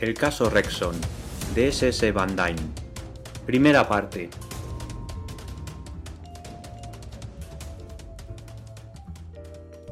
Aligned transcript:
El 0.00 0.14
caso 0.14 0.48
Rexon, 0.48 0.94
de 1.54 1.68
S.S. 1.68 2.10
Van 2.12 2.34
Dyne. 2.34 2.56
Primera 3.44 3.86
parte. 3.86 4.30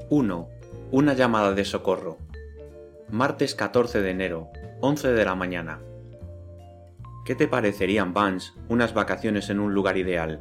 ¡1! 0.08 0.48
Una 0.92 1.12
llamada 1.12 1.52
de 1.52 1.66
socorro. 1.66 2.16
Martes 3.10 3.54
14 3.54 4.00
de 4.00 4.10
enero, 4.10 4.48
11 4.80 5.08
de 5.08 5.24
la 5.26 5.34
mañana. 5.34 5.80
¿Qué 7.26 7.34
te 7.34 7.46
parecerían, 7.46 8.14
Vance, 8.14 8.52
unas 8.70 8.94
vacaciones 8.94 9.50
en 9.50 9.60
un 9.60 9.74
lugar 9.74 9.98
ideal? 9.98 10.40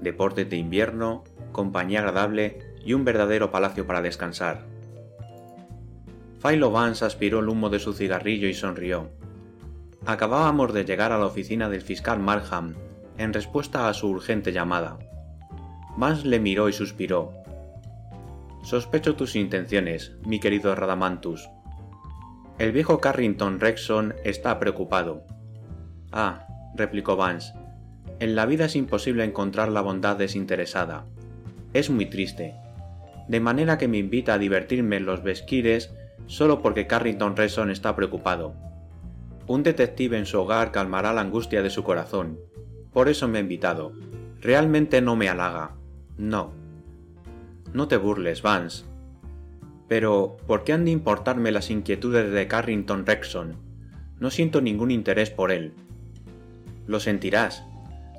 Deportes 0.00 0.50
de 0.50 0.56
invierno, 0.56 1.22
compañía 1.52 2.00
agradable 2.00 2.58
y 2.84 2.94
un 2.94 3.04
verdadero 3.04 3.52
palacio 3.52 3.86
para 3.86 4.02
descansar. 4.02 4.77
Philo 6.42 6.70
Vance 6.70 7.04
aspiró 7.04 7.40
el 7.40 7.48
humo 7.48 7.68
de 7.68 7.80
su 7.80 7.92
cigarrillo 7.92 8.48
y 8.48 8.54
sonrió. 8.54 9.10
Acabábamos 10.06 10.72
de 10.72 10.84
llegar 10.84 11.12
a 11.12 11.18
la 11.18 11.26
oficina 11.26 11.68
del 11.68 11.82
fiscal 11.82 12.20
Markham 12.20 12.74
en 13.18 13.32
respuesta 13.32 13.88
a 13.88 13.94
su 13.94 14.08
urgente 14.08 14.52
llamada. 14.52 14.98
Vance 15.96 16.26
le 16.26 16.38
miró 16.38 16.68
y 16.68 16.72
suspiró. 16.72 17.32
Sospecho 18.62 19.16
tus 19.16 19.34
intenciones, 19.34 20.12
mi 20.24 20.38
querido 20.38 20.74
Radamantus. 20.74 21.48
El 22.58 22.72
viejo 22.72 23.00
Carrington 23.00 23.58
Rexon 23.58 24.14
está 24.24 24.58
preocupado. 24.58 25.24
Ah, 26.12 26.46
replicó 26.74 27.16
Vance, 27.16 27.52
en 28.20 28.34
la 28.34 28.46
vida 28.46 28.64
es 28.66 28.76
imposible 28.76 29.24
encontrar 29.24 29.68
la 29.68 29.80
bondad 29.80 30.16
desinteresada. 30.16 31.06
Es 31.72 31.90
muy 31.90 32.06
triste. 32.06 32.54
De 33.28 33.40
manera 33.40 33.78
que 33.78 33.88
me 33.88 33.98
invita 33.98 34.34
a 34.34 34.38
divertirme 34.38 34.96
en 34.96 35.06
los 35.06 35.22
besquires 35.22 35.92
solo 36.26 36.62
porque 36.62 36.86
Carrington 36.86 37.36
Rexon 37.36 37.70
está 37.70 37.94
preocupado. 37.96 38.54
Un 39.46 39.62
detective 39.62 40.18
en 40.18 40.26
su 40.26 40.38
hogar 40.38 40.72
calmará 40.72 41.12
la 41.12 41.22
angustia 41.22 41.62
de 41.62 41.70
su 41.70 41.82
corazón. 41.82 42.38
Por 42.92 43.08
eso 43.08 43.28
me 43.28 43.38
ha 43.38 43.40
invitado. 43.40 43.92
Realmente 44.40 45.00
no 45.00 45.16
me 45.16 45.28
halaga. 45.28 45.76
No. 46.16 46.52
No 47.72 47.88
te 47.88 47.96
burles, 47.96 48.42
Vance. 48.42 48.84
Pero, 49.88 50.36
¿por 50.46 50.64
qué 50.64 50.74
han 50.74 50.84
de 50.84 50.90
importarme 50.90 51.50
las 51.50 51.70
inquietudes 51.70 52.30
de 52.30 52.46
Carrington 52.46 53.06
Rexon? 53.06 53.56
No 54.20 54.30
siento 54.30 54.60
ningún 54.60 54.90
interés 54.90 55.30
por 55.30 55.50
él. 55.50 55.72
Lo 56.86 57.00
sentirás. 57.00 57.64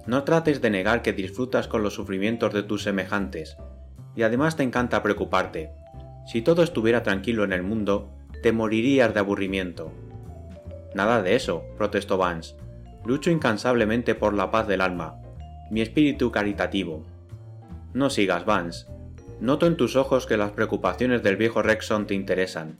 No 0.07 0.23
trates 0.23 0.61
de 0.61 0.71
negar 0.71 1.03
que 1.03 1.13
disfrutas 1.13 1.67
con 1.67 1.83
los 1.83 1.93
sufrimientos 1.93 2.53
de 2.53 2.63
tus 2.63 2.83
semejantes. 2.83 3.57
Y 4.15 4.23
además 4.23 4.55
te 4.55 4.63
encanta 4.63 5.03
preocuparte. 5.03 5.71
Si 6.29 6.43
todo 6.43 6.61
estuviera 6.61 7.01
tranquilo 7.01 7.43
en 7.43 7.53
el 7.53 7.63
mundo, 7.63 8.11
te 8.43 8.51
morirías 8.51 9.11
de 9.15 9.19
aburrimiento. 9.19 9.91
Nada 10.93 11.23
de 11.23 11.35
eso, 11.35 11.63
protestó 11.75 12.19
Vance. 12.19 12.55
Lucho 13.03 13.31
incansablemente 13.31 14.13
por 14.13 14.35
la 14.35 14.51
paz 14.51 14.67
del 14.67 14.81
alma, 14.81 15.15
mi 15.71 15.81
espíritu 15.81 16.29
caritativo. 16.29 17.03
No 17.95 18.11
sigas, 18.11 18.45
Vance. 18.45 18.85
Noto 19.39 19.65
en 19.65 19.75
tus 19.75 19.95
ojos 19.95 20.27
que 20.27 20.37
las 20.37 20.51
preocupaciones 20.51 21.23
del 21.23 21.35
viejo 21.35 21.63
Rexon 21.63 22.05
te 22.05 22.13
interesan. 22.13 22.77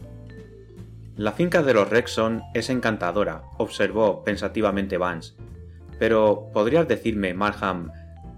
La 1.16 1.32
finca 1.32 1.64
de 1.64 1.74
los 1.74 1.90
Rexon 1.90 2.44
es 2.54 2.70
encantadora, 2.70 3.46
observó 3.58 4.24
pensativamente 4.24 5.00
Vance. 5.00 5.34
Pero, 5.98 6.52
¿podrías 6.54 6.88
decirme, 6.88 7.34
Marham, 7.34 7.92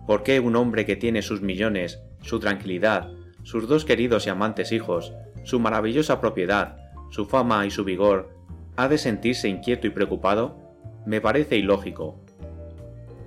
por 0.07 0.23
qué 0.23 0.39
un 0.39 0.55
hombre 0.55 0.85
que 0.85 0.95
tiene 0.95 1.21
sus 1.21 1.41
millones, 1.41 1.99
su 2.21 2.39
tranquilidad, 2.39 3.11
sus 3.43 3.67
dos 3.67 3.85
queridos 3.85 4.27
y 4.27 4.29
amantes 4.29 4.71
hijos, 4.71 5.13
su 5.43 5.59
maravillosa 5.59 6.21
propiedad, 6.21 6.77
su 7.09 7.25
fama 7.25 7.65
y 7.65 7.71
su 7.71 7.83
vigor, 7.83 8.29
ha 8.75 8.87
de 8.87 8.97
sentirse 8.97 9.49
inquieto 9.49 9.87
y 9.87 9.89
preocupado? 9.89 10.57
Me 11.05 11.21
parece 11.21 11.57
ilógico. 11.57 12.23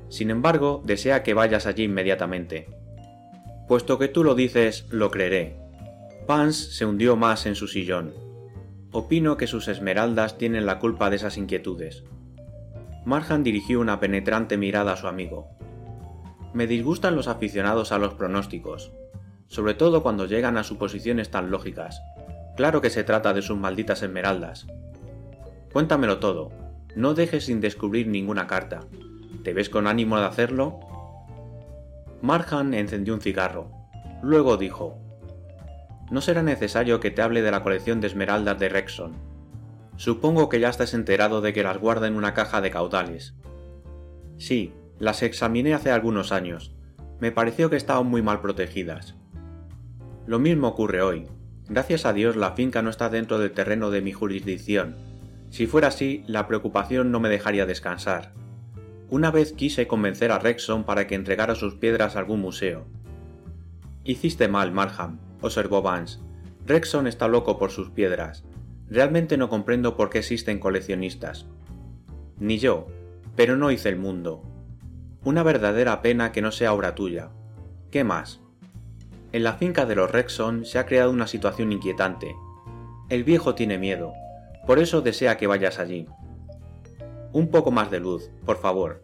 Sin 0.09 0.31
embargo, 0.31 0.83
desea 0.85 1.23
que 1.23 1.35
vayas 1.35 1.67
allí 1.67 1.85
inmediatamente. 1.85 2.69
Puesto 3.69 3.99
que 3.99 4.09
tú 4.09 4.25
lo 4.25 4.35
dices, 4.35 4.87
lo 4.91 5.11
creeré. 5.11 5.57
Vance 6.27 6.71
se 6.71 6.87
hundió 6.87 7.17
más 7.17 7.47
en 7.47 7.55
su 7.55 7.67
sillón. 7.67 8.15
Opino 8.93 9.37
que 9.37 9.47
sus 9.47 9.69
esmeraldas 9.69 10.39
tienen 10.39 10.67
la 10.67 10.79
culpa 10.79 11.11
de 11.11 11.17
esas 11.17 11.37
inquietudes. 11.37 12.05
Marhan 13.05 13.43
dirigió 13.43 13.81
una 13.81 14.01
penetrante 14.01 14.57
mirada 14.57 14.93
a 14.93 14.97
su 14.97 15.09
amigo. 15.09 15.49
Me 16.55 16.67
disgustan 16.67 17.17
los 17.17 17.29
aficionados 17.29 17.93
a 17.93 17.99
los 17.99 18.15
pronósticos, 18.15 18.93
sobre 19.55 19.75
todo 19.75 20.03
cuando 20.03 20.27
llegan 20.27 20.57
a 20.57 20.65
suposiciones 20.65 21.31
tan 21.31 21.51
lógicas. 21.51 22.03
Claro 22.57 22.81
que 22.81 22.91
se 22.91 23.05
trata 23.05 23.33
de 23.33 23.43
sus 23.43 23.57
malditas 23.57 24.03
esmeraldas, 24.03 24.67
Cuéntamelo 25.75 26.21
todo. 26.21 26.53
No 26.95 27.15
dejes 27.15 27.47
sin 27.47 27.61
descubrir 27.61 28.07
ninguna 28.07 28.47
carta. 28.47 28.83
¿Te 29.43 29.53
ves 29.53 29.69
con 29.69 29.89
ánimo 29.89 30.17
de 30.17 30.25
hacerlo? 30.25 30.79
Marhan 32.23 32.75
encendió 32.75 33.13
un 33.13 33.21
cigarro. 33.21 33.73
Luego 34.23 34.57
dijo, 34.57 35.01
No 36.13 36.21
será 36.21 36.45
necesario 36.45 37.01
que 37.01 37.11
te 37.11 37.23
hable 37.23 37.43
de 37.43 37.51
la 37.51 37.65
colección 37.65 38.01
de 38.01 38.07
esmeraldas 38.07 38.57
de 38.61 38.69
Rexon. 38.69 39.17
Supongo 39.97 40.49
que 40.49 40.61
ya 40.61 40.69
estás 40.69 40.95
enterado 40.95 41.41
de 41.41 41.53
que 41.53 41.65
las 41.65 41.79
guarda 41.79 42.07
en 42.07 42.15
una 42.15 42.35
caja 42.35 42.61
de 42.61 42.71
caudales. 42.71 43.35
Sí, 44.39 44.75
las 45.01 45.25
examiné 45.25 45.75
hace 45.75 45.91
algunos 45.91 46.31
años. 46.31 46.77
Me 47.19 47.33
pareció 47.33 47.69
que 47.69 47.77
estaban 47.77 48.07
muy 48.07 48.23
mal 48.23 48.41
protegidas. 48.41 49.17
Lo 50.27 50.39
mismo 50.39 50.69
ocurre 50.69 51.03
hoy. 51.03 51.27
Gracias 51.69 52.07
a 52.07 52.13
Dios 52.13 52.37
la 52.37 52.53
finca 52.53 52.83
no 52.83 52.91
está 52.91 53.09
dentro 53.09 53.39
del 53.39 53.53
terreno 53.53 53.91
de 53.91 54.03
mi 54.03 54.13
jurisdicción, 54.13 54.97
si 55.55 55.69
fuera 55.69 55.87
así, 55.87 56.25
la 56.27 56.49
preocupación 56.49 57.13
no 57.13 57.21
me 57.21 57.29
dejaría 57.29 57.65
descansar. 57.65 58.33
Una 59.09 59.31
vez 59.31 59.53
quise 59.53 59.87
convencer 59.87 60.33
a 60.33 60.41
Rexon 60.41 60.83
para 60.83 61.07
que 61.07 61.15
entregara 61.15 61.55
sus 61.55 61.77
piedras 61.77 62.17
a 62.17 62.19
algún 62.19 62.41
museo. 62.41 62.89
Hiciste 64.03 64.49
mal, 64.49 64.73
Marham, 64.73 65.21
observó 65.43 65.81
Vance. 65.81 66.19
Rexon 66.67 67.07
está 67.07 67.29
loco 67.29 67.57
por 67.57 67.71
sus 67.71 67.91
piedras. 67.91 68.45
Realmente 68.89 69.37
no 69.37 69.49
comprendo 69.49 69.97
por 69.97 70.11
qué 70.11 70.19
existen 70.19 70.59
coleccionistas. 70.59 71.47
Ni 72.41 72.59
yo, 72.59 72.89
pero 73.37 73.57
no 73.57 73.71
hice 73.71 73.91
el 73.91 73.97
mundo. 73.97 74.43
Una 75.23 75.45
verdadera 75.45 76.03
pena 76.03 76.33
que 76.33 76.43
no 76.43 76.51
sea 76.51 76.73
obra 76.73 76.97
tuya. 76.97 77.31
¿Qué 77.93 78.03
más? 78.03 78.41
En 79.35 79.43
la 79.43 79.55
finca 79.55 79.85
de 79.85 79.97
los 79.97 80.13
Rexon 80.13 80.65
se 80.65 80.79
ha 80.79 80.87
creado 80.87 81.11
una 81.11 81.27
situación 81.27 81.73
inquietante. 81.73 82.37
El 83.09 83.25
viejo 83.25 83.57
tiene 83.57 83.79
miedo, 83.79 84.13
por 84.65 84.79
eso 84.79 85.01
desea 85.01 85.37
que 85.37 85.49
vayas 85.49 85.81
allí. 85.81 86.07
Un 87.33 87.49
poco 87.49 87.73
más 87.73 87.91
de 87.91 87.99
luz, 87.99 88.31
por 88.47 88.59
favor. 88.59 89.03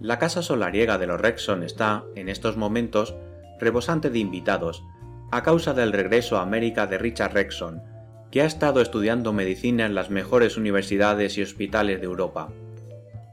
La 0.00 0.18
casa 0.18 0.42
solariega 0.42 0.98
de 0.98 1.06
los 1.06 1.20
Rexon 1.20 1.62
está, 1.62 2.02
en 2.16 2.28
estos 2.28 2.56
momentos, 2.56 3.14
rebosante 3.60 4.10
de 4.10 4.18
invitados, 4.18 4.82
a 5.30 5.44
causa 5.44 5.74
del 5.74 5.92
regreso 5.92 6.36
a 6.36 6.42
América 6.42 6.88
de 6.88 6.98
Richard 6.98 7.34
Rexon, 7.34 7.84
que 8.32 8.42
ha 8.42 8.46
estado 8.46 8.80
estudiando 8.80 9.32
medicina 9.32 9.86
en 9.86 9.94
las 9.94 10.10
mejores 10.10 10.56
universidades 10.56 11.38
y 11.38 11.42
hospitales 11.42 12.00
de 12.00 12.06
Europa. 12.06 12.48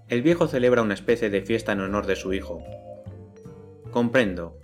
El 0.10 0.22
viejo 0.22 0.48
celebra 0.48 0.84
una 0.84 0.94
especie 0.94 1.32
de 1.32 1.42
fiesta 1.42 1.72
en 1.72 1.80
honor 1.80 2.06
de 2.06 2.18
su 2.18 2.34
hijo. 2.34 2.64
Comprendo. 3.90 4.60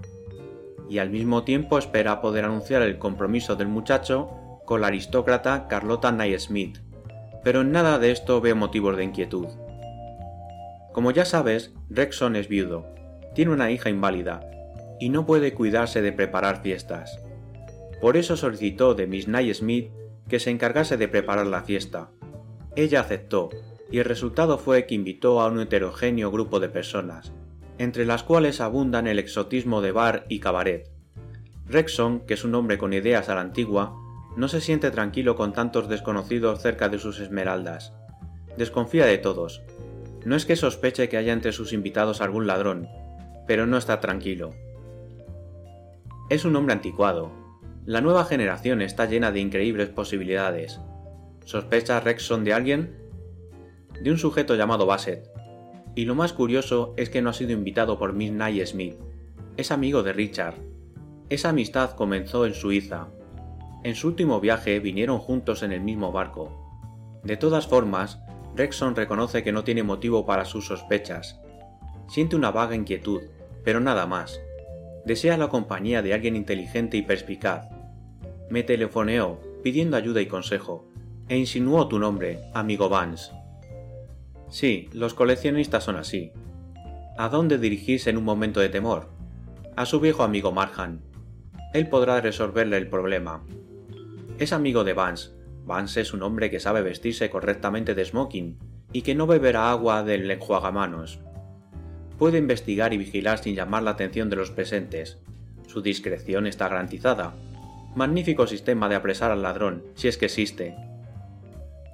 Y 0.89 0.99
al 0.99 1.09
mismo 1.09 1.43
tiempo 1.43 1.77
espera 1.77 2.21
poder 2.21 2.45
anunciar 2.45 2.81
el 2.81 2.97
compromiso 2.97 3.55
del 3.55 3.67
muchacho 3.67 4.29
con 4.65 4.81
la 4.81 4.87
aristócrata 4.87 5.67
Carlota 5.67 6.15
Smith, 6.39 6.79
pero 7.43 7.61
en 7.61 7.71
nada 7.71 7.99
de 7.99 8.11
esto 8.11 8.41
veo 8.41 8.55
motivos 8.55 8.97
de 8.97 9.05
inquietud. 9.05 9.47
Como 10.93 11.11
ya 11.11 11.25
sabes, 11.25 11.73
Rexon 11.89 12.35
es 12.35 12.47
viudo, 12.47 12.85
tiene 13.35 13.51
una 13.51 13.71
hija 13.71 13.89
inválida 13.89 14.41
y 14.99 15.09
no 15.09 15.25
puede 15.25 15.53
cuidarse 15.53 16.01
de 16.01 16.11
preparar 16.11 16.61
fiestas. 16.61 17.19
Por 18.01 18.17
eso 18.17 18.35
solicitó 18.35 18.93
de 18.95 19.07
Miss 19.07 19.27
Smith 19.57 19.91
que 20.27 20.39
se 20.39 20.49
encargase 20.49 20.97
de 20.97 21.07
preparar 21.07 21.47
la 21.47 21.61
fiesta. 21.61 22.09
Ella 22.75 23.01
aceptó, 23.01 23.49
y 23.89 23.99
el 23.99 24.05
resultado 24.05 24.57
fue 24.57 24.85
que 24.85 24.95
invitó 24.95 25.39
a 25.39 25.47
un 25.47 25.61
heterogéneo 25.61 26.31
grupo 26.31 26.59
de 26.59 26.69
personas, 26.69 27.31
entre 27.77 28.05
las 28.05 28.23
cuales 28.23 28.61
abundan 28.61 29.07
el 29.07 29.19
exotismo 29.19 29.81
de 29.81 29.91
bar 29.91 30.25
y 30.29 30.39
cabaret. 30.39 30.89
Rexon, 31.65 32.21
que 32.21 32.33
es 32.35 32.43
un 32.43 32.55
hombre 32.55 32.77
con 32.77 32.93
ideas 32.93 33.29
a 33.29 33.35
la 33.35 33.41
antigua, 33.41 33.95
no 34.35 34.47
se 34.47 34.61
siente 34.61 34.91
tranquilo 34.91 35.35
con 35.35 35.53
tantos 35.53 35.89
desconocidos 35.89 36.61
cerca 36.61 36.89
de 36.89 36.99
sus 36.99 37.19
esmeraldas. 37.19 37.93
Desconfía 38.57 39.05
de 39.05 39.17
todos. 39.17 39.63
No 40.25 40.35
es 40.35 40.45
que 40.45 40.55
sospeche 40.55 41.09
que 41.09 41.17
haya 41.17 41.33
entre 41.33 41.51
sus 41.51 41.73
invitados 41.73 42.21
algún 42.21 42.47
ladrón, 42.47 42.87
pero 43.47 43.65
no 43.65 43.77
está 43.77 43.99
tranquilo. 43.99 44.51
Es 46.29 46.45
un 46.45 46.55
hombre 46.55 46.73
anticuado. 46.73 47.31
La 47.85 48.01
nueva 48.01 48.25
generación 48.25 48.81
está 48.81 49.05
llena 49.05 49.31
de 49.31 49.39
increíbles 49.39 49.89
posibilidades. 49.89 50.79
¿Sospecha 51.45 51.99
Rexon 51.99 52.43
de 52.43 52.53
alguien? 52.53 52.95
De 54.01 54.11
un 54.11 54.17
sujeto 54.17 54.55
llamado 54.55 54.85
Bassett. 54.85 55.36
Y 55.97 56.05
lo 56.05 56.13
más 56.13 56.31
curioso 56.31 56.93
es 56.95 57.09
que 57.09 57.23
no 57.23 57.31
ha 57.31 57.33
sido 57.33 57.53
invitado 57.53 57.97
por 57.97 58.13
Miss 58.13 58.31
Nye 58.31 58.63
Smith. 58.67 58.93
Es 59.57 59.71
amigo 59.71 60.03
de 60.03 60.13
Richard. 60.13 60.53
Esa 61.29 61.49
amistad 61.49 61.95
comenzó 61.95 62.45
en 62.45 62.53
Suiza, 62.53 63.07
en 63.83 63.95
su 63.95 64.09
último 64.09 64.39
viaje 64.39 64.79
vinieron 64.79 65.17
juntos 65.17 65.63
en 65.63 65.71
el 65.71 65.81
mismo 65.81 66.11
barco. 66.11 67.19
De 67.23 67.35
todas 67.35 67.65
formas, 67.65 68.19
Rexon 68.55 68.95
reconoce 68.95 69.43
que 69.43 69.51
no 69.51 69.63
tiene 69.63 69.81
motivo 69.81 70.23
para 70.25 70.45
sus 70.45 70.67
sospechas. 70.67 71.39
Siente 72.07 72.35
una 72.35 72.51
vaga 72.51 72.75
inquietud, 72.75 73.21
pero 73.63 73.79
nada 73.79 74.05
más. 74.05 74.39
Desea 75.03 75.35
la 75.35 75.47
compañía 75.47 76.03
de 76.03 76.13
alguien 76.13 76.35
inteligente 76.35 76.97
y 76.97 77.01
perspicaz. 77.01 77.69
Me 78.51 78.61
telefoneó, 78.61 79.39
pidiendo 79.63 79.97
ayuda 79.97 80.21
y 80.21 80.27
consejo, 80.27 80.87
e 81.27 81.37
insinuó 81.37 81.87
tu 81.87 81.97
nombre, 81.97 82.41
amigo 82.53 82.87
Vance. 82.87 83.36
Sí, 84.49 84.89
los 84.93 85.13
coleccionistas 85.13 85.83
son 85.83 85.97
así. 85.97 86.31
¿A 87.17 87.29
dónde 87.29 87.57
dirigirse 87.57 88.09
en 88.09 88.17
un 88.17 88.23
momento 88.23 88.59
de 88.59 88.69
temor? 88.69 89.09
A 89.75 89.85
su 89.85 89.99
viejo 89.99 90.23
amigo 90.23 90.51
Marhan. 90.51 91.01
Él 91.73 91.89
podrá 91.89 92.21
resolverle 92.21 92.77
el 92.77 92.87
problema. 92.87 93.43
Es 94.37 94.53
amigo 94.53 94.83
de 94.83 94.93
Vance. 94.93 95.31
Vance 95.65 95.99
es 95.99 96.13
un 96.13 96.23
hombre 96.23 96.49
que 96.49 96.59
sabe 96.61 96.81
vestirse 96.81 97.29
correctamente 97.29 97.93
de 97.93 98.05
smoking 98.05 98.57
y 98.93 99.01
que 99.01 99.15
no 99.15 99.27
beberá 99.27 99.69
agua 99.69 100.03
del 100.03 100.31
enjuagamanos. 100.31 101.19
Puede 102.17 102.37
investigar 102.37 102.93
y 102.93 102.97
vigilar 102.97 103.39
sin 103.39 103.55
llamar 103.55 103.83
la 103.83 103.91
atención 103.91 104.29
de 104.29 104.37
los 104.37 104.51
presentes. 104.51 105.19
Su 105.67 105.81
discreción 105.81 106.47
está 106.47 106.69
garantizada. 106.69 107.35
Magnífico 107.95 108.47
sistema 108.47 108.87
de 108.87 108.95
apresar 108.95 109.31
al 109.31 109.41
ladrón, 109.41 109.83
si 109.95 110.07
es 110.07 110.17
que 110.17 110.25
existe. 110.25 110.75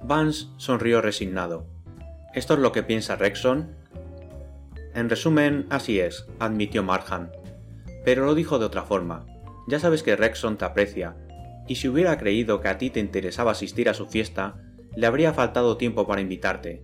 Vance 0.02 0.46
sonrió 0.56 1.00
resignado. 1.00 1.73
¿Esto 2.34 2.54
es 2.54 2.60
lo 2.60 2.72
que 2.72 2.82
piensa 2.82 3.14
Rexon? 3.14 3.76
En 4.92 5.08
resumen, 5.08 5.66
así 5.70 6.00
es, 6.00 6.26
admitió 6.40 6.82
Marhan. 6.82 7.30
Pero 8.04 8.24
lo 8.24 8.34
dijo 8.34 8.58
de 8.58 8.64
otra 8.64 8.82
forma. 8.82 9.24
Ya 9.68 9.78
sabes 9.78 10.02
que 10.02 10.16
Rexon 10.16 10.58
te 10.58 10.64
aprecia, 10.64 11.14
y 11.68 11.76
si 11.76 11.86
hubiera 11.86 12.18
creído 12.18 12.60
que 12.60 12.66
a 12.66 12.76
ti 12.76 12.90
te 12.90 12.98
interesaba 12.98 13.52
asistir 13.52 13.88
a 13.88 13.94
su 13.94 14.06
fiesta, 14.06 14.56
le 14.96 15.06
habría 15.06 15.32
faltado 15.32 15.76
tiempo 15.76 16.08
para 16.08 16.20
invitarte. 16.20 16.82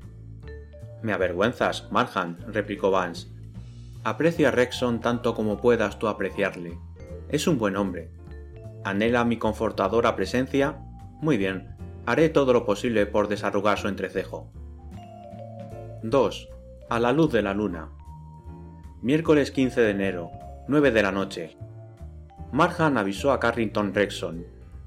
Me 1.02 1.12
avergüenzas, 1.12 1.90
Marhan, 1.90 2.38
replicó 2.46 2.92
Vance. 2.92 3.26
Aprecio 4.04 4.46
a 4.46 4.50
Rexon 4.52 5.00
tanto 5.00 5.34
como 5.34 5.60
puedas 5.60 5.98
tú 5.98 6.06
apreciarle. 6.06 6.78
Es 7.28 7.48
un 7.48 7.58
buen 7.58 7.76
hombre. 7.76 8.12
¿Anhela 8.84 9.24
mi 9.24 9.36
confortadora 9.36 10.14
presencia? 10.14 10.78
Muy 11.20 11.36
bien, 11.38 11.74
haré 12.06 12.28
todo 12.28 12.52
lo 12.52 12.64
posible 12.64 13.04
por 13.06 13.26
desarrugar 13.26 13.78
su 13.78 13.88
entrecejo. 13.88 14.52
2. 16.02 16.48
A 16.88 16.98
la 16.98 17.12
luz 17.12 17.30
de 17.30 17.42
la 17.42 17.52
luna. 17.52 17.90
Miércoles 19.02 19.50
15 19.50 19.82
de 19.82 19.90
enero, 19.90 20.30
9 20.66 20.92
de 20.92 21.02
la 21.02 21.12
noche. 21.12 21.58
Marhan 22.52 22.96
avisó 22.96 23.32
a 23.32 23.38
Carrington 23.38 23.92
Rexon, 23.92 24.46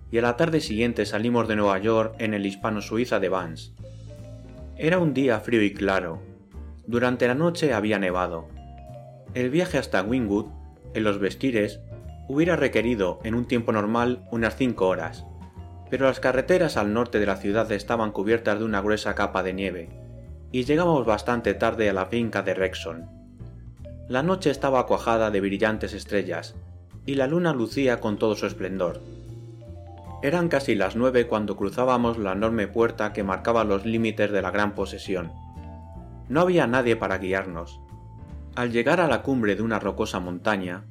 y 0.09 0.17
a 0.17 0.23
la 0.23 0.37
tarde 0.37 0.59
siguiente 0.59 1.05
salimos 1.05 1.47
de 1.47 1.55
Nueva 1.55 1.77
York 1.77 2.15
en 2.17 2.33
el 2.33 2.47
hispano-suiza 2.47 3.19
de 3.19 3.29
Vance. 3.29 3.73
Era 4.75 4.97
un 4.97 5.13
día 5.13 5.39
frío 5.39 5.61
y 5.61 5.71
claro. 5.71 6.19
Durante 6.87 7.27
la 7.27 7.35
noche 7.35 7.75
había 7.75 7.99
nevado. 7.99 8.47
El 9.35 9.51
viaje 9.51 9.77
hasta 9.77 10.01
Wingwood, 10.01 10.47
en 10.95 11.03
los 11.03 11.19
vestires, 11.19 11.79
hubiera 12.27 12.55
requerido 12.55 13.19
en 13.23 13.35
un 13.35 13.45
tiempo 13.45 13.71
normal 13.71 14.27
unas 14.31 14.55
5 14.55 14.87
horas, 14.87 15.27
pero 15.91 16.07
las 16.07 16.19
carreteras 16.19 16.75
al 16.75 16.91
norte 16.91 17.19
de 17.19 17.27
la 17.27 17.35
ciudad 17.35 17.71
estaban 17.71 18.11
cubiertas 18.11 18.57
de 18.57 18.65
una 18.65 18.81
gruesa 18.81 19.13
capa 19.13 19.43
de 19.43 19.53
nieve, 19.53 20.02
y 20.53 20.65
llegamos 20.65 21.03
bastante 21.03 21.55
tarde 21.55 21.89
a 21.89 21.93
la 21.93 22.05
finca 22.05 22.43
de 22.43 22.53
Rexon. 22.53 23.09
La 24.07 24.21
noche 24.21 24.51
estaba 24.51 24.85
cuajada 24.85 25.31
de 25.31 25.41
brillantes 25.41 25.93
estrellas, 25.93 26.55
y 27.07 27.15
la 27.15 27.25
luna 27.25 27.53
lucía 27.53 27.99
con 27.99 28.17
todo 28.17 28.35
su 28.35 28.45
esplendor. 28.45 29.01
Eran 30.21 30.49
casi 30.49 30.75
las 30.75 30.95
nueve 30.95 31.25
cuando 31.25 31.57
cruzábamos 31.57 32.19
la 32.19 32.33
enorme 32.33 32.67
puerta 32.67 33.13
que 33.13 33.23
marcaba 33.23 33.63
los 33.63 33.83
límites 33.83 34.31
de 34.31 34.43
la 34.43 34.51
gran 34.51 34.75
posesión. 34.75 35.31
No 36.29 36.41
había 36.41 36.67
nadie 36.67 36.95
para 36.95 37.17
guiarnos. 37.17 37.81
Al 38.55 38.71
llegar 38.71 39.01
a 39.01 39.07
la 39.07 39.23
cumbre 39.23 39.55
de 39.55 39.63
una 39.63 39.79
rocosa 39.79 40.19
montaña, 40.19 40.85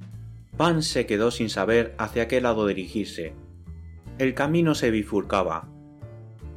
Pan 0.57 0.83
se 0.83 1.07
quedó 1.07 1.31
sin 1.31 1.49
saber 1.49 1.95
hacia 1.99 2.27
qué 2.27 2.41
lado 2.41 2.67
dirigirse. 2.67 3.33
El 4.19 4.35
camino 4.35 4.75
se 4.75 4.91
bifurcaba, 4.91 5.69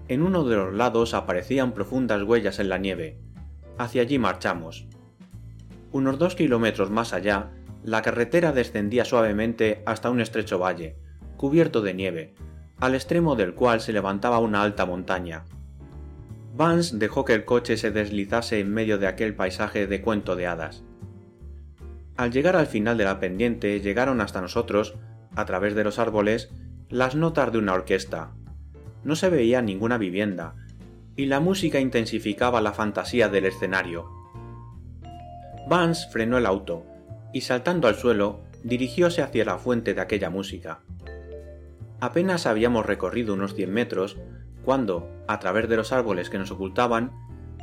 en 0.08 0.22
uno 0.22 0.44
de 0.44 0.56
los 0.56 0.74
lados 0.74 1.14
aparecían 1.14 1.74
profundas 1.74 2.24
huellas 2.24 2.60
en 2.60 2.70
la 2.70 2.78
nieve. 2.78 3.20
Hacia 3.78 4.04
allí 4.04 4.20
marchamos. 4.20 4.88
Unos 5.92 6.20
dos 6.20 6.36
kilómetros 6.36 6.92
más 6.92 7.14
allá, 7.14 7.52
la 7.84 8.02
carretera 8.02 8.52
descendía 8.52 9.06
suavemente 9.06 9.82
hasta 9.86 10.10
un 10.10 10.22
estrecho 10.22 10.60
valle, 10.60 10.98
cubierto 11.38 11.82
de 11.82 11.94
nieve, 11.94 12.34
al 12.80 12.96
extremo 12.96 13.36
del 13.36 13.54
cual 13.54 13.82
se 13.82 13.94
levantaba 13.94 14.40
una 14.40 14.62
alta 14.62 14.86
montaña. 14.86 15.46
Vance 16.56 16.98
dejó 16.98 17.26
que 17.26 17.34
el 17.34 17.46
coche 17.46 17.78
se 17.78 17.92
deslizase 17.92 18.60
en 18.60 18.74
medio 18.74 18.98
de 18.98 19.08
aquel 19.08 19.36
paisaje 19.36 19.88
de 19.88 20.02
cuento 20.02 20.36
de 20.36 20.48
hadas. 20.48 20.84
Al 22.16 22.32
llegar 22.32 22.56
al 22.56 22.68
final 22.68 22.98
de 22.98 23.04
la 23.04 23.20
pendiente 23.20 23.82
llegaron 23.82 24.22
hasta 24.22 24.42
nosotros, 24.42 24.96
a 25.36 25.46
través 25.46 25.76
de 25.76 25.84
los 25.84 26.00
árboles, 26.00 26.50
las 26.90 27.16
notas 27.16 27.52
de 27.52 27.58
una 27.58 27.74
orquesta, 27.74 28.32
no 29.06 29.16
se 29.16 29.30
veía 29.30 29.62
ninguna 29.62 29.98
vivienda, 29.98 30.56
y 31.16 31.28
la 31.28 31.40
música 31.40 31.80
intensificaba 31.80 32.60
la 32.60 32.74
fantasía 32.74 33.30
del 33.30 33.46
escenario. 33.46 34.10
Vance 35.70 36.10
frenó 36.10 36.38
el 36.38 36.46
auto, 36.46 36.86
y 37.32 37.42
saltando 37.42 37.88
al 37.88 37.96
suelo, 37.96 38.42
dirigióse 38.64 39.22
hacia 39.22 39.46
la 39.46 39.58
fuente 39.60 39.94
de 39.94 40.02
aquella 40.02 40.30
música. 40.30 40.80
Apenas 42.02 42.46
habíamos 42.48 42.86
recorrido 42.86 43.36
unos 43.36 43.54
100 43.54 43.72
metros, 43.72 44.18
cuando, 44.66 45.08
a 45.28 45.40
través 45.40 45.70
de 45.70 45.78
los 45.78 45.94
árboles 45.94 46.30
que 46.30 46.40
nos 46.40 46.52
ocultaban, 46.52 47.12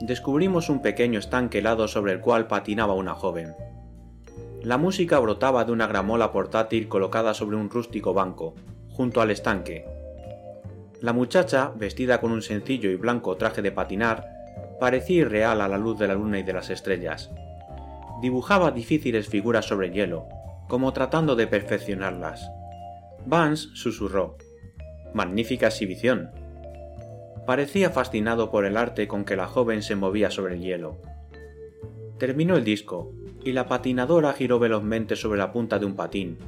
descubrimos 0.01 0.69
un 0.69 0.81
pequeño 0.81 1.19
estanque 1.19 1.59
helado 1.59 1.89
sobre 1.89 2.13
el 2.13 2.21
cual 2.21 2.47
patinaba 2.47 2.95
una 2.95 3.15
joven. 3.15 3.55
La 4.63 4.79
música 4.79 5.19
brotaba 5.19 5.65
de 5.65 5.73
una 5.73 5.89
gramola 5.89 6.31
portátil 6.31 6.87
colocada 6.87 7.35
sobre 7.35 7.57
un 7.57 7.69
rústico 7.69 8.15
banco, 8.15 8.55
junto 8.91 9.21
al 9.21 9.33
estanque, 9.33 9.85
la 11.03 11.13
muchacha, 11.13 11.73
vestida 11.75 12.21
con 12.21 12.31
un 12.31 12.43
sencillo 12.43 12.89
y 12.89 12.95
blanco 12.95 13.37
traje 13.37 13.61
de 13.61 13.73
patinar, 13.73 14.25
parecía 14.79 15.23
irreal 15.23 15.61
a 15.61 15.67
la 15.67 15.77
luz 15.77 15.99
de 15.99 16.07
la 16.07 16.15
luna 16.15 16.39
y 16.39 16.45
de 16.45 16.53
las 16.53 16.71
estrellas. 16.71 17.29
Dibujaba 18.23 18.71
difíciles 18.71 19.27
figuras 19.27 19.67
sobre 19.67 19.91
hielo, 19.91 20.29
como 20.69 20.93
tratando 20.93 21.35
de 21.35 21.49
perfeccionarlas. 21.49 22.49
Vance 23.27 23.69
susurró. 23.75 24.37
Magnífica 25.13 25.67
exhibición. 25.67 26.31
Parecía 27.47 27.91
fascinado 27.91 28.53
por 28.53 28.65
el 28.65 28.77
arte 28.77 29.09
con 29.09 29.25
que 29.25 29.35
la 29.35 29.49
joven 29.49 29.83
se 29.83 29.97
movía 29.97 30.31
sobre 30.31 30.55
el 30.55 30.61
hielo. 30.61 30.99
Terminó 32.19 32.57
el 32.57 32.63
disco, 32.63 33.13
y 33.45 33.51
la 33.51 33.67
patinadora 33.67 34.35
giró 34.35 34.61
velozmente 34.61 35.17
sobre 35.17 35.41
la 35.41 35.51
punta 35.51 35.81
de 35.81 35.87
un 35.87 35.97
patín, 35.97 36.39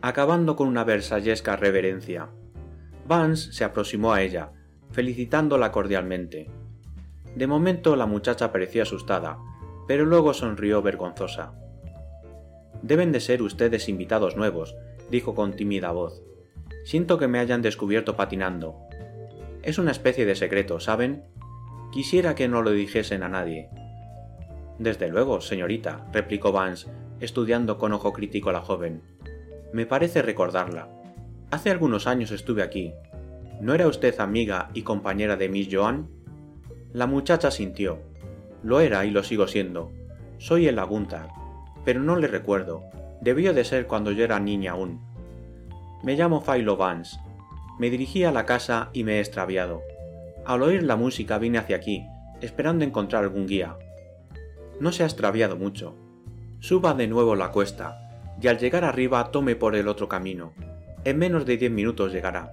acabando 0.00 0.54
con 0.54 0.68
una 0.68 0.84
versallesca 0.84 1.56
reverencia. 1.56 2.28
Vance 3.06 3.52
se 3.52 3.64
aproximó 3.64 4.12
a 4.12 4.22
ella, 4.22 4.52
felicitándola 4.90 5.72
cordialmente. 5.72 6.50
De 7.34 7.46
momento 7.46 7.96
la 7.96 8.06
muchacha 8.06 8.52
parecía 8.52 8.82
asustada, 8.82 9.38
pero 9.86 10.04
luego 10.04 10.34
sonrió 10.34 10.82
vergonzosa. 10.82 11.54
Deben 12.82 13.12
de 13.12 13.20
ser 13.20 13.42
ustedes 13.42 13.88
invitados 13.88 14.36
nuevos, 14.36 14.74
dijo 15.10 15.34
con 15.34 15.54
tímida 15.54 15.92
voz. 15.92 16.22
Siento 16.84 17.18
que 17.18 17.28
me 17.28 17.38
hayan 17.38 17.62
descubierto 17.62 18.16
patinando. 18.16 18.76
Es 19.62 19.78
una 19.78 19.90
especie 19.90 20.26
de 20.26 20.36
secreto, 20.36 20.80
¿saben? 20.80 21.24
Quisiera 21.92 22.34
que 22.34 22.48
no 22.48 22.62
lo 22.62 22.70
dijesen 22.70 23.22
a 23.22 23.28
nadie. 23.28 23.68
Desde 24.78 25.08
luego, 25.08 25.40
señorita, 25.40 26.06
replicó 26.12 26.52
Vance, 26.52 26.88
estudiando 27.20 27.78
con 27.78 27.92
ojo 27.92 28.12
crítico 28.12 28.50
a 28.50 28.52
la 28.52 28.60
joven. 28.60 29.02
Me 29.72 29.86
parece 29.86 30.22
recordarla. 30.22 30.88
Hace 31.50 31.70
algunos 31.70 32.08
años 32.08 32.32
estuve 32.32 32.62
aquí. 32.62 32.92
¿No 33.60 33.72
era 33.72 33.86
usted 33.86 34.18
amiga 34.18 34.68
y 34.74 34.82
compañera 34.82 35.36
de 35.36 35.48
Miss 35.48 35.68
Joan? 35.70 36.08
La 36.92 37.06
muchacha 37.06 37.52
sintió. 37.52 38.00
Lo 38.64 38.80
era 38.80 39.04
y 39.04 39.10
lo 39.10 39.22
sigo 39.22 39.46
siendo. 39.46 39.92
Soy 40.38 40.66
el 40.66 40.78
Aguntar, 40.78 41.28
pero 41.84 42.00
no 42.00 42.16
le 42.16 42.26
recuerdo. 42.26 42.82
Debió 43.20 43.54
de 43.54 43.64
ser 43.64 43.86
cuando 43.86 44.10
yo 44.10 44.24
era 44.24 44.40
niña 44.40 44.72
aún. 44.72 45.00
Me 46.02 46.16
llamo 46.16 46.42
Philo 46.42 46.76
Vance. 46.76 47.18
Me 47.78 47.90
dirigí 47.90 48.24
a 48.24 48.32
la 48.32 48.44
casa 48.44 48.90
y 48.92 49.04
me 49.04 49.14
he 49.14 49.20
extraviado. 49.20 49.82
Al 50.44 50.62
oír 50.62 50.82
la 50.82 50.96
música 50.96 51.38
vine 51.38 51.58
hacia 51.58 51.76
aquí, 51.76 52.04
esperando 52.40 52.84
encontrar 52.84 53.22
algún 53.22 53.46
guía. 53.46 53.76
No 54.80 54.90
se 54.90 55.04
ha 55.04 55.06
extraviado 55.06 55.56
mucho. 55.56 55.94
Suba 56.58 56.92
de 56.94 57.06
nuevo 57.06 57.36
la 57.36 57.52
cuesta, 57.52 58.00
y 58.40 58.48
al 58.48 58.58
llegar 58.58 58.84
arriba 58.84 59.30
tome 59.30 59.56
por 59.56 59.76
el 59.76 59.88
otro 59.88 60.08
camino. 60.08 60.52
En 61.06 61.18
menos 61.18 61.46
de 61.46 61.56
diez 61.56 61.70
minutos 61.70 62.12
llegará. 62.12 62.50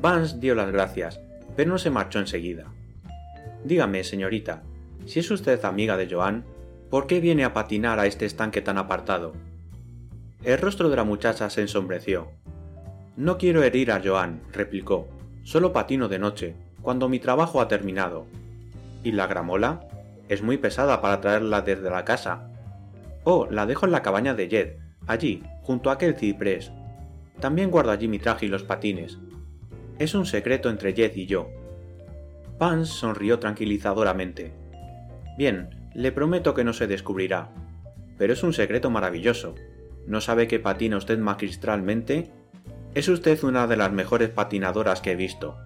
Vance 0.00 0.38
dio 0.38 0.54
las 0.54 0.70
gracias, 0.70 1.20
pero 1.56 1.70
no 1.70 1.76
se 1.76 1.90
marchó 1.90 2.20
enseguida. 2.20 2.66
Dígame, 3.64 4.04
señorita, 4.04 4.62
si 5.06 5.18
es 5.18 5.28
usted 5.32 5.64
amiga 5.64 5.96
de 5.96 6.08
Joan, 6.08 6.44
¿por 6.88 7.08
qué 7.08 7.18
viene 7.18 7.42
a 7.42 7.52
patinar 7.52 7.98
a 7.98 8.06
este 8.06 8.26
estanque 8.26 8.62
tan 8.62 8.78
apartado? 8.78 9.32
El 10.44 10.58
rostro 10.58 10.88
de 10.88 10.94
la 10.94 11.02
muchacha 11.02 11.50
se 11.50 11.62
ensombreció. 11.62 12.28
No 13.16 13.38
quiero 13.38 13.64
herir 13.64 13.90
a 13.90 14.00
Joan, 14.00 14.42
replicó. 14.52 15.08
Solo 15.42 15.72
patino 15.72 16.06
de 16.06 16.20
noche, 16.20 16.54
cuando 16.80 17.08
mi 17.08 17.18
trabajo 17.18 17.60
ha 17.60 17.66
terminado. 17.66 18.26
¿Y 19.02 19.10
la 19.10 19.26
gramola? 19.26 19.80
Es 20.28 20.42
muy 20.42 20.58
pesada 20.58 21.00
para 21.00 21.20
traerla 21.20 21.62
desde 21.62 21.90
la 21.90 22.04
casa. 22.04 22.52
Oh, 23.24 23.48
la 23.50 23.66
dejo 23.66 23.84
en 23.84 23.90
la 23.90 24.02
cabaña 24.02 24.34
de 24.34 24.48
Jed, 24.48 24.76
allí, 25.08 25.42
junto 25.62 25.90
a 25.90 25.94
aquel 25.94 26.14
ciprés. 26.14 26.70
También 27.40 27.70
guardo 27.70 27.90
allí 27.90 28.08
mi 28.08 28.18
traje 28.18 28.46
y 28.46 28.48
los 28.48 28.62
patines. 28.64 29.18
Es 29.98 30.14
un 30.14 30.26
secreto 30.26 30.70
entre 30.70 30.94
Jed 30.94 31.14
y 31.16 31.26
yo. 31.26 31.50
Pans 32.58 32.88
sonrió 32.88 33.38
tranquilizadoramente. 33.38 34.52
Bien, 35.36 35.90
le 35.94 36.12
prometo 36.12 36.54
que 36.54 36.64
no 36.64 36.72
se 36.72 36.86
descubrirá. 36.86 37.50
Pero 38.18 38.32
es 38.32 38.42
un 38.42 38.52
secreto 38.52 38.90
maravilloso. 38.90 39.54
¿No 40.06 40.20
sabe 40.20 40.48
que 40.48 40.58
patina 40.58 40.96
usted 40.96 41.18
magistralmente? 41.18 42.30
Es 42.94 43.08
usted 43.08 43.42
una 43.44 43.66
de 43.66 43.76
las 43.76 43.92
mejores 43.92 44.30
patinadoras 44.30 45.02
que 45.02 45.12
he 45.12 45.16
visto. 45.16 45.58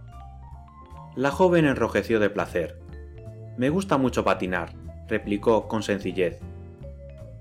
La 1.15 1.31
joven 1.31 1.67
enrojeció 1.67 2.19
de 2.19 2.31
placer. 2.31 2.79
Me 3.57 3.71
gusta 3.71 3.99
mucho 3.99 4.25
patinar, 4.25 4.73
replicó 5.09 5.69
con 5.69 5.83
sencillez. 5.83 6.41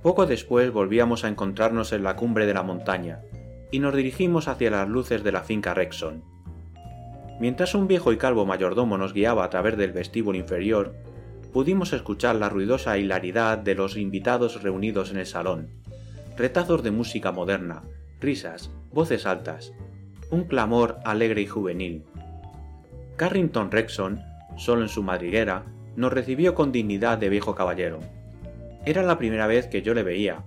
Poco 0.02 0.26
después 0.26 0.72
volvíamos 0.72 1.24
a 1.24 1.28
encontrarnos 1.28 1.92
en 1.94 2.04
la 2.04 2.16
cumbre 2.16 2.46
de 2.46 2.54
la 2.54 2.64
montaña, 2.64 3.22
y 3.72 3.80
nos 3.80 3.96
dirigimos 3.96 4.48
hacia 4.48 4.72
las 4.72 4.88
luces 4.88 5.24
de 5.24 5.32
la 5.32 5.42
finca 5.42 5.74
Rexon. 5.74 6.24
Mientras 7.40 7.76
un 7.76 7.88
viejo 7.88 8.12
y 8.12 8.18
calvo 8.18 8.46
mayordomo 8.46 8.98
nos 8.98 9.14
guiaba 9.14 9.46
a 9.46 9.50
través 9.50 9.78
del 9.78 9.92
vestíbulo 9.92 10.38
inferior, 10.38 10.94
pudimos 11.54 11.94
escuchar 11.94 12.36
la 12.36 12.50
ruidosa 12.50 12.98
hilaridad 12.98 13.58
de 13.58 13.76
los 13.76 13.98
invitados 13.98 14.62
reunidos 14.62 15.12
en 15.12 15.18
el 15.18 15.26
salón, 15.26 15.70
retazos 16.38 16.84
de 16.84 16.92
música 16.92 17.32
moderna, 17.32 17.82
risas, 18.20 18.70
voces 18.92 19.26
altas, 19.26 19.72
un 20.32 20.44
clamor 20.44 20.98
alegre 21.06 21.42
y 21.42 21.48
juvenil, 21.48 22.04
Carrington 23.20 23.70
Rexon, 23.70 24.22
solo 24.56 24.82
en 24.82 24.88
su 24.88 25.04
madriguera, 25.04 25.66
nos 25.98 26.14
recibió 26.14 26.56
con 26.56 26.72
dignidad 26.72 27.18
de 27.18 27.28
viejo 27.28 27.54
caballero. 27.54 28.00
Era 28.86 29.04
la 29.04 29.18
primera 29.18 29.46
vez 29.46 29.68
que 29.68 29.82
yo 29.82 29.94
le 29.94 30.04
veía, 30.04 30.46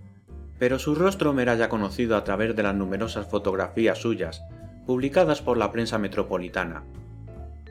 pero 0.63 0.79
su 0.79 0.95
rostro 0.95 1.33
me 1.33 1.43
era 1.43 1.57
ya 1.57 1.69
conocido 1.69 2.17
a 2.17 2.23
través 2.23 2.55
de 2.55 2.63
las 2.63 2.73
numerosas 2.73 3.27
fotografías 3.27 3.99
suyas, 3.99 4.45
publicadas 4.87 5.43
por 5.43 5.59
la 5.59 5.73
prensa 5.73 5.99
metropolitana. 5.99 6.85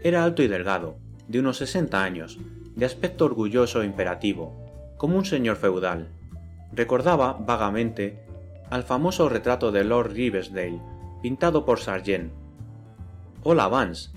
Era 0.03 0.25
alto 0.25 0.43
y 0.43 0.49
delgado, 0.49 0.97
de 1.29 1.39
unos 1.39 1.55
60 1.55 2.03
años, 2.03 2.37
de 2.75 2.85
aspecto 2.85 3.23
orgulloso 3.23 3.81
e 3.81 3.85
imperativo, 3.85 4.67
como 4.97 5.17
un 5.17 5.23
señor 5.23 5.55
feudal. 5.55 6.09
Recordaba, 6.73 7.37
vagamente, 7.39 8.25
al 8.69 8.83
famoso 8.83 9.29
retrato 9.29 9.71
de 9.71 9.85
Lord 9.85 10.11
Rivesdale, 10.11 10.81
pintado 11.21 11.63
por 11.63 11.79
Sargent. 11.79 12.33
Hola, 13.43 13.69
Vance, 13.69 14.09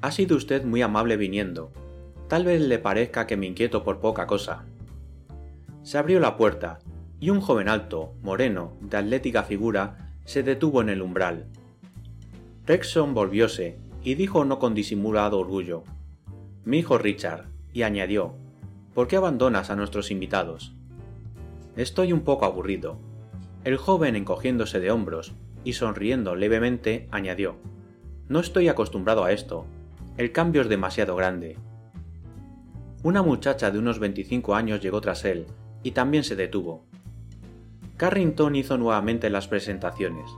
ha 0.00 0.10
sido 0.10 0.38
usted 0.38 0.64
muy 0.64 0.80
amable 0.80 1.18
viniendo. 1.18 1.70
Tal 2.28 2.46
vez 2.46 2.62
le 2.62 2.78
parezca 2.78 3.26
que 3.26 3.36
me 3.36 3.44
inquieto 3.44 3.84
por 3.84 4.00
poca 4.00 4.26
cosa. 4.26 4.64
Se 5.82 5.98
abrió 5.98 6.18
la 6.18 6.38
puerta, 6.38 6.78
y 7.20 7.30
un 7.30 7.40
joven 7.40 7.68
alto, 7.68 8.14
moreno, 8.22 8.72
de 8.80 8.96
atlética 8.96 9.42
figura, 9.42 10.12
se 10.24 10.42
detuvo 10.42 10.82
en 10.82 10.88
el 10.88 11.02
umbral. 11.02 11.46
Rexon 12.66 13.14
volvióse 13.14 13.78
y 14.02 14.14
dijo 14.14 14.44
no 14.44 14.58
con 14.58 14.74
disimulado 14.74 15.38
orgullo: 15.38 15.84
Mi 16.64 16.78
hijo 16.78 16.98
Richard, 16.98 17.46
y 17.72 17.82
añadió: 17.82 18.34
¿Por 18.94 19.08
qué 19.08 19.16
abandonas 19.16 19.70
a 19.70 19.76
nuestros 19.76 20.10
invitados? 20.10 20.74
Estoy 21.76 22.12
un 22.12 22.20
poco 22.20 22.44
aburrido. 22.44 22.98
El 23.64 23.76
joven 23.76 24.16
encogiéndose 24.16 24.80
de 24.80 24.90
hombros 24.90 25.34
y 25.64 25.74
sonriendo 25.74 26.34
levemente 26.34 27.08
añadió: 27.10 27.56
No 28.28 28.40
estoy 28.40 28.68
acostumbrado 28.68 29.24
a 29.24 29.32
esto, 29.32 29.66
el 30.16 30.32
cambio 30.32 30.62
es 30.62 30.68
demasiado 30.68 31.14
grande. 31.16 31.56
Una 33.02 33.22
muchacha 33.22 33.70
de 33.70 33.78
unos 33.78 33.98
25 33.98 34.54
años 34.54 34.80
llegó 34.80 35.00
tras 35.00 35.24
él 35.24 35.46
y 35.82 35.92
también 35.92 36.24
se 36.24 36.34
detuvo. 36.34 36.84
Carrington 37.96 38.56
hizo 38.56 38.76
nuevamente 38.76 39.30
las 39.30 39.48
presentaciones. 39.48 40.30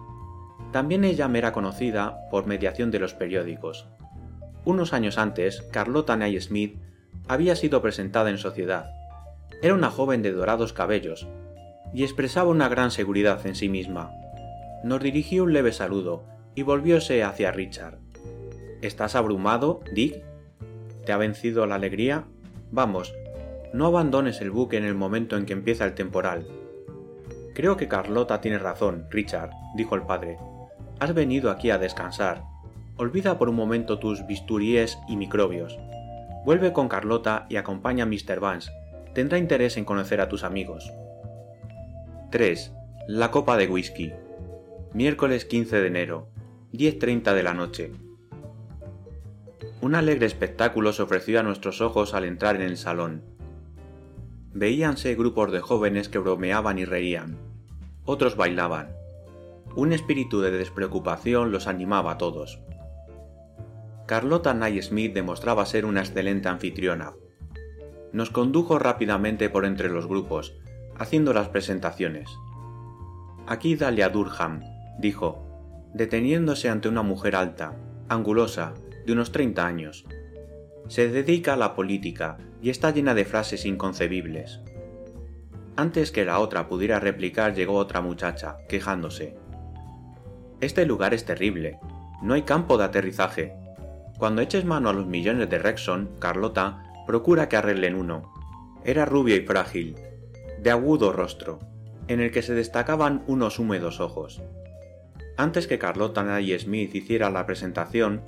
También 0.72 1.04
ella 1.04 1.28
me 1.28 1.38
era 1.38 1.52
conocida 1.52 2.28
por 2.30 2.46
mediación 2.46 2.90
de 2.90 3.00
los 3.00 3.14
periódicos. 3.14 3.88
Unos 4.64 4.92
años 4.92 5.18
antes, 5.18 5.62
Carlota 5.72 6.16
Nay 6.16 6.40
Smith 6.40 6.78
había 7.26 7.56
sido 7.56 7.82
presentada 7.82 8.30
en 8.30 8.38
sociedad. 8.38 8.90
Era 9.62 9.74
una 9.74 9.90
joven 9.90 10.22
de 10.22 10.32
dorados 10.32 10.72
cabellos 10.72 11.26
y 11.92 12.04
expresaba 12.04 12.50
una 12.50 12.68
gran 12.68 12.90
seguridad 12.90 13.44
en 13.46 13.54
sí 13.54 13.68
misma. 13.68 14.12
Nos 14.84 15.02
dirigió 15.02 15.44
un 15.44 15.52
leve 15.52 15.72
saludo 15.72 16.24
y 16.54 16.62
volvióse 16.62 17.24
hacia 17.24 17.50
Richard. 17.50 17.98
¿Estás 18.82 19.16
abrumado, 19.16 19.80
Dick? 19.92 20.22
¿Te 21.04 21.12
ha 21.12 21.16
vencido 21.16 21.66
la 21.66 21.76
alegría? 21.76 22.26
Vamos, 22.70 23.14
no 23.72 23.86
abandones 23.86 24.40
el 24.40 24.50
buque 24.50 24.76
en 24.76 24.84
el 24.84 24.94
momento 24.94 25.36
en 25.36 25.46
que 25.46 25.54
empieza 25.54 25.84
el 25.84 25.94
temporal. 25.94 26.46
Creo 27.58 27.76
que 27.76 27.88
Carlota 27.88 28.40
tiene 28.40 28.56
razón, 28.56 29.08
Richard, 29.10 29.50
dijo 29.74 29.96
el 29.96 30.02
padre. 30.02 30.38
Has 31.00 31.12
venido 31.12 31.50
aquí 31.50 31.72
a 31.72 31.78
descansar. 31.78 32.44
Olvida 32.96 33.36
por 33.36 33.48
un 33.48 33.56
momento 33.56 33.98
tus 33.98 34.24
bisturíes 34.28 34.96
y 35.08 35.16
microbios. 35.16 35.76
Vuelve 36.44 36.72
con 36.72 36.88
Carlota 36.88 37.46
y 37.48 37.56
acompaña 37.56 38.04
a 38.04 38.06
Mr. 38.06 38.38
Vance. 38.38 38.70
Tendrá 39.12 39.38
interés 39.38 39.76
en 39.76 39.84
conocer 39.84 40.20
a 40.20 40.28
tus 40.28 40.44
amigos. 40.44 40.88
3. 42.30 42.72
La 43.08 43.32
copa 43.32 43.56
de 43.56 43.66
whisky. 43.66 44.12
Miércoles 44.94 45.44
15 45.44 45.80
de 45.80 45.86
enero, 45.88 46.28
10.30 46.74 47.34
de 47.34 47.42
la 47.42 47.54
noche. 47.54 47.90
Un 49.80 49.96
alegre 49.96 50.26
espectáculo 50.26 50.92
se 50.92 51.02
ofreció 51.02 51.40
a 51.40 51.42
nuestros 51.42 51.80
ojos 51.80 52.14
al 52.14 52.24
entrar 52.24 52.54
en 52.54 52.62
el 52.62 52.76
salón. 52.76 53.24
Veíanse 54.54 55.16
grupos 55.16 55.50
de 55.50 55.58
jóvenes 55.58 56.08
que 56.08 56.20
bromeaban 56.20 56.78
y 56.78 56.84
reían. 56.84 57.47
Otros 58.10 58.36
bailaban. 58.36 58.96
Un 59.76 59.92
espíritu 59.92 60.40
de 60.40 60.50
despreocupación 60.50 61.52
los 61.52 61.66
animaba 61.66 62.12
a 62.12 62.16
todos. 62.16 62.58
Carlota 64.06 64.54
Nye 64.54 64.80
Smith 64.80 65.12
demostraba 65.12 65.66
ser 65.66 65.84
una 65.84 66.00
excelente 66.00 66.48
anfitriona. 66.48 67.12
Nos 68.14 68.30
condujo 68.30 68.78
rápidamente 68.78 69.50
por 69.50 69.66
entre 69.66 69.90
los 69.90 70.06
grupos, 70.06 70.54
haciendo 70.96 71.34
las 71.34 71.50
presentaciones. 71.50 72.30
Aquí 73.46 73.76
Dalia 73.76 74.08
Durham, 74.08 74.62
dijo, 74.98 75.44
deteniéndose 75.92 76.70
ante 76.70 76.88
una 76.88 77.02
mujer 77.02 77.36
alta, 77.36 77.76
angulosa, 78.08 78.72
de 79.04 79.12
unos 79.12 79.32
30 79.32 79.66
años. 79.66 80.06
Se 80.88 81.10
dedica 81.10 81.52
a 81.52 81.58
la 81.58 81.74
política 81.74 82.38
y 82.62 82.70
está 82.70 82.90
llena 82.90 83.12
de 83.12 83.26
frases 83.26 83.66
inconcebibles. 83.66 84.60
Antes 85.78 86.10
que 86.10 86.24
la 86.24 86.40
otra 86.40 86.66
pudiera 86.66 86.98
replicar 86.98 87.54
llegó 87.54 87.76
otra 87.76 88.00
muchacha, 88.00 88.56
quejándose. 88.68 89.36
Este 90.60 90.84
lugar 90.84 91.14
es 91.14 91.24
terrible. 91.24 91.78
No 92.20 92.34
hay 92.34 92.42
campo 92.42 92.76
de 92.76 92.82
aterrizaje. 92.82 93.54
Cuando 94.18 94.42
eches 94.42 94.64
mano 94.64 94.88
a 94.88 94.92
los 94.92 95.06
millones 95.06 95.48
de 95.48 95.60
Rexon, 95.60 96.10
Carlota, 96.18 96.82
procura 97.06 97.48
que 97.48 97.56
arreglen 97.56 97.94
uno. 97.94 98.34
Era 98.84 99.04
rubio 99.04 99.36
y 99.36 99.46
frágil, 99.46 99.94
de 100.60 100.72
agudo 100.72 101.12
rostro, 101.12 101.60
en 102.08 102.18
el 102.18 102.32
que 102.32 102.42
se 102.42 102.54
destacaban 102.54 103.22
unos 103.28 103.60
húmedos 103.60 104.00
ojos. 104.00 104.42
Antes 105.36 105.68
que 105.68 105.78
Carlota 105.78 106.24
Nye 106.24 106.58
Smith 106.58 106.92
hiciera 106.96 107.30
la 107.30 107.46
presentación, 107.46 108.22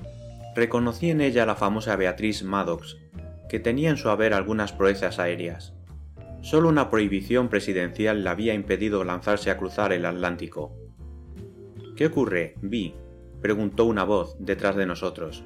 reconocí 0.55 1.11
en 1.11 1.21
ella 1.21 1.43
a 1.43 1.47
la 1.47 1.57
famosa 1.57 1.97
Beatriz 1.97 2.45
Maddox, 2.45 2.97
que 3.49 3.59
tenía 3.59 3.91
en 3.91 3.97
su 3.97 4.09
haber 4.09 4.35
algunas 4.35 4.73
proezas 4.73 5.19
aéreas. 5.19 5.75
Solo 6.43 6.69
una 6.69 6.91
prohibición 6.91 7.49
presidencial 7.49 8.25
le 8.25 8.31
había 8.31 8.55
impedido 8.55 9.05
lanzarse 9.05 9.51
a 9.51 9.59
cruzar 9.59 9.93
el 9.93 10.07
Atlántico. 10.07 10.75
¿Qué 11.97 12.07
ocurre, 12.07 12.55
Vi? 12.63 12.95
preguntó 13.43 13.85
una 13.85 14.05
voz 14.05 14.37
detrás 14.39 14.77
de 14.77 14.87
nosotros, 14.87 15.45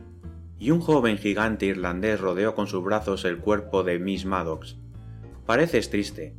y 0.58 0.70
un 0.70 0.80
joven 0.80 1.18
gigante 1.18 1.66
irlandés 1.66 2.20
rodeó 2.20 2.54
con 2.54 2.66
sus 2.66 2.82
brazos 2.82 3.24
el 3.24 3.38
cuerpo 3.38 3.82
de 3.82 3.98
Miss 3.98 4.24
Maddox. 4.24 4.76
Pareces 5.46 5.90
triste. 5.90 6.34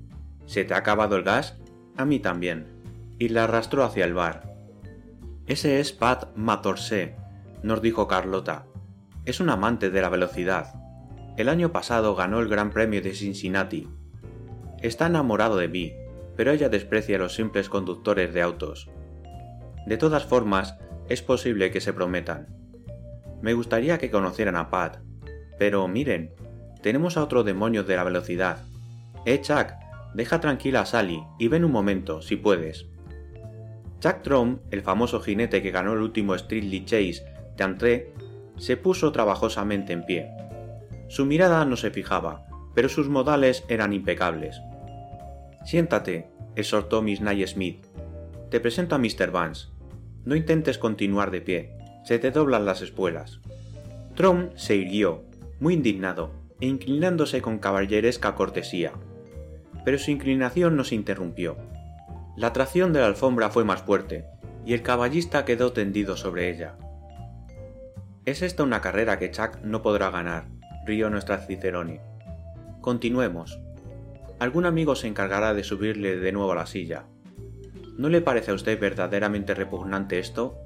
¿Se 0.45 0.63
te 0.63 0.73
ha 0.73 0.77
acabado 0.77 1.15
el 1.15 1.23
gas? 1.23 1.57
A 1.97 2.05
mí 2.05 2.19
también. 2.19 2.67
Y 3.19 3.29
la 3.29 3.43
arrastró 3.43 3.83
hacia 3.83 4.05
el 4.05 4.13
bar. 4.13 4.53
Ese 5.47 5.79
es 5.79 5.91
Pat 5.91 6.35
Matorsé, 6.35 7.15
nos 7.61 7.81
dijo 7.81 8.07
Carlota. 8.07 8.65
Es 9.25 9.39
un 9.39 9.49
amante 9.49 9.89
de 9.89 10.01
la 10.01 10.09
velocidad. 10.09 10.73
El 11.37 11.49
año 11.49 11.71
pasado 11.71 12.15
ganó 12.15 12.39
el 12.39 12.47
Gran 12.47 12.71
Premio 12.71 13.01
de 13.01 13.13
Cincinnati. 13.13 13.87
Está 14.85 15.07
enamorado 15.07 15.57
de 15.57 15.67
mí, 15.67 15.95
pero 16.35 16.51
ella 16.51 16.69
desprecia 16.69 17.15
a 17.15 17.19
los 17.19 17.33
simples 17.33 17.69
conductores 17.69 18.35
de 18.35 18.43
autos. 18.43 18.87
De 19.87 19.97
todas 19.97 20.25
formas, 20.25 20.77
es 21.09 21.23
posible 21.23 21.71
que 21.71 21.81
se 21.81 21.91
prometan. 21.91 22.49
Me 23.41 23.55
gustaría 23.55 23.97
que 23.97 24.11
conocieran 24.11 24.55
a 24.55 24.69
Pat, 24.69 24.99
pero 25.57 25.87
miren, 25.87 26.35
tenemos 26.83 27.17
a 27.17 27.23
otro 27.23 27.43
demonio 27.43 27.83
de 27.83 27.95
la 27.95 28.03
velocidad. 28.03 28.59
Eh, 29.25 29.41
Chuck, 29.41 29.69
deja 30.13 30.39
tranquila 30.39 30.81
a 30.81 30.85
Sally 30.85 31.19
y 31.39 31.47
ven 31.47 31.65
un 31.65 31.71
momento, 31.71 32.21
si 32.21 32.35
puedes. 32.35 32.85
Chuck 34.01 34.21
Trom, 34.21 34.59
el 34.69 34.83
famoso 34.83 35.19
jinete 35.19 35.63
que 35.63 35.71
ganó 35.71 35.93
el 35.93 36.01
último 36.01 36.35
Street 36.35 36.85
Chase 36.85 37.25
Entré 37.57 38.13
se 38.57 38.77
puso 38.77 39.11
trabajosamente 39.11 39.93
en 39.93 40.05
pie. 40.05 40.29
Su 41.07 41.25
mirada 41.25 41.65
no 41.65 41.75
se 41.75 41.89
fijaba, 41.89 42.45
pero 42.75 42.87
sus 42.87 43.09
modales 43.09 43.65
eran 43.67 43.91
impecables. 43.91 44.61
Siéntate, 45.65 46.29
exhortó 46.55 47.01
Miss 47.01 47.21
Nye 47.21 47.47
Smith. 47.47 47.85
Te 48.51 48.59
presento 48.59 48.95
a 48.95 48.99
Mr. 48.99 49.31
Vance. 49.31 49.69
No 50.23 50.35
intentes 50.35 50.77
continuar 50.77 51.31
de 51.31 51.41
pie, 51.41 51.77
se 52.03 52.19
te 52.19 52.29
doblan 52.29 52.65
las 52.65 52.81
espuelas. 52.81 53.39
Trom 54.15 54.51
se 54.55 54.75
irguió, 54.75 55.23
muy 55.59 55.73
indignado, 55.73 56.31
e 56.61 56.67
inclinándose 56.67 57.41
con 57.41 57.57
caballeresca 57.57 58.35
cortesía. 58.35 58.93
Pero 59.83 59.97
su 59.97 60.11
inclinación 60.11 60.77
no 60.77 60.83
se 60.83 60.95
interrumpió. 60.95 61.57
La 62.37 62.53
tracción 62.53 62.93
de 62.93 62.99
la 62.99 63.07
alfombra 63.07 63.49
fue 63.49 63.65
más 63.65 63.81
fuerte, 63.81 64.25
y 64.65 64.73
el 64.73 64.83
caballista 64.83 65.45
quedó 65.45 65.73
tendido 65.73 66.15
sobre 66.15 66.49
ella. 66.49 66.77
Es 68.25 68.41
esta 68.41 68.63
una 68.63 68.81
carrera 68.81 69.19
que 69.19 69.31
Chuck 69.31 69.61
no 69.63 69.81
podrá 69.81 70.11
ganar, 70.11 70.47
rió 70.85 71.09
nuestra 71.09 71.39
Cicerone. 71.39 72.01
Continuemos. 72.81 73.59
Algún 74.39 74.65
amigo 74.65 74.95
se 74.95 75.07
encargará 75.07 75.53
de 75.53 75.63
subirle 75.63 76.17
de 76.17 76.31
nuevo 76.31 76.51
a 76.51 76.55
la 76.55 76.65
silla. 76.65 77.05
¿No 77.97 78.09
le 78.09 78.21
parece 78.21 78.51
a 78.51 78.53
usted 78.53 78.79
verdaderamente 78.79 79.53
repugnante 79.53 80.19
esto? 80.19 80.57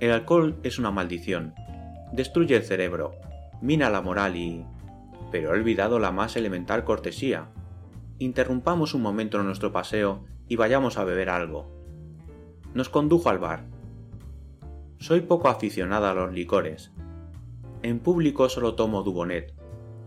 El 0.00 0.12
alcohol 0.12 0.56
es 0.62 0.78
una 0.78 0.90
maldición. 0.90 1.54
Destruye 2.12 2.56
el 2.56 2.62
cerebro, 2.62 3.14
mina 3.62 3.88
la 3.88 4.02
moral 4.02 4.36
y... 4.36 4.66
Pero 5.32 5.48
he 5.48 5.58
olvidado 5.58 5.98
la 5.98 6.12
más 6.12 6.36
elemental 6.36 6.84
cortesía. 6.84 7.48
Interrumpamos 8.18 8.92
un 8.92 9.02
momento 9.02 9.42
nuestro 9.42 9.72
paseo 9.72 10.24
y 10.48 10.56
vayamos 10.56 10.98
a 10.98 11.04
beber 11.04 11.30
algo. 11.30 11.72
Nos 12.74 12.90
condujo 12.90 13.30
al 13.30 13.38
bar. 13.38 13.64
Soy 14.98 15.22
poco 15.22 15.48
aficionada 15.48 16.10
a 16.10 16.14
los 16.14 16.32
licores. 16.32 16.92
En 17.82 17.98
público 17.98 18.48
solo 18.50 18.74
tomo 18.74 19.02
Dubonet, 19.02 19.54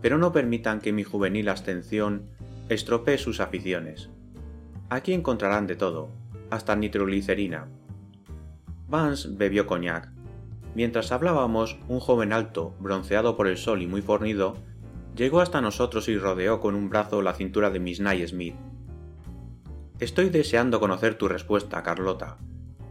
pero 0.00 0.18
no 0.18 0.32
permitan 0.32 0.80
que 0.80 0.92
mi 0.92 1.02
juvenil 1.02 1.48
abstención 1.48 2.30
estropee 2.70 3.18
sus 3.18 3.40
aficiones. 3.40 4.10
Aquí 4.90 5.12
encontrarán 5.12 5.66
de 5.66 5.74
todo, 5.74 6.08
hasta 6.50 6.76
nitroglicerina. 6.76 7.66
Vance 8.86 9.28
bebió 9.32 9.66
coñac. 9.66 10.12
Mientras 10.76 11.10
hablábamos, 11.10 11.80
un 11.88 11.98
joven 11.98 12.32
alto, 12.32 12.76
bronceado 12.78 13.36
por 13.36 13.48
el 13.48 13.56
sol 13.56 13.82
y 13.82 13.88
muy 13.88 14.02
fornido, 14.02 14.56
llegó 15.16 15.40
hasta 15.40 15.60
nosotros 15.60 16.08
y 16.08 16.16
rodeó 16.16 16.60
con 16.60 16.76
un 16.76 16.88
brazo 16.88 17.22
la 17.22 17.34
cintura 17.34 17.70
de 17.70 17.80
Miss 17.80 17.98
Nye 17.98 18.28
Smith. 18.28 18.54
Estoy 19.98 20.30
deseando 20.30 20.78
conocer 20.78 21.16
tu 21.16 21.26
respuesta, 21.26 21.82
Carlota, 21.82 22.38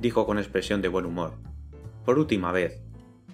dijo 0.01 0.25
con 0.25 0.39
expresión 0.39 0.81
de 0.81 0.89
buen 0.89 1.05
humor. 1.05 1.36
Por 2.03 2.19
última 2.19 2.51
vez, 2.51 2.81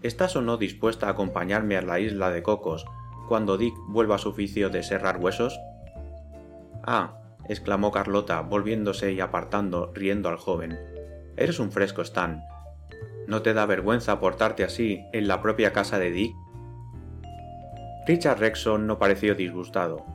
¿estás 0.04 0.36
o 0.36 0.44
no 0.44 0.58
dispuesta 0.58 1.08
a 1.08 1.12
acompañarme 1.12 1.76
a 1.76 1.82
la 1.82 2.00
isla 2.00 2.30
de 2.30 2.44
Cocos 2.44 2.86
cuando 3.28 3.58
Dick 3.58 3.74
vuelva 3.88 4.16
a 4.16 4.20
su 4.20 4.30
oficio 4.30 4.70
de 4.70 4.84
serrar 4.84 5.18
huesos? 5.18 5.58
Ah, 6.88 7.18
exclamó 7.50 7.92
Carlota, 7.92 8.42
volviéndose 8.42 9.12
y 9.14 9.20
apartando, 9.20 9.92
riendo 9.96 10.30
al 10.30 10.38
joven. 10.38 10.80
Eres 11.36 11.60
un 11.60 11.72
fresco, 11.72 12.04
Stan. 12.04 12.44
¿No 13.28 13.42
te 13.42 13.56
da 13.56 13.66
vergüenza 13.66 14.20
portarte 14.20 14.64
así 14.64 15.04
en 15.12 15.28
la 15.28 15.42
propia 15.42 15.74
casa 15.74 15.98
de 15.98 16.12
Dick? 16.12 16.36
Richard 18.08 18.40
Rexon 18.40 18.86
no 18.86 19.00
pareció 19.00 19.34
disgustado. 19.34 20.06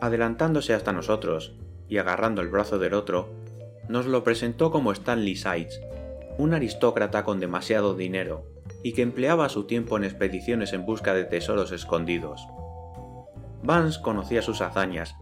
Adelantándose 0.00 0.74
hasta 0.74 0.92
nosotros, 0.92 1.54
y 1.88 1.98
agarrando 1.98 2.42
el 2.42 2.48
brazo 2.48 2.80
del 2.80 2.94
otro, 2.94 3.28
nos 3.88 4.06
lo 4.06 4.24
presentó 4.24 4.72
como 4.72 4.90
Stanley 4.90 5.36
Sides, 5.36 5.80
un 6.36 6.52
aristócrata 6.52 7.22
con 7.22 7.38
demasiado 7.38 7.94
dinero 7.94 8.46
y 8.82 8.92
que 8.92 9.02
empleaba 9.02 9.48
su 9.48 9.64
tiempo 9.64 9.96
en 9.96 10.04
expediciones 10.04 10.72
en 10.72 10.84
busca 10.84 11.14
de 11.14 11.24
tesoros 11.24 11.70
escondidos. 11.70 12.44
Vance 13.62 14.00
conocía 14.02 14.42
sus 14.42 14.60
hazañas 14.60 15.14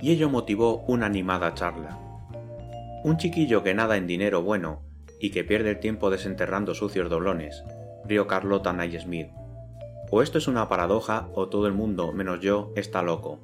y 0.00 0.12
ello 0.12 0.28
motivó 0.28 0.84
una 0.86 1.06
animada 1.06 1.54
charla. 1.54 1.98
Un 3.04 3.16
chiquillo 3.18 3.62
que 3.62 3.74
nada 3.74 3.96
en 3.96 4.06
dinero 4.06 4.42
bueno 4.42 4.82
y 5.20 5.30
que 5.30 5.44
pierde 5.44 5.70
el 5.70 5.80
tiempo 5.80 6.10
desenterrando 6.10 6.74
sucios 6.74 7.08
doblones, 7.08 7.64
rió 8.04 8.26
Carlota 8.26 8.74
Smith. 9.00 9.28
O 10.10 10.22
esto 10.22 10.38
es 10.38 10.48
una 10.48 10.68
paradoja 10.68 11.28
o 11.34 11.48
todo 11.48 11.66
el 11.66 11.72
mundo, 11.72 12.12
menos 12.12 12.40
yo, 12.40 12.72
está 12.76 13.02
loco. 13.02 13.40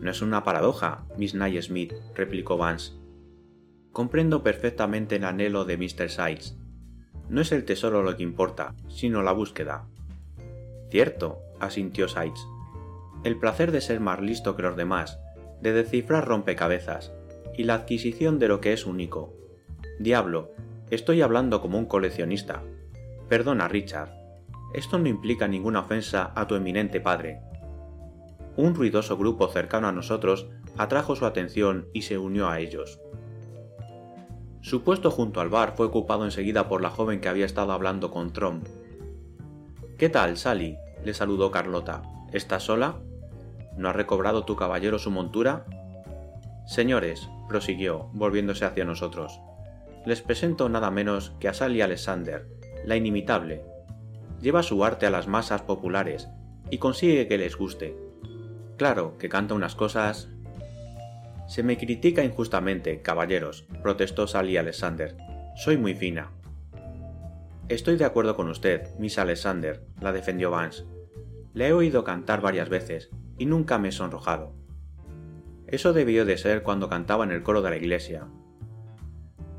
No 0.00 0.10
es 0.10 0.20
una 0.22 0.44
paradoja, 0.44 1.04
Miss 1.16 1.34
Nye 1.34 1.62
Smith, 1.62 1.92
replicó 2.14 2.56
Vance. 2.56 2.92
Comprendo 3.92 4.42
perfectamente 4.42 5.16
el 5.16 5.24
anhelo 5.24 5.64
de 5.64 5.76
Mr. 5.76 6.10
Sides. 6.10 6.56
No 7.28 7.40
es 7.40 7.52
el 7.52 7.64
tesoro 7.64 8.02
lo 8.02 8.16
que 8.16 8.22
importa, 8.22 8.74
sino 8.88 9.22
la 9.22 9.32
búsqueda. 9.32 9.86
Cierto, 10.90 11.38
asintió 11.60 12.08
Sides. 12.08 12.46
El 13.22 13.38
placer 13.38 13.72
de 13.72 13.80
ser 13.80 14.00
más 14.00 14.20
listo 14.20 14.56
que 14.56 14.62
los 14.62 14.76
demás, 14.76 15.18
de 15.60 15.72
descifrar 15.72 16.26
rompecabezas, 16.26 17.12
y 17.56 17.64
la 17.64 17.74
adquisición 17.74 18.38
de 18.38 18.48
lo 18.48 18.60
que 18.60 18.72
es 18.72 18.86
único. 18.86 19.34
Diablo, 19.98 20.50
estoy 20.90 21.22
hablando 21.22 21.60
como 21.60 21.78
un 21.78 21.86
coleccionista. 21.86 22.62
Perdona, 23.28 23.68
Richard. 23.68 24.10
Esto 24.74 24.98
no 24.98 25.08
implica 25.08 25.46
ninguna 25.46 25.80
ofensa 25.80 26.32
a 26.34 26.46
tu 26.46 26.56
eminente 26.56 27.00
padre, 27.00 27.40
un 28.56 28.74
ruidoso 28.74 29.16
grupo 29.16 29.48
cercano 29.48 29.88
a 29.88 29.92
nosotros 29.92 30.46
atrajo 30.76 31.16
su 31.16 31.26
atención 31.26 31.88
y 31.92 32.02
se 32.02 32.18
unió 32.18 32.48
a 32.48 32.60
ellos. 32.60 33.00
Su 34.60 34.82
puesto 34.82 35.10
junto 35.10 35.40
al 35.40 35.48
bar 35.48 35.74
fue 35.76 35.86
ocupado 35.86 36.24
enseguida 36.24 36.68
por 36.68 36.80
la 36.80 36.90
joven 36.90 37.20
que 37.20 37.28
había 37.28 37.46
estado 37.46 37.72
hablando 37.72 38.10
con 38.10 38.32
Trom. 38.32 38.62
¿Qué 39.98 40.08
tal, 40.08 40.36
Sally? 40.36 40.76
le 41.04 41.14
saludó 41.14 41.50
Carlota. 41.50 42.02
¿Estás 42.32 42.62
sola? 42.62 42.96
¿No 43.76 43.88
ha 43.88 43.92
recobrado 43.92 44.44
tu 44.44 44.56
caballero 44.56 44.98
su 44.98 45.10
montura? 45.10 45.64
Señores, 46.66 47.28
prosiguió, 47.48 48.08
volviéndose 48.12 48.64
hacia 48.64 48.84
nosotros, 48.84 49.40
les 50.06 50.22
presento 50.22 50.68
nada 50.68 50.90
menos 50.90 51.32
que 51.40 51.48
a 51.48 51.54
Sally 51.54 51.80
Alexander, 51.80 52.46
la 52.84 52.96
inimitable. 52.96 53.62
Lleva 54.40 54.62
su 54.62 54.84
arte 54.84 55.06
a 55.06 55.10
las 55.10 55.28
masas 55.28 55.62
populares 55.62 56.28
y 56.70 56.78
consigue 56.78 57.26
que 57.26 57.38
les 57.38 57.56
guste. 57.56 57.96
Claro, 58.76 59.16
que 59.18 59.28
canta 59.28 59.54
unas 59.54 59.74
cosas... 59.74 60.28
Se 61.46 61.62
me 61.62 61.76
critica 61.76 62.24
injustamente, 62.24 63.02
caballeros, 63.02 63.66
protestó 63.82 64.26
Sally 64.26 64.56
Alexander. 64.56 65.16
Soy 65.56 65.76
muy 65.76 65.94
fina. 65.94 66.30
Estoy 67.68 67.96
de 67.96 68.04
acuerdo 68.04 68.34
con 68.36 68.48
usted, 68.48 68.88
Miss 68.98 69.18
Alexander, 69.18 69.82
la 70.00 70.12
defendió 70.12 70.50
Vance. 70.50 70.84
Le 71.52 71.68
he 71.68 71.72
oído 71.72 72.04
cantar 72.04 72.40
varias 72.40 72.68
veces, 72.68 73.10
y 73.38 73.46
nunca 73.46 73.78
me 73.78 73.88
he 73.88 73.92
sonrojado. 73.92 74.52
Eso 75.66 75.92
debió 75.92 76.24
de 76.24 76.38
ser 76.38 76.62
cuando 76.62 76.88
cantaba 76.88 77.24
en 77.24 77.30
el 77.30 77.42
coro 77.42 77.62
de 77.62 77.70
la 77.70 77.76
iglesia. 77.76 78.26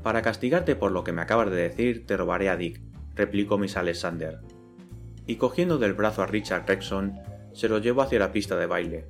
Para 0.02 0.22
castigarte 0.22 0.76
por 0.76 0.92
lo 0.92 1.04
que 1.04 1.12
me 1.12 1.22
acabas 1.22 1.50
de 1.50 1.56
decir, 1.56 2.06
te 2.06 2.16
robaré 2.16 2.48
a 2.48 2.56
Dick, 2.56 2.80
replicó 3.14 3.58
Miss 3.58 3.76
Alexander. 3.76 4.40
Y 5.26 5.36
cogiendo 5.36 5.78
del 5.78 5.94
brazo 5.94 6.22
a 6.22 6.26
Richard 6.26 6.64
Rexon, 6.66 7.18
se 7.52 7.68
lo 7.68 7.78
llevó 7.78 8.02
hacia 8.02 8.20
la 8.20 8.32
pista 8.32 8.56
de 8.56 8.66
baile. 8.66 9.08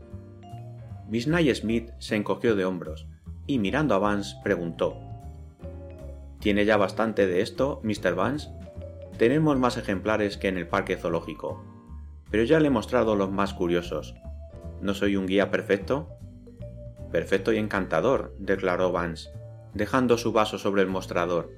Miss 1.08 1.28
Nye 1.28 1.54
Smith 1.54 1.90
se 1.98 2.16
encogió 2.16 2.56
de 2.56 2.64
hombros 2.64 3.06
y 3.46 3.58
mirando 3.58 3.94
a 3.94 3.98
Vance 3.98 4.36
preguntó: 4.42 4.96
¿Tiene 6.40 6.64
ya 6.64 6.76
bastante 6.76 7.26
de 7.26 7.42
esto, 7.42 7.80
Mr. 7.84 8.14
Vance? 8.14 8.48
Tenemos 9.18 9.58
más 9.58 9.76
ejemplares 9.76 10.36
que 10.36 10.48
en 10.48 10.56
el 10.56 10.66
parque 10.66 10.96
zoológico, 10.96 11.62
pero 12.30 12.44
ya 12.44 12.58
le 12.58 12.68
he 12.68 12.70
mostrado 12.70 13.16
los 13.16 13.30
más 13.30 13.54
curiosos. 13.54 14.14
¿No 14.80 14.94
soy 14.94 15.16
un 15.16 15.26
guía 15.26 15.50
perfecto? 15.50 16.08
Perfecto 17.12 17.52
y 17.52 17.58
encantador, 17.58 18.34
declaró 18.38 18.92
Vance, 18.92 19.30
dejando 19.74 20.18
su 20.18 20.32
vaso 20.32 20.58
sobre 20.58 20.82
el 20.82 20.88
mostrador. 20.88 21.52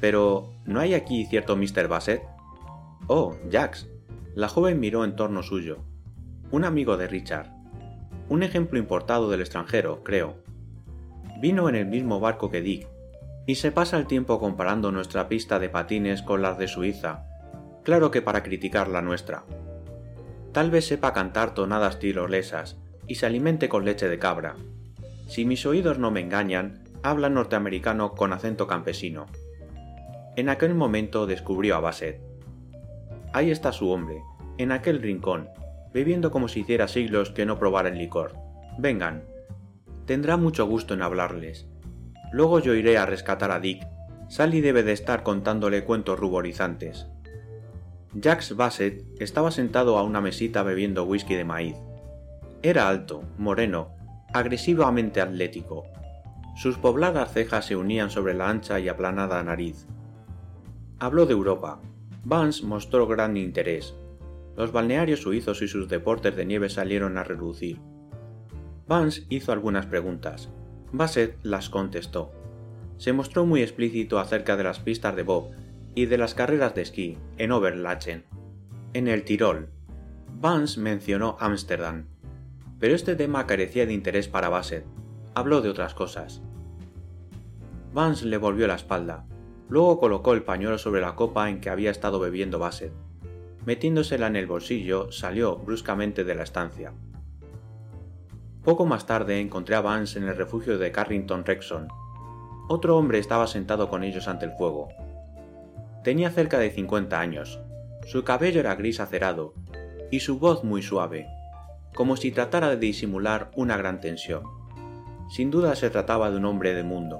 Pero, 0.00 0.52
¿no 0.64 0.80
hay 0.80 0.94
aquí 0.94 1.26
cierto 1.26 1.56
Mr. 1.56 1.88
Bassett? 1.88 2.22
Oh, 3.06 3.36
Jax. 3.50 3.88
La 4.34 4.48
joven 4.48 4.80
miró 4.80 5.04
en 5.04 5.16
torno 5.16 5.42
suyo 5.42 5.84
un 6.50 6.64
amigo 6.64 6.96
de 6.96 7.08
Richard. 7.08 7.50
Un 8.28 8.42
ejemplo 8.42 8.78
importado 8.78 9.28
del 9.30 9.40
extranjero, 9.40 10.02
creo. 10.02 10.36
Vino 11.40 11.68
en 11.68 11.74
el 11.74 11.86
mismo 11.86 12.20
barco 12.20 12.50
que 12.50 12.60
Dick, 12.60 12.88
y 13.46 13.56
se 13.56 13.72
pasa 13.72 13.96
el 13.98 14.06
tiempo 14.06 14.38
comparando 14.38 14.90
nuestra 14.90 15.28
pista 15.28 15.58
de 15.58 15.68
patines 15.68 16.22
con 16.22 16.42
las 16.42 16.58
de 16.58 16.68
Suiza, 16.68 17.26
claro 17.82 18.10
que 18.10 18.22
para 18.22 18.42
criticar 18.42 18.88
la 18.88 19.02
nuestra. 19.02 19.44
Tal 20.56 20.70
vez 20.70 20.86
sepa 20.86 21.12
cantar 21.12 21.52
tonadas 21.52 21.98
tirolesas 21.98 22.78
y 23.06 23.16
se 23.16 23.26
alimente 23.26 23.68
con 23.68 23.84
leche 23.84 24.08
de 24.08 24.18
cabra. 24.18 24.54
Si 25.28 25.44
mis 25.44 25.66
oídos 25.66 25.98
no 25.98 26.10
me 26.10 26.20
engañan, 26.20 26.82
habla 27.02 27.28
norteamericano 27.28 28.14
con 28.14 28.32
acento 28.32 28.66
campesino. 28.66 29.26
En 30.34 30.48
aquel 30.48 30.74
momento 30.74 31.26
descubrió 31.26 31.76
a 31.76 31.80
Bassett. 31.80 32.22
Ahí 33.34 33.50
está 33.50 33.70
su 33.70 33.90
hombre, 33.90 34.22
en 34.56 34.72
aquel 34.72 35.02
rincón, 35.02 35.50
bebiendo 35.92 36.30
como 36.30 36.48
si 36.48 36.60
hiciera 36.60 36.88
siglos 36.88 37.32
que 37.32 37.44
no 37.44 37.58
probara 37.58 37.90
el 37.90 37.98
licor. 37.98 38.32
Vengan. 38.78 39.24
Tendrá 40.06 40.38
mucho 40.38 40.64
gusto 40.64 40.94
en 40.94 41.02
hablarles. 41.02 41.66
Luego 42.32 42.60
yo 42.60 42.72
iré 42.72 42.96
a 42.96 43.04
rescatar 43.04 43.50
a 43.50 43.60
Dick. 43.60 43.86
Sally 44.30 44.62
debe 44.62 44.82
de 44.84 44.92
estar 44.92 45.22
contándole 45.22 45.84
cuentos 45.84 46.18
ruborizantes. 46.18 47.08
Jacques 48.18 48.56
Bassett 48.56 49.04
estaba 49.20 49.50
sentado 49.50 49.98
a 49.98 50.02
una 50.02 50.22
mesita 50.22 50.62
bebiendo 50.62 51.04
whisky 51.04 51.34
de 51.34 51.44
maíz. 51.44 51.76
Era 52.62 52.88
alto, 52.88 53.24
moreno, 53.36 53.90
agresivamente 54.32 55.20
atlético. 55.20 55.84
Sus 56.56 56.78
pobladas 56.78 57.34
cejas 57.34 57.66
se 57.66 57.76
unían 57.76 58.08
sobre 58.08 58.32
la 58.32 58.48
ancha 58.48 58.80
y 58.80 58.88
aplanada 58.88 59.42
nariz. 59.42 59.86
Habló 60.98 61.26
de 61.26 61.34
Europa. 61.34 61.82
Vance 62.24 62.64
mostró 62.64 63.06
gran 63.06 63.36
interés. 63.36 63.94
Los 64.56 64.72
balnearios 64.72 65.20
suizos 65.20 65.60
y 65.60 65.68
sus 65.68 65.86
deportes 65.86 66.34
de 66.36 66.46
nieve 66.46 66.70
salieron 66.70 67.18
a 67.18 67.24
relucir. 67.24 67.78
Vance 68.88 69.24
hizo 69.28 69.52
algunas 69.52 69.84
preguntas. 69.84 70.48
Bassett 70.90 71.36
las 71.42 71.68
contestó. 71.68 72.32
Se 72.96 73.12
mostró 73.12 73.44
muy 73.44 73.60
explícito 73.60 74.18
acerca 74.18 74.56
de 74.56 74.64
las 74.64 74.80
pistas 74.80 75.14
de 75.14 75.22
bob 75.22 75.50
y 75.96 76.04
de 76.06 76.18
las 76.18 76.34
carreras 76.34 76.74
de 76.74 76.82
esquí 76.82 77.18
en 77.38 77.50
Oberlachen, 77.50 78.24
en 78.92 79.08
el 79.08 79.24
Tirol. 79.24 79.70
Vance 80.38 80.78
mencionó 80.78 81.38
Ámsterdam, 81.40 82.04
pero 82.78 82.94
este 82.94 83.16
tema 83.16 83.46
carecía 83.46 83.86
de 83.86 83.94
interés 83.94 84.28
para 84.28 84.50
Bassett. 84.50 84.84
Habló 85.34 85.62
de 85.62 85.70
otras 85.70 85.94
cosas. 85.94 86.42
Vance 87.94 88.26
le 88.26 88.36
volvió 88.36 88.66
la 88.66 88.74
espalda. 88.74 89.24
Luego 89.70 89.98
colocó 89.98 90.34
el 90.34 90.42
pañuelo 90.42 90.76
sobre 90.76 91.00
la 91.00 91.14
copa 91.14 91.48
en 91.48 91.62
que 91.62 91.70
había 91.70 91.90
estado 91.90 92.20
bebiendo 92.20 92.58
Bassett. 92.58 92.92
Metiéndosela 93.64 94.26
en 94.26 94.36
el 94.36 94.46
bolsillo, 94.46 95.10
salió 95.10 95.56
bruscamente 95.56 96.24
de 96.24 96.34
la 96.34 96.42
estancia. 96.42 96.92
Poco 98.62 98.84
más 98.84 99.06
tarde 99.06 99.40
encontré 99.40 99.76
a 99.76 99.80
Vance 99.80 100.18
en 100.18 100.28
el 100.28 100.36
refugio 100.36 100.76
de 100.76 100.92
Carrington 100.92 101.42
Rexon. 101.46 101.88
Otro 102.68 102.98
hombre 102.98 103.18
estaba 103.18 103.46
sentado 103.46 103.88
con 103.88 104.04
ellos 104.04 104.28
ante 104.28 104.44
el 104.44 104.52
fuego. 104.52 104.88
Tenía 106.06 106.30
cerca 106.30 106.60
de 106.60 106.70
50 106.70 107.18
años. 107.18 107.58
Su 108.06 108.22
cabello 108.22 108.60
era 108.60 108.76
gris 108.76 109.00
acerado 109.00 109.54
y 110.12 110.20
su 110.20 110.38
voz 110.38 110.62
muy 110.62 110.80
suave, 110.80 111.26
como 111.96 112.16
si 112.16 112.30
tratara 112.30 112.68
de 112.68 112.76
disimular 112.76 113.50
una 113.56 113.76
gran 113.76 114.00
tensión. 114.00 114.44
Sin 115.28 115.50
duda 115.50 115.74
se 115.74 115.90
trataba 115.90 116.30
de 116.30 116.36
un 116.36 116.44
hombre 116.44 116.74
de 116.74 116.84
mundo. 116.84 117.18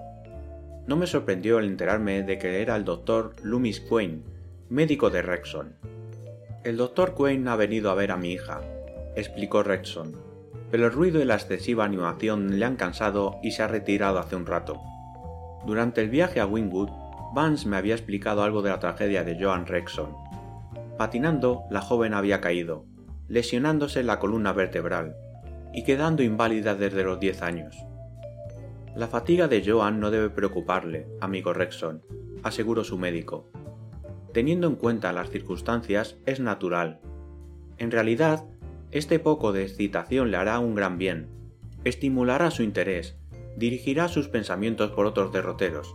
No 0.87 0.95
me 0.95 1.09
sorprendió 1.09 1.59
el 1.59 1.67
enterarme 1.67 2.23
de 2.23 2.39
que 2.39 2.63
era 2.63 2.77
el 2.77 2.85
doctor 2.85 3.35
Loomis 3.43 3.81
Quain, 3.81 4.23
médico 4.69 5.11
de 5.11 5.21
Rexon. 5.23 5.75
El 6.63 6.77
doctor 6.77 7.15
Quain 7.15 7.49
ha 7.49 7.57
venido 7.57 7.91
a 7.91 7.97
ver 7.97 8.13
a 8.13 8.17
mi 8.17 8.35
hija, 8.35 8.61
explicó 9.17 9.65
Rexon, 9.65 10.15
pero 10.71 10.87
el 10.87 10.93
ruido 10.93 11.21
y 11.21 11.25
la 11.25 11.35
excesiva 11.35 11.85
animación 11.85 12.61
le 12.61 12.65
han 12.65 12.77
cansado 12.77 13.41
y 13.43 13.51
se 13.51 13.65
ha 13.65 13.67
retirado 13.67 14.21
hace 14.21 14.37
un 14.37 14.47
rato. 14.47 14.81
Durante 15.67 16.03
el 16.03 16.09
viaje 16.09 16.39
a 16.39 16.47
Wingwood, 16.47 17.06
Vance 17.37 17.69
me 17.69 17.77
había 17.77 17.95
explicado 17.95 18.43
algo 18.43 18.63
de 18.63 18.71
la 18.71 18.79
tragedia 18.79 19.23
de 19.23 19.37
Joan 19.39 19.67
Rexon. 19.67 20.09
Patinando, 20.97 21.65
la 21.71 21.83
joven 21.83 22.15
había 22.15 22.41
caído, 22.41 22.87
lesionándose 23.29 24.03
la 24.03 24.19
columna 24.19 24.55
vertebral 24.55 25.17
y 25.75 25.85
quedando 25.85 26.23
inválida 26.23 26.75
desde 26.75 27.05
los 27.05 27.21
10 27.21 27.43
años. 27.43 27.77
La 28.95 29.07
fatiga 29.07 29.49
de 29.49 29.63
Joan 29.63 30.01
no 30.01 30.11
debe 30.11 30.31
preocuparle, 30.31 31.09
amigo 31.21 31.53
Rexon, 31.53 32.03
aseguró 32.43 32.85
su 32.85 32.97
médico. 32.97 33.51
Teniendo 34.33 34.67
en 34.67 34.77
cuenta 34.77 35.13
las 35.13 35.29
circunstancias, 35.29 36.17
es 36.25 36.41
natural. 36.41 37.01
En 37.77 37.91
realidad, 37.91 38.47
este 38.93 39.19
poco 39.19 39.53
de 39.53 39.65
excitación 39.65 40.31
le 40.31 40.39
hará 40.39 40.59
un 40.59 40.75
gran 40.75 40.97
bien, 40.97 41.29
estimulará 41.85 42.51
su 42.51 42.63
interés, 42.63 43.19
dirigirá 43.59 44.09
sus 44.09 44.29
pensamientos 44.29 44.93
por 44.93 45.05
otros 45.05 45.33
derroteros. 45.33 45.95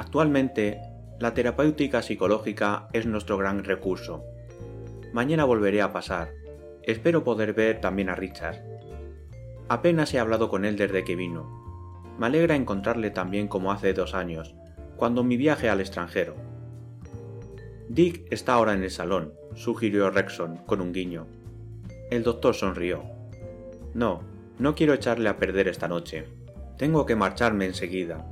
Actualmente, 0.00 0.80
la 1.18 1.34
terapéutica 1.34 2.00
psicológica 2.00 2.88
es 2.94 3.04
nuestro 3.04 3.36
gran 3.36 3.64
recurso. 3.64 4.24
Mañana 5.12 5.44
volveré 5.44 5.82
a 5.82 5.92
pasar. 5.92 6.32
Espero 6.82 7.22
poder 7.22 7.52
ver 7.52 7.82
también 7.82 8.08
a 8.08 8.14
Richard. 8.14 8.64
Apenas 9.68 10.14
he 10.14 10.18
hablado 10.18 10.48
con 10.48 10.64
él 10.64 10.78
desde 10.78 11.04
que 11.04 11.16
vino. 11.16 12.14
Me 12.18 12.24
alegra 12.24 12.56
encontrarle 12.56 13.10
también 13.10 13.46
como 13.46 13.72
hace 13.72 13.92
dos 13.92 14.14
años, 14.14 14.54
cuando 14.96 15.22
mi 15.22 15.36
viaje 15.36 15.68
al 15.68 15.80
extranjero. 15.80 16.34
Dick 17.90 18.26
está 18.32 18.54
ahora 18.54 18.72
en 18.72 18.82
el 18.82 18.90
salón, 18.90 19.34
sugirió 19.54 20.08
Rexon 20.08 20.64
con 20.64 20.80
un 20.80 20.94
guiño. 20.94 21.26
El 22.10 22.22
doctor 22.22 22.54
sonrió. 22.54 23.02
No, 23.92 24.22
no 24.58 24.74
quiero 24.74 24.94
echarle 24.94 25.28
a 25.28 25.36
perder 25.36 25.68
esta 25.68 25.88
noche. 25.88 26.24
Tengo 26.78 27.04
que 27.04 27.16
marcharme 27.16 27.66
enseguida. 27.66 28.29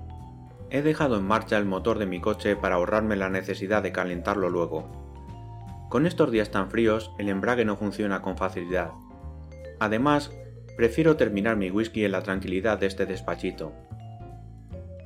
He 0.71 0.83
dejado 0.83 1.17
en 1.17 1.25
marcha 1.25 1.57
el 1.57 1.65
motor 1.65 1.99
de 1.99 2.07
mi 2.07 2.21
coche 2.21 2.57
para 2.57 2.77
ahorrarme 2.77 3.17
la 3.17 3.31
necesidad 3.31 3.83
de 3.83 3.93
calentarlo 3.93 4.51
luego. 4.51 4.89
Con 5.89 6.07
estos 6.07 6.31
días 6.31 6.51
tan 6.51 6.71
fríos, 6.71 7.11
el 7.19 7.29
embrague 7.29 7.65
no 7.65 7.77
funciona 7.77 8.21
con 8.21 8.37
facilidad. 8.37 8.91
Además, 9.81 10.31
prefiero 10.77 11.17
terminar 11.17 11.57
mi 11.57 11.71
whisky 11.71 12.05
en 12.05 12.13
la 12.13 12.23
tranquilidad 12.23 12.79
de 12.79 12.87
este 12.87 13.07
despachito. 13.07 13.73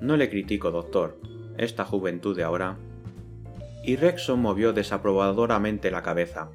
No 0.00 0.16
le 0.16 0.28
critico, 0.28 0.70
doctor. 0.70 1.20
Esta 1.56 1.84
juventud 1.84 2.36
de 2.36 2.42
ahora 2.42 2.76
y 3.82 3.96
Rexon 3.96 4.40
movió 4.40 4.72
desaprobadoramente 4.72 5.90
la 5.90 6.02
cabeza. 6.02 6.50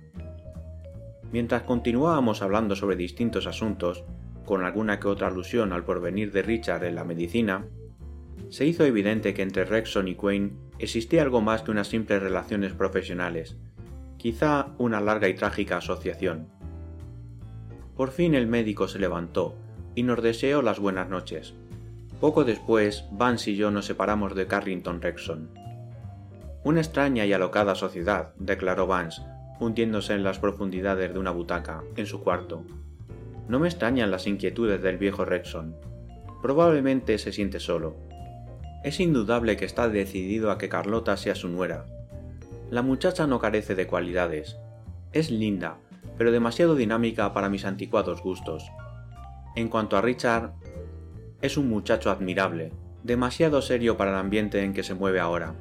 Mientras 1.32 1.64
continuábamos 1.64 2.42
hablando 2.42 2.76
sobre 2.76 2.96
distintos 2.96 3.48
asuntos, 3.48 4.06
con 4.46 4.64
alguna 4.64 5.00
que 5.00 5.10
otra 5.10 5.28
alusión 5.28 5.74
al 5.74 5.84
porvenir 5.84 6.32
de 6.32 6.42
Richard 6.42 6.86
en 6.86 6.96
la 6.96 7.04
medicina, 7.04 7.66
se 8.50 8.66
hizo 8.66 8.86
evidente 8.86 9.34
que 9.34 9.42
entre 9.42 9.66
Rexon 9.66 10.08
y 10.08 10.16
Quain 10.16 10.58
existía 10.80 11.22
algo 11.22 11.42
más 11.42 11.62
que 11.62 11.72
unas 11.72 11.88
simples 11.88 12.22
relaciones 12.22 12.74
profesionales, 12.74 13.58
quizá 14.18 14.70
una 14.78 15.02
larga 15.02 15.28
y 15.28 15.34
trágica 15.34 15.78
asociación. 15.78 16.48
Por 17.96 18.12
fin 18.12 18.36
el 18.36 18.48
médico 18.48 18.88
se 18.88 19.00
levantó 19.00 19.56
y 19.96 20.04
nos 20.04 20.22
deseó 20.22 20.62
las 20.62 20.80
buenas 20.80 21.10
noches. 21.10 21.56
Poco 22.22 22.44
después, 22.44 23.06
Vance 23.12 23.52
y 23.52 23.56
yo 23.56 23.72
nos 23.72 23.86
separamos 23.86 24.36
de 24.36 24.48
Carrington 24.48 25.02
Rexon. 25.02 25.50
Una 26.64 26.82
extraña 26.82 27.26
y 27.26 27.34
alocada 27.34 27.76
sociedad, 27.76 28.34
declaró 28.38 28.88
Vance, 28.88 29.22
hundiéndose 29.60 30.14
en 30.14 30.24
las 30.24 30.40
profundidades 30.40 31.14
de 31.14 31.20
una 31.20 31.32
butaca, 31.32 31.84
en 31.96 32.06
su 32.06 32.24
cuarto. 32.24 32.64
No 33.48 33.60
me 33.60 33.68
extrañan 33.68 34.12
las 34.12 34.28
inquietudes 34.28 34.82
del 34.82 34.98
viejo 34.98 35.26
Rexon. 35.26 35.76
Probablemente 36.42 37.18
se 37.18 37.32
siente 37.32 37.60
solo. 37.60 37.96
Es 38.88 39.02
indudable 39.02 39.58
que 39.58 39.66
está 39.66 39.90
decidido 39.90 40.50
a 40.50 40.58
que 40.58 40.70
Carlota 40.70 41.18
sea 41.18 41.36
su 41.36 41.50
nuera. 41.50 41.84
La 42.72 42.82
muchacha 42.82 43.28
no 43.28 43.38
carece 43.38 43.76
de 43.76 43.86
cualidades. 43.86 44.56
Es 45.12 45.30
linda, 45.30 45.76
pero 46.18 46.32
demasiado 46.32 46.74
dinámica 46.74 47.34
para 47.34 47.50
mis 47.50 47.66
anticuados 47.66 48.24
gustos. 48.24 48.64
En 49.58 49.68
cuanto 49.68 49.98
a 49.98 50.02
Richard, 50.02 50.54
es 51.42 51.58
un 51.58 51.68
muchacho 51.68 52.12
admirable, 52.12 52.72
demasiado 53.04 53.62
serio 53.62 53.98
para 53.98 54.12
el 54.12 54.18
ambiente 54.18 54.64
en 54.64 54.72
que 54.72 54.84
se 54.84 54.94
mueve 54.94 55.20
ahora. 55.20 55.54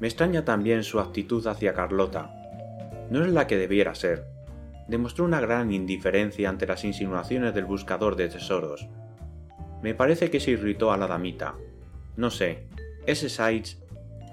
Me 0.00 0.08
extraña 0.08 0.44
también 0.44 0.82
su 0.82 0.98
actitud 0.98 1.46
hacia 1.46 1.74
Carlota. 1.74 2.34
No 3.08 3.24
es 3.24 3.30
la 3.30 3.46
que 3.46 3.56
debiera 3.56 3.94
ser. 3.94 4.26
Demostró 4.88 5.26
una 5.26 5.40
gran 5.40 5.70
indiferencia 5.70 6.48
ante 6.48 6.66
las 6.66 6.84
insinuaciones 6.84 7.54
del 7.54 7.66
buscador 7.66 8.16
de 8.16 8.28
tesoros. 8.28 8.88
Me 9.80 9.94
parece 9.94 10.28
que 10.28 10.40
se 10.40 10.50
irritó 10.50 10.90
a 10.90 10.96
la 10.96 11.06
damita. 11.06 11.54
No 12.16 12.30
sé, 12.30 12.66
ese 13.06 13.28
Sides 13.28 13.78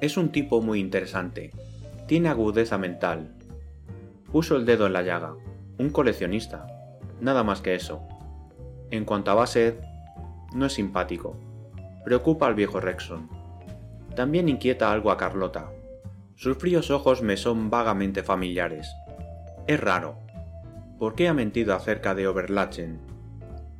es 0.01 0.17
un 0.17 0.31
tipo 0.31 0.61
muy 0.61 0.79
interesante. 0.79 1.51
Tiene 2.07 2.29
agudeza 2.29 2.77
mental. 2.77 3.31
Puso 4.31 4.55
el 4.55 4.65
dedo 4.65 4.87
en 4.87 4.93
la 4.93 5.01
llaga. 5.01 5.35
Un 5.77 5.89
coleccionista. 5.89 6.67
Nada 7.21 7.43
más 7.43 7.61
que 7.61 7.75
eso. 7.75 8.01
En 8.91 9.05
cuanto 9.05 9.31
a 9.31 9.35
Bassett, 9.35 9.81
no 10.53 10.65
es 10.65 10.73
simpático. 10.73 11.37
Preocupa 12.03 12.47
al 12.47 12.55
viejo 12.55 12.79
Rexon. 12.79 13.29
También 14.15 14.49
inquieta 14.49 14.91
algo 14.91 15.11
a 15.11 15.17
Carlota. 15.17 15.69
Sus 16.35 16.57
fríos 16.57 16.91
ojos 16.91 17.21
me 17.21 17.37
son 17.37 17.69
vagamente 17.69 18.23
familiares. 18.23 18.89
Es 19.67 19.79
raro. 19.79 20.17
¿Por 20.97 21.15
qué 21.15 21.27
ha 21.27 21.33
mentido 21.33 21.75
acerca 21.75 22.15
de 22.15 22.27
Oberlachen? 22.27 22.99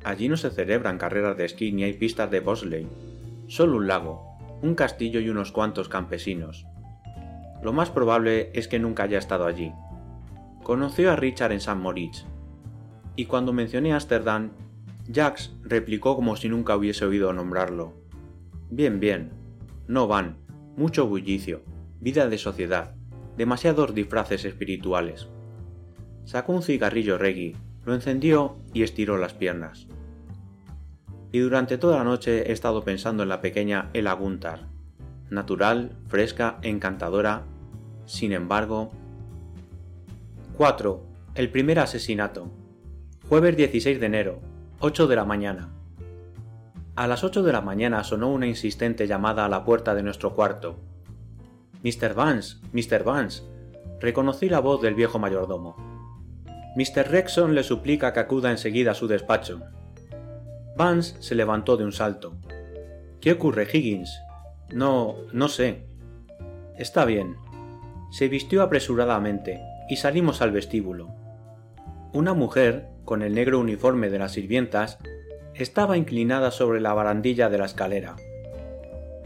Allí 0.04 0.28
no 0.28 0.36
se 0.36 0.50
celebran 0.50 0.98
carreras 0.98 1.36
de 1.36 1.44
esquí 1.44 1.72
ni 1.72 1.84
hay 1.84 1.94
pistas 1.94 2.30
de 2.30 2.40
bobsleigh. 2.40 3.09
Solo 3.50 3.78
un 3.78 3.88
lago, 3.88 4.38
un 4.62 4.76
castillo 4.76 5.18
y 5.18 5.28
unos 5.28 5.50
cuantos 5.50 5.88
campesinos. 5.88 6.68
Lo 7.64 7.72
más 7.72 7.90
probable 7.90 8.52
es 8.54 8.68
que 8.68 8.78
nunca 8.78 9.02
haya 9.02 9.18
estado 9.18 9.44
allí. 9.44 9.72
Conoció 10.62 11.10
a 11.10 11.16
Richard 11.16 11.50
en 11.50 11.60
San 11.60 11.80
Moritz. 11.80 12.26
Y 13.16 13.24
cuando 13.24 13.52
mencioné 13.52 13.92
Ámsterdam, 13.92 14.52
Jax 15.12 15.52
replicó 15.64 16.14
como 16.14 16.36
si 16.36 16.48
nunca 16.48 16.76
hubiese 16.76 17.04
oído 17.04 17.32
nombrarlo. 17.32 17.92
Bien, 18.70 19.00
bien, 19.00 19.32
no 19.88 20.06
van, 20.06 20.36
mucho 20.76 21.08
bullicio, 21.08 21.64
vida 21.98 22.28
de 22.28 22.38
sociedad, 22.38 22.94
demasiados 23.36 23.96
disfraces 23.96 24.44
espirituales. 24.44 25.26
Sacó 26.24 26.52
un 26.52 26.62
cigarrillo 26.62 27.18
Reggie, 27.18 27.56
lo 27.84 27.94
encendió 27.94 28.58
y 28.72 28.84
estiró 28.84 29.16
las 29.16 29.34
piernas. 29.34 29.88
Y 31.32 31.38
durante 31.38 31.78
toda 31.78 31.98
la 31.98 32.04
noche 32.04 32.48
he 32.48 32.52
estado 32.52 32.82
pensando 32.82 33.22
en 33.22 33.28
la 33.28 33.40
pequeña 33.40 33.90
Ella 33.92 34.12
Gunther, 34.14 34.60
natural, 35.30 35.92
fresca, 36.08 36.58
encantadora. 36.62 37.44
Sin 38.04 38.32
embargo, 38.32 38.90
4. 40.56 41.02
El 41.36 41.50
primer 41.50 41.78
asesinato. 41.78 42.50
Jueves 43.28 43.56
16 43.56 44.00
de 44.00 44.06
enero, 44.06 44.40
8 44.80 45.06
de 45.06 45.16
la 45.16 45.24
mañana. 45.24 45.70
A 46.96 47.06
las 47.06 47.22
8 47.22 47.44
de 47.44 47.52
la 47.52 47.60
mañana 47.60 48.02
sonó 48.02 48.30
una 48.32 48.48
insistente 48.48 49.06
llamada 49.06 49.44
a 49.44 49.48
la 49.48 49.64
puerta 49.64 49.94
de 49.94 50.02
nuestro 50.02 50.34
cuarto. 50.34 50.80
Mr. 51.84 52.14
Vance, 52.14 52.56
Mr. 52.72 53.04
Vance. 53.04 53.42
Reconocí 54.00 54.48
la 54.48 54.58
voz 54.58 54.82
del 54.82 54.94
viejo 54.94 55.18
mayordomo. 55.18 55.76
Mr. 56.76 57.08
Rexon 57.08 57.54
le 57.54 57.62
suplica 57.62 58.12
que 58.12 58.20
acuda 58.20 58.50
enseguida 58.50 58.90
a 58.90 58.94
su 58.94 59.06
despacho. 59.06 59.62
Vance 60.80 61.16
se 61.20 61.34
levantó 61.34 61.76
de 61.76 61.84
un 61.84 61.92
salto. 61.92 62.38
¿Qué 63.20 63.32
ocurre, 63.32 63.68
Higgins? 63.70 64.18
No, 64.70 65.16
no 65.30 65.48
sé. 65.48 65.84
Está 66.78 67.04
bien. 67.04 67.36
Se 68.10 68.28
vistió 68.28 68.62
apresuradamente 68.62 69.60
y 69.90 69.96
salimos 69.96 70.40
al 70.40 70.52
vestíbulo. 70.52 71.10
Una 72.14 72.32
mujer, 72.32 72.86
con 73.04 73.20
el 73.20 73.34
negro 73.34 73.60
uniforme 73.60 74.08
de 74.08 74.20
las 74.20 74.32
sirvientas, 74.32 74.96
estaba 75.52 75.98
inclinada 75.98 76.50
sobre 76.50 76.80
la 76.80 76.94
barandilla 76.94 77.50
de 77.50 77.58
la 77.58 77.66
escalera. 77.66 78.16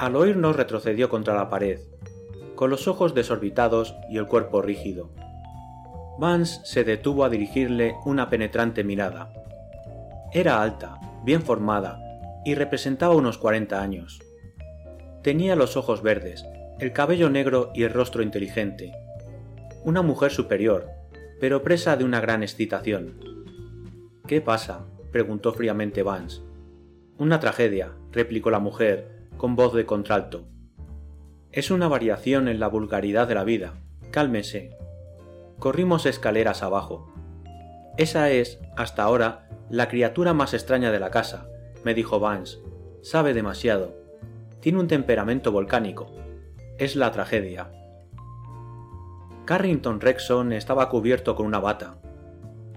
Al 0.01 0.17
oírnos 0.17 0.57
retrocedió 0.57 1.09
contra 1.09 1.37
la 1.37 1.51
pared, 1.51 1.79
con 2.57 2.69
los 2.69 2.89
ojos 2.89 3.15
desorbitados 3.15 3.95
y 4.11 4.19
el 4.19 4.27
cuerpo 4.27 4.61
rígido. 4.61 5.09
Vance 6.19 6.63
se 6.65 6.83
detuvo 6.83 7.25
a 7.25 7.31
dirigirle 7.31 7.95
una 8.05 8.29
penetrante 8.29 8.83
mirada. 8.83 9.33
Era 10.33 10.61
alta, 10.61 10.99
bien 11.25 11.43
formada, 11.43 12.01
y 12.45 12.55
representaba 12.55 13.15
unos 13.15 13.39
cuarenta 13.39 13.81
años. 13.81 14.21
Tenía 15.23 15.57
los 15.57 15.77
ojos 15.77 16.03
verdes, 16.03 16.45
el 16.79 16.93
cabello 16.93 17.31
negro 17.31 17.71
y 17.75 17.85
el 17.85 17.93
rostro 17.93 18.23
inteligente. 18.23 18.93
Una 19.85 20.03
mujer 20.03 20.31
superior, 20.31 20.91
pero 21.41 21.63
presa 21.63 21.97
de 21.97 22.05
una 22.05 22.21
gran 22.21 22.43
excitación. 22.43 23.19
¿Qué 24.27 24.41
pasa? 24.41 24.85
preguntó 25.11 25.53
fríamente 25.53 26.03
Vance. 26.03 26.43
Una 27.19 27.41
tragedia, 27.41 27.93
replicó 28.11 28.51
la 28.51 28.59
mujer, 28.59 29.29
con 29.37 29.57
voz 29.57 29.75
de 29.75 29.87
contralto. 29.87 30.47
Es 31.53 31.71
una 31.71 31.87
variación 31.87 32.49
en 32.49 32.59
la 32.59 32.69
vulgaridad 32.69 33.29
de 33.29 33.35
la 33.35 33.45
vida. 33.45 33.75
Cálmese. 34.11 34.77
Corrimos 35.59 36.05
escaleras 36.07 36.63
abajo. 36.63 37.15
Esa 37.97 38.31
es, 38.31 38.59
hasta 38.77 39.05
ahora, 39.05 39.44
la 39.71 39.89
criatura 39.89 40.35
más 40.35 40.55
extraña 40.55 40.91
de 40.91 41.01
la 41.01 41.11
casa, 41.11 41.49
me 41.85 41.95
dijo 41.95 42.21
Vance. 42.21 42.59
Sabe 43.03 43.35
demasiado. 43.35 43.95
Tiene 44.61 44.79
un 44.79 44.89
temperamento 44.89 45.53
volcánico. 45.53 46.11
Es 46.79 46.97
la 46.97 47.11
tragedia. 47.11 47.71
Carrington 49.45 50.01
Rexon 50.01 50.53
estaba 50.53 50.89
cubierto 50.89 51.37
con 51.37 51.47
una 51.47 51.61
bata. 51.61 51.97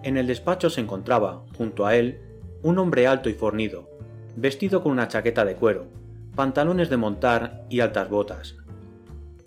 En 0.03 0.17
el 0.17 0.27
despacho 0.27 0.69
se 0.69 0.81
encontraba, 0.81 1.43
junto 1.57 1.85
a 1.85 1.95
él, 1.95 2.21
un 2.61 2.77
hombre 2.77 3.07
alto 3.07 3.29
y 3.29 3.33
fornido, 3.33 3.89
vestido 4.35 4.83
con 4.83 4.91
una 4.91 5.07
chaqueta 5.07 5.45
de 5.45 5.55
cuero, 5.55 5.87
pantalones 6.35 6.89
de 6.89 6.97
montar 6.97 7.65
y 7.69 7.79
altas 7.79 8.09
botas. 8.09 8.57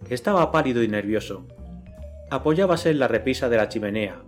Estaba 0.09 0.51
pálido 0.51 0.83
y 0.83 0.89
nervioso. 0.89 1.47
Apoyábase 2.31 2.91
en 2.91 2.99
la 2.99 3.09
repisa 3.09 3.49
de 3.49 3.57
la 3.57 3.69
chimenea, 3.69 4.23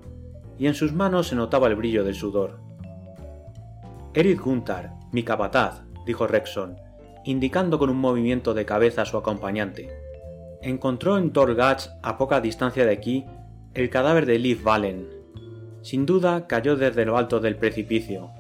y 0.59 0.67
en 0.67 0.75
sus 0.75 0.93
manos 0.93 1.29
se 1.29 1.35
notaba 1.35 1.69
el 1.69 1.77
brillo 1.77 2.05
del 2.05 2.15
sudor. 2.15 2.62
Eric 4.15 4.43
Gunther, 4.43 4.91
mi 5.11 5.23
capataz, 5.23 5.85
dijo 6.05 6.27
Rexon, 6.27 6.77
indicando 7.25 7.79
con 7.79 7.89
un 7.89 7.97
movimiento 7.97 8.53
de 8.53 8.67
cabeza 8.67 9.03
a 9.03 9.07
su 9.07 9.17
acompañante. 9.17 9.89
Encontró 10.61 11.17
en 11.17 11.33
Torgach, 11.33 11.89
a 12.03 12.19
poca 12.19 12.43
distancia 12.43 12.85
de 12.85 12.93
aquí, 12.93 13.25
el 13.73 13.89
cadáver 13.89 14.27
de 14.27 14.39
Liv 14.39 14.63
Valen. 14.63 15.09
Sin 15.81 16.05
duda 16.05 16.47
cayó 16.47 16.77
desde 16.77 17.07
lo 17.07 17.17
alto 17.17 17.41
del 17.41 17.57
precipicio. 17.57 18.31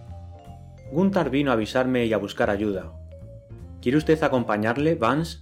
Gunther 0.90 1.30
vino 1.30 1.50
a 1.50 1.54
avisarme 1.54 2.04
y 2.04 2.12
a 2.12 2.18
buscar 2.18 2.50
ayuda. 2.50 2.92
¿Quiere 3.80 3.96
usted 3.96 4.22
acompañarle, 4.22 4.94
Vance? 4.94 5.38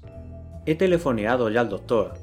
He 0.64 0.77
telefoneado 0.77 1.51
ya 1.51 1.62
al 1.62 1.69
doctor. 1.69 2.14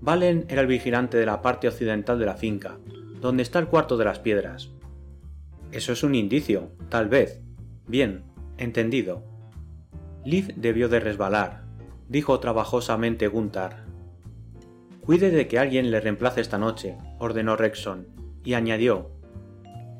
Valen 0.00 0.44
era 0.48 0.62
el 0.62 0.66
vigilante 0.66 1.18
de 1.18 1.26
la 1.26 1.40
parte 1.40 1.68
occidental 1.68 2.18
de 2.18 2.26
la 2.26 2.34
finca, 2.34 2.78
donde 3.20 3.44
está 3.44 3.60
el 3.60 3.68
cuarto 3.68 3.96
de 3.96 4.06
las 4.06 4.18
piedras. 4.18 4.70
Eso 5.70 5.92
es 5.92 6.02
un 6.02 6.16
indicio, 6.16 6.72
tal 6.88 7.08
vez, 7.08 7.43
Bien, 7.86 8.24
entendido. 8.56 9.22
Liv 10.24 10.54
debió 10.56 10.88
de 10.88 11.00
resbalar, 11.00 11.64
dijo 12.08 12.40
trabajosamente 12.40 13.28
Gunther. 13.28 13.84
Cuide 15.00 15.30
de 15.30 15.46
que 15.48 15.58
alguien 15.58 15.90
le 15.90 16.00
reemplace 16.00 16.40
esta 16.40 16.58
noche, 16.58 16.96
ordenó 17.18 17.56
Rexon, 17.56 18.06
y 18.42 18.54
añadió, 18.54 19.10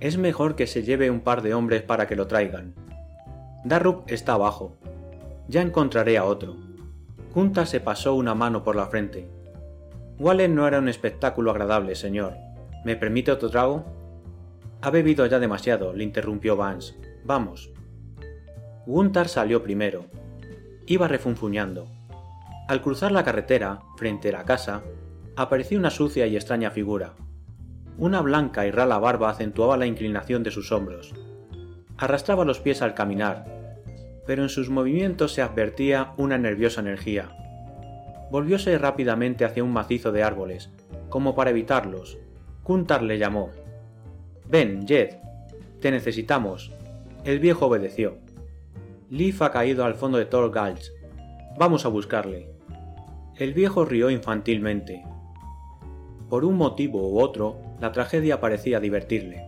es 0.00 0.18
mejor 0.18 0.54
que 0.56 0.66
se 0.66 0.82
lleve 0.82 1.10
un 1.10 1.20
par 1.20 1.42
de 1.42 1.54
hombres 1.54 1.82
para 1.82 2.06
que 2.06 2.16
lo 2.16 2.26
traigan. 2.26 2.74
Darrup 3.64 4.04
está 4.08 4.34
abajo. 4.34 4.76
Ya 5.48 5.62
encontraré 5.62 6.18
a 6.18 6.24
otro. 6.24 6.56
Gunther 7.34 7.66
se 7.66 7.80
pasó 7.80 8.14
una 8.14 8.34
mano 8.34 8.62
por 8.62 8.76
la 8.76 8.86
frente. 8.86 9.28
Wallen 10.18 10.54
no 10.54 10.68
era 10.68 10.78
un 10.78 10.88
espectáculo 10.88 11.50
agradable, 11.50 11.94
señor. 11.94 12.34
¿Me 12.84 12.96
permite 12.96 13.32
otro 13.32 13.50
trago? 13.50 13.84
Ha 14.82 14.90
bebido 14.90 15.24
ya 15.26 15.38
demasiado, 15.38 15.92
le 15.94 16.04
interrumpió 16.04 16.56
Vance. 16.56 16.94
Vamos. 17.24 17.73
Gunther 18.86 19.28
salió 19.28 19.62
primero. 19.62 20.04
Iba 20.86 21.08
refunfuñando. 21.08 21.86
Al 22.68 22.82
cruzar 22.82 23.12
la 23.12 23.24
carretera, 23.24 23.80
frente 23.96 24.28
a 24.28 24.32
la 24.32 24.44
casa, 24.44 24.82
apareció 25.36 25.78
una 25.78 25.90
sucia 25.90 26.26
y 26.26 26.36
extraña 26.36 26.70
figura. 26.70 27.14
Una 27.96 28.20
blanca 28.20 28.66
y 28.66 28.70
rala 28.70 28.98
barba 28.98 29.30
acentuaba 29.30 29.78
la 29.78 29.86
inclinación 29.86 30.42
de 30.42 30.50
sus 30.50 30.70
hombros. 30.70 31.14
Arrastraba 31.96 32.44
los 32.44 32.60
pies 32.60 32.82
al 32.82 32.94
caminar, 32.94 33.46
pero 34.26 34.42
en 34.42 34.48
sus 34.50 34.68
movimientos 34.68 35.32
se 35.32 35.40
advertía 35.42 36.12
una 36.18 36.36
nerviosa 36.36 36.80
energía. 36.80 37.30
Volvióse 38.30 38.76
rápidamente 38.76 39.44
hacia 39.44 39.64
un 39.64 39.72
macizo 39.72 40.12
de 40.12 40.22
árboles, 40.22 40.70
como 41.08 41.34
para 41.34 41.50
evitarlos. 41.50 42.18
Gunther 42.64 43.02
le 43.02 43.18
llamó. 43.18 43.50
Ven, 44.46 44.86
Jed. 44.86 45.16
Te 45.80 45.90
necesitamos. 45.90 46.72
El 47.24 47.38
viejo 47.38 47.66
obedeció. 47.66 48.23
Leaf 49.10 49.42
ha 49.42 49.50
caído 49.50 49.84
al 49.84 49.94
fondo 49.94 50.16
de 50.16 50.24
Thor 50.24 50.50
Gulch. 50.50 50.90
Vamos 51.58 51.84
a 51.84 51.88
buscarle. 51.88 52.48
El 53.36 53.52
viejo 53.52 53.84
rió 53.84 54.08
infantilmente. 54.08 55.04
Por 56.30 56.44
un 56.44 56.56
motivo 56.56 57.06
u 57.10 57.20
otro, 57.20 57.60
la 57.80 57.92
tragedia 57.92 58.40
parecía 58.40 58.80
divertirle. 58.80 59.44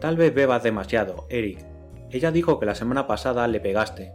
Tal 0.00 0.16
vez 0.16 0.34
bebas 0.34 0.62
demasiado, 0.62 1.26
Eric. 1.28 1.64
Ella 2.10 2.30
dijo 2.30 2.58
que 2.58 2.64
la 2.64 2.74
semana 2.74 3.06
pasada 3.06 3.46
le 3.48 3.60
pegaste. 3.60 4.12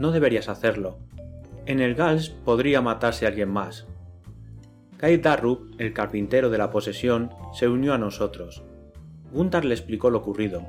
No 0.00 0.10
deberías 0.10 0.48
hacerlo. 0.48 0.98
En 1.66 1.80
el 1.80 1.94
Gulch 1.94 2.32
podría 2.44 2.80
matarse 2.80 3.26
alguien 3.26 3.50
más. 3.50 3.86
Kai 4.96 5.18
Darrup, 5.18 5.78
el 5.78 5.92
carpintero 5.92 6.48
de 6.48 6.56
la 6.58 6.70
posesión, 6.70 7.30
se 7.52 7.68
unió 7.68 7.92
a 7.92 7.98
nosotros. 7.98 8.62
Gunther 9.32 9.66
le 9.66 9.74
explicó 9.74 10.08
lo 10.08 10.18
ocurrido. 10.18 10.62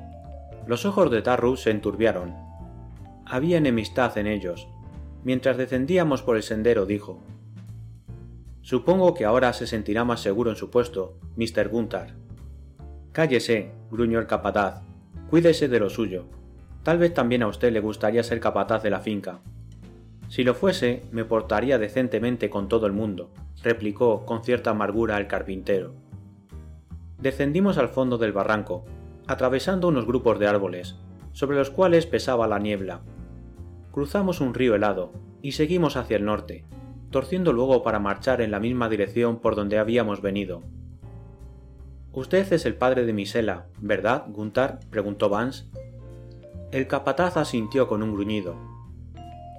Los 0.66 0.86
ojos 0.86 1.10
de 1.10 1.22
Darrup 1.22 1.56
se 1.56 1.72
enturbiaron 1.72 2.47
había 3.30 3.58
enemistad 3.58 4.18
en 4.18 4.28
ellos. 4.28 4.68
Mientras 5.24 5.58
descendíamos 5.58 6.22
por 6.22 6.38
el 6.38 6.44
sendero 6.44 6.86
dijo 6.86 7.22
Supongo 8.62 9.14
que 9.14 9.26
ahora 9.26 9.54
se 9.54 9.68
sentirá 9.68 10.04
más 10.04 10.22
seguro 10.22 10.50
en 10.50 10.58
su 10.58 10.70
puesto, 10.70 11.18
Mr. 11.38 11.70
Gunther. 11.70 12.16
Cállese, 13.14 13.72
gruñó 13.90 14.20
el 14.20 14.28
capataz. 14.28 14.82
Cuídese 15.30 15.68
de 15.68 15.80
lo 15.80 15.90
suyo. 15.90 16.26
Tal 16.84 16.98
vez 16.98 17.14
también 17.14 17.44
a 17.44 17.48
usted 17.48 17.72
le 17.72 17.80
gustaría 17.80 18.24
ser 18.24 18.40
capataz 18.40 18.84
de 18.84 18.90
la 18.90 19.00
finca. 19.00 19.40
Si 20.28 20.44
lo 20.44 20.54
fuese, 20.54 21.04
me 21.12 21.24
portaría 21.24 21.78
decentemente 21.78 22.50
con 22.50 22.68
todo 22.68 22.86
el 22.86 22.94
mundo, 22.94 23.32
replicó 23.64 24.26
con 24.26 24.44
cierta 24.44 24.72
amargura 24.72 25.18
el 25.18 25.28
carpintero. 25.28 25.94
Descendimos 27.20 27.78
al 27.78 27.90
fondo 27.90 28.18
del 28.18 28.34
barranco, 28.34 28.86
atravesando 29.28 29.88
unos 29.88 30.06
grupos 30.06 30.40
de 30.40 30.48
árboles, 30.48 30.96
sobre 31.32 31.58
los 31.58 31.70
cuales 31.70 32.06
pesaba 32.06 32.48
la 32.48 32.60
niebla, 32.60 33.02
cruzamos 33.98 34.42
un 34.42 34.54
río 34.54 34.76
helado 34.76 35.12
y 35.42 35.54
seguimos 35.54 35.98
hacia 35.98 36.18
el 36.18 36.26
norte, 36.26 36.66
torciendo 37.10 37.52
luego 37.52 37.82
para 37.82 37.98
marchar 37.98 38.42
en 38.42 38.52
la 38.52 38.60
misma 38.60 38.90
dirección 38.90 39.40
por 39.40 39.56
donde 39.56 39.80
habíamos 39.80 40.22
venido. 40.22 40.62
Usted 42.14 42.54
es 42.54 42.68
el 42.68 42.76
padre 42.76 43.08
de 43.08 43.14
Misela, 43.14 43.66
¿verdad, 43.82 44.26
Gunther? 44.28 44.78
preguntó 44.92 45.30
Vance. 45.30 45.66
El 46.72 46.86
capataz 46.86 47.38
asintió 47.38 47.88
con 47.88 48.04
un 48.04 48.14
gruñido. 48.14 48.56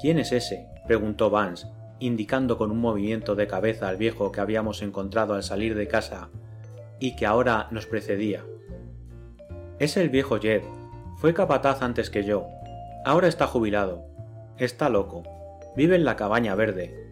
¿Quién 0.01 0.20
es 0.20 0.31
ese? 0.31 0.68
preguntó 0.87 1.31
Vance, 1.31 1.66
indicando 1.98 2.59
con 2.59 2.70
un 2.70 2.81
movimiento 2.81 3.35
de 3.35 3.48
cabeza 3.48 3.88
al 3.88 3.96
viejo 3.96 4.31
que 4.31 4.40
habíamos 4.40 4.83
encontrado 4.83 5.35
al 5.35 5.42
salir 5.42 5.74
de 5.74 5.88
casa 5.88 6.29
y 7.01 7.16
que 7.16 7.27
ahora 7.27 7.66
nos 7.72 7.87
precedía. 7.87 8.44
Es 9.81 9.96
el 9.96 10.11
viejo 10.11 10.38
Jed. 10.38 10.62
Fue 11.16 11.35
capataz 11.35 11.83
antes 11.83 12.09
que 12.09 12.22
yo. 12.22 12.46
Ahora 13.05 13.27
está 13.27 13.48
jubilado. 13.48 14.07
Está 14.58 14.88
loco. 14.88 15.22
Vive 15.76 15.94
en 15.94 16.04
la 16.04 16.16
cabaña 16.16 16.56
verde. 16.56 17.06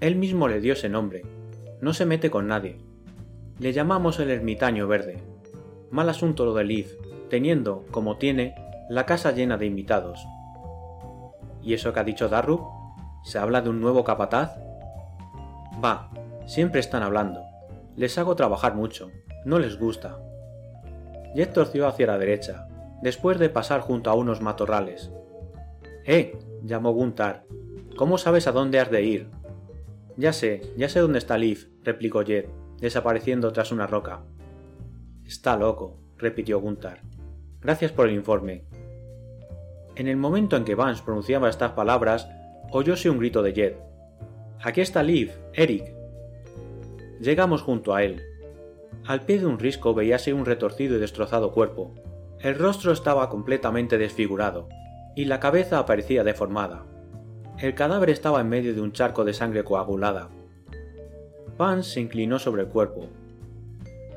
Él 0.00 0.16
mismo 0.16 0.46
le 0.46 0.60
dio 0.60 0.74
ese 0.74 0.90
nombre. 0.90 1.22
No 1.80 1.94
se 1.94 2.04
mete 2.04 2.30
con 2.30 2.48
nadie. 2.48 2.76
Le 3.58 3.72
llamamos 3.72 4.20
el 4.20 4.28
ermitaño 4.28 4.86
verde. 4.86 5.22
Mal 5.90 6.10
asunto 6.10 6.44
lo 6.44 6.52
de 6.52 6.64
Liv, 6.64 6.98
teniendo, 7.30 7.86
como 7.90 8.18
tiene, 8.18 8.54
la 8.90 9.06
casa 9.06 9.32
llena 9.32 9.56
de 9.56 9.64
invitados. 9.64 10.22
¿Y 11.62 11.72
eso 11.72 11.94
que 11.94 12.00
ha 12.00 12.04
dicho 12.04 12.28
Darrup? 12.28 12.60
¿Se 13.24 13.38
habla 13.38 13.62
de 13.62 13.70
un 13.70 13.80
nuevo 13.80 14.04
capataz? 14.04 14.54
Va, 15.82 16.10
siempre 16.44 16.80
están 16.80 17.02
hablando. 17.02 17.42
Les 17.96 18.18
hago 18.18 18.36
trabajar 18.36 18.74
mucho, 18.74 19.10
no 19.46 19.58
les 19.58 19.78
gusta. 19.78 20.18
Jet 21.34 21.54
torció 21.54 21.86
hacia 21.86 22.06
la 22.06 22.18
derecha, 22.18 22.68
después 23.00 23.38
de 23.38 23.48
pasar 23.48 23.80
junto 23.80 24.10
a 24.10 24.14
unos 24.14 24.42
matorrales. 24.42 25.10
¡Eh! 26.04 26.36
llamó 26.64 26.92
Guntar. 26.92 27.44
¿Cómo 27.96 28.18
sabes 28.18 28.46
a 28.46 28.52
dónde 28.52 28.80
has 28.80 28.90
de 28.90 29.02
ir? 29.02 29.28
Ya 30.16 30.32
sé, 30.32 30.62
ya 30.76 30.88
sé 30.88 31.00
dónde 31.00 31.18
está 31.18 31.38
Liv, 31.38 31.70
replicó 31.82 32.22
Jet, 32.22 32.48
desapareciendo 32.78 33.52
tras 33.52 33.72
una 33.72 33.86
roca. 33.86 34.24
Está 35.24 35.56
loco, 35.56 35.98
repitió 36.16 36.60
Guntar. 36.60 37.02
Gracias 37.60 37.92
por 37.92 38.08
el 38.08 38.14
informe. 38.14 38.64
En 39.94 40.08
el 40.08 40.16
momento 40.16 40.56
en 40.56 40.64
que 40.64 40.74
Vance 40.74 41.02
pronunciaba 41.04 41.48
estas 41.48 41.72
palabras, 41.72 42.28
oyóse 42.70 43.08
un 43.08 43.18
grito 43.18 43.42
de 43.42 43.52
Jet. 43.52 43.78
Aquí 44.60 44.80
está 44.80 45.02
Liv, 45.02 45.32
Eric. 45.52 45.94
Llegamos 47.20 47.62
junto 47.62 47.94
a 47.94 48.02
él. 48.02 48.22
Al 49.06 49.22
pie 49.22 49.38
de 49.38 49.46
un 49.46 49.58
risco 49.58 49.94
veíase 49.94 50.32
un 50.32 50.44
retorcido 50.44 50.96
y 50.96 51.00
destrozado 51.00 51.52
cuerpo. 51.52 51.94
El 52.40 52.56
rostro 52.56 52.92
estaba 52.92 53.28
completamente 53.28 53.98
desfigurado, 53.98 54.68
y 55.14 55.26
la 55.26 55.40
cabeza 55.40 55.78
aparecía 55.78 56.24
deformada. 56.24 56.84
El 57.58 57.74
cadáver 57.74 58.10
estaba 58.10 58.40
en 58.40 58.48
medio 58.48 58.74
de 58.74 58.80
un 58.80 58.92
charco 58.92 59.24
de 59.24 59.34
sangre 59.34 59.64
coagulada. 59.64 60.28
Vance 61.58 61.92
se 61.92 62.00
inclinó 62.00 62.38
sobre 62.38 62.62
el 62.62 62.68
cuerpo. 62.68 63.08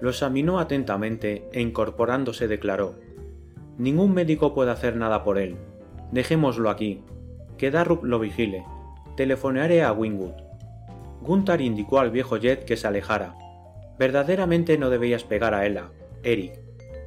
Lo 0.02 0.10
examinó 0.10 0.60
atentamente 0.60 1.48
e 1.52 1.62
incorporándose 1.62 2.48
declaró 2.48 2.96
Ningún 3.78 4.14
médico 4.14 4.54
puede 4.54 4.72
hacer 4.72 4.96
nada 4.96 5.24
por 5.24 5.38
él. 5.38 5.58
Dejémoslo 6.12 6.70
aquí. 6.70 7.04
Que 7.58 7.72
Darrup 7.72 8.04
lo 8.04 8.20
vigile. 8.20 8.64
Telefonearé 9.18 9.84
a 9.84 9.92
Wingwood. 9.92 10.34
Gunther 11.22 11.62
indicó 11.62 12.00
al 12.00 12.12
viejo 12.12 12.38
Jet 12.38 12.66
que 12.66 12.78
se 12.78 12.88
alejara. 12.88 13.36
Verdaderamente 13.98 14.78
no 14.78 14.90
debías 14.90 15.24
pegar 15.24 15.54
a 15.54 15.66
Ella, 15.66 15.90
Eric, 16.24 16.60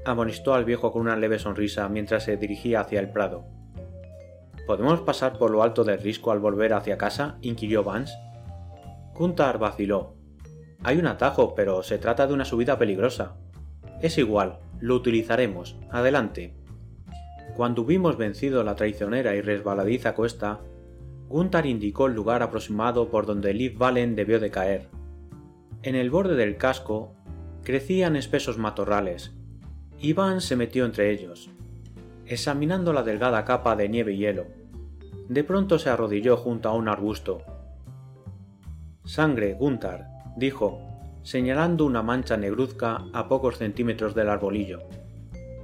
amonestó 0.04 0.54
al 0.54 0.64
viejo 0.64 0.90
con 0.90 1.02
una 1.02 1.16
leve 1.16 1.38
sonrisa 1.38 1.88
mientras 1.88 2.24
se 2.24 2.36
dirigía 2.36 2.80
hacia 2.80 3.00
el 3.00 3.10
prado. 3.10 3.57
¿Podemos 4.68 5.00
pasar 5.00 5.38
por 5.38 5.50
lo 5.50 5.62
alto 5.62 5.82
del 5.82 5.98
risco 5.98 6.30
al 6.30 6.40
volver 6.40 6.74
hacia 6.74 6.98
casa? 6.98 7.38
inquirió 7.40 7.82
Vance. 7.82 8.12
Gunther 9.14 9.56
vaciló. 9.56 10.14
Hay 10.84 10.98
un 10.98 11.06
atajo, 11.06 11.54
pero 11.54 11.82
se 11.82 11.96
trata 11.96 12.26
de 12.26 12.34
una 12.34 12.44
subida 12.44 12.78
peligrosa. 12.78 13.38
Es 14.02 14.18
igual, 14.18 14.58
lo 14.78 14.94
utilizaremos. 14.94 15.78
Adelante. 15.90 16.54
Cuando 17.56 17.80
hubimos 17.80 18.18
vencido 18.18 18.62
la 18.62 18.74
traicionera 18.74 19.34
y 19.34 19.40
resbaladiza 19.40 20.14
cuesta, 20.14 20.60
Gunther 21.30 21.64
indicó 21.64 22.06
el 22.06 22.12
lugar 22.12 22.42
aproximado 22.42 23.08
por 23.08 23.24
donde 23.24 23.54
Liv 23.54 23.78
Valen 23.78 24.16
debió 24.16 24.38
de 24.38 24.50
caer. 24.50 24.90
En 25.82 25.94
el 25.94 26.10
borde 26.10 26.36
del 26.36 26.58
casco 26.58 27.14
crecían 27.64 28.16
espesos 28.16 28.58
matorrales. 28.58 29.34
Iván 29.98 30.42
se 30.42 30.56
metió 30.56 30.84
entre 30.84 31.10
ellos, 31.10 31.48
examinando 32.28 32.92
la 32.92 33.02
delgada 33.02 33.44
capa 33.44 33.74
de 33.74 33.88
nieve 33.88 34.12
y 34.12 34.18
hielo. 34.18 34.46
De 35.28 35.44
pronto 35.44 35.78
se 35.78 35.90
arrodilló 35.90 36.36
junto 36.36 36.68
a 36.68 36.74
un 36.74 36.88
arbusto. 36.88 37.42
Sangre, 39.04 39.54
Gunther, 39.54 40.04
dijo, 40.36 40.80
señalando 41.22 41.84
una 41.86 42.02
mancha 42.02 42.36
negruzca 42.36 43.04
a 43.12 43.28
pocos 43.28 43.58
centímetros 43.58 44.14
del 44.14 44.28
arbolillo. 44.28 44.80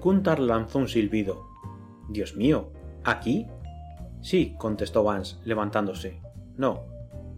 Gunther 0.00 0.38
lanzó 0.38 0.79
un 0.79 0.88
silbido. 0.88 1.46
Dios 2.09 2.37
mío, 2.37 2.70
¿aquí? 3.05 3.46
Sí, 4.22 4.55
contestó 4.59 5.05
Vance, 5.05 5.37
levantándose. 5.44 6.20
No, 6.57 6.85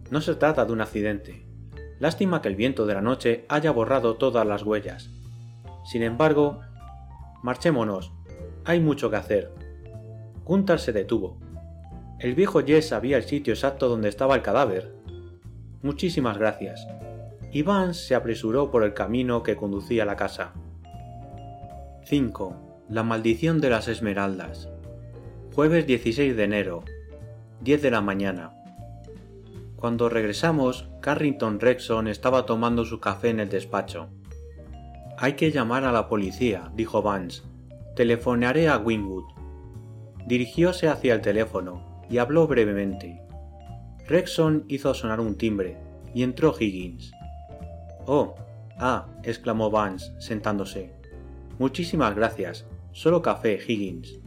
no 0.09 0.21
se 0.21 0.35
trata 0.35 0.65
de 0.65 0.71
un 0.73 0.81
accidente. 0.81 1.45
Lástima 1.99 2.41
que 2.41 2.47
el 2.47 2.55
viento 2.55 2.85
de 2.85 2.93
la 2.93 3.01
noche 3.01 3.45
haya 3.49 3.71
borrado 3.71 4.15
todas 4.15 4.45
las 4.45 4.63
huellas. 4.63 5.09
Sin 5.85 6.03
embargo, 6.03 6.59
marchémonos, 7.43 8.13
hay 8.67 8.81
mucho 8.81 9.09
que 9.09 9.15
hacer. 9.15 9.51
Gunther 10.43 10.79
se 10.79 10.91
detuvo. 10.91 11.39
El 12.19 12.35
viejo 12.35 12.61
Jess 12.65 12.89
sabía 12.89 13.15
el 13.15 13.23
sitio 13.23 13.53
exacto 13.53 13.87
donde 13.87 14.09
estaba 14.09 14.35
el 14.35 14.41
cadáver. 14.41 14.93
Muchísimas 15.81 16.37
gracias. 16.37 16.85
Iván 17.53 17.93
se 17.93 18.13
apresuró 18.13 18.69
por 18.69 18.83
el 18.83 18.93
camino 18.93 19.41
que 19.41 19.55
conducía 19.55 20.03
a 20.03 20.05
la 20.05 20.17
casa. 20.17 20.51
5. 22.03 22.85
La 22.89 23.03
maldición 23.03 23.61
de 23.61 23.69
las 23.69 23.87
esmeraldas. 23.87 24.69
Jueves 25.55 25.87
16 25.87 26.35
de 26.35 26.43
enero. 26.43 26.83
10 27.61 27.81
de 27.81 27.91
la 27.91 28.01
mañana. 28.01 28.51
Cuando 29.77 30.09
regresamos, 30.09 30.89
Carrington 31.01 31.61
Rexon 31.61 32.09
estaba 32.09 32.45
tomando 32.45 32.83
su 32.83 32.99
café 32.99 33.29
en 33.29 33.39
el 33.39 33.47
despacho. 33.47 34.09
Hay 35.17 35.33
que 35.33 35.51
llamar 35.51 35.85
a 35.85 35.93
la 35.93 36.09
policía, 36.09 36.69
dijo 36.75 37.01
Vance. 37.01 37.43
Telefonearé 37.97 38.69
a 38.69 38.77
Winwood. 38.77 39.23
Dirigióse 40.27 40.87
hacia 40.87 41.15
el 41.15 41.21
teléfono 41.21 42.03
y 42.11 42.19
habló 42.19 42.45
brevemente. 42.45 43.23
Rexon 44.07 44.65
hizo 44.67 44.93
sonar 44.93 45.19
un 45.19 45.35
timbre 45.35 45.79
y 46.13 46.21
entró 46.21 46.53
Higgins. 46.59 47.11
Oh, 48.05 48.35
ah, 48.77 49.07
exclamó 49.23 49.71
Vance, 49.71 50.13
sentándose. 50.19 50.93
Muchísimas 51.57 52.15
gracias. 52.15 52.67
Solo 52.91 53.23
café, 53.23 53.57
Higgins. 53.67 54.19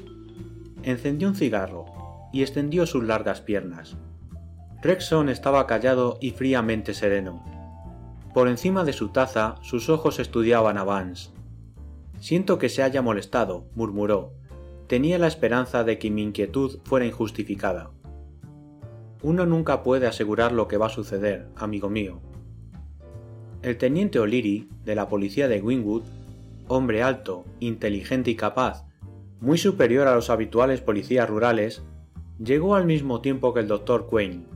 Encendió 0.83 1.29
un 1.29 1.37
cigarro 1.37 1.87
y 2.33 2.43
extendió 2.43 2.87
sus 2.87 3.05
largas 3.05 3.41
piernas. 3.41 3.97
Rexon 4.83 5.29
estaba 5.29 5.69
callado 5.69 6.19
y 6.21 6.33
fríamente 6.33 6.93
sereno. 6.93 7.45
Por 8.35 8.49
encima 8.49 8.83
de 8.83 8.95
su 8.95 9.11
taza 9.11 9.59
sus 9.63 9.89
ojos 9.91 10.19
estudiaban 10.19 10.77
a 10.77 10.83
Vance. 10.83 11.31
Siento 12.21 12.59
que 12.59 12.69
se 12.69 12.83
haya 12.83 13.03
molestado, 13.03 13.65
murmuró. 13.75 14.35
Tenía 14.87 15.19
la 15.19 15.27
esperanza 15.27 15.85
de 15.85 15.99
que 15.99 16.11
mi 16.11 16.23
inquietud 16.23 16.79
fuera 16.85 17.07
injustificada. 17.07 17.91
Uno 19.23 19.47
nunca 19.47 19.83
puede 19.83 20.07
asegurar 20.07 20.53
lo 20.53 20.69
que 20.69 20.77
va 20.77 20.87
a 20.87 20.91
suceder, 20.91 21.49
amigo 21.57 21.89
mío. 21.89 22.21
El 23.63 23.79
teniente 23.79 24.19
O'Leary, 24.19 24.69
de 24.85 24.95
la 24.95 25.09
policía 25.09 25.49
de 25.49 25.61
Wingwood, 25.61 26.05
hombre 26.69 27.03
alto, 27.03 27.45
inteligente 27.59 28.31
y 28.31 28.37
capaz, 28.37 28.87
muy 29.41 29.57
superior 29.59 30.07
a 30.07 30.15
los 30.15 30.29
habituales 30.29 30.83
policías 30.83 31.29
rurales, 31.29 31.83
llegó 32.39 32.75
al 32.75 32.87
mismo 32.87 33.21
tiempo 33.21 33.55
que 33.55 33.61
el 33.61 33.69
doctor 33.69 34.07
Quain. 34.07 34.47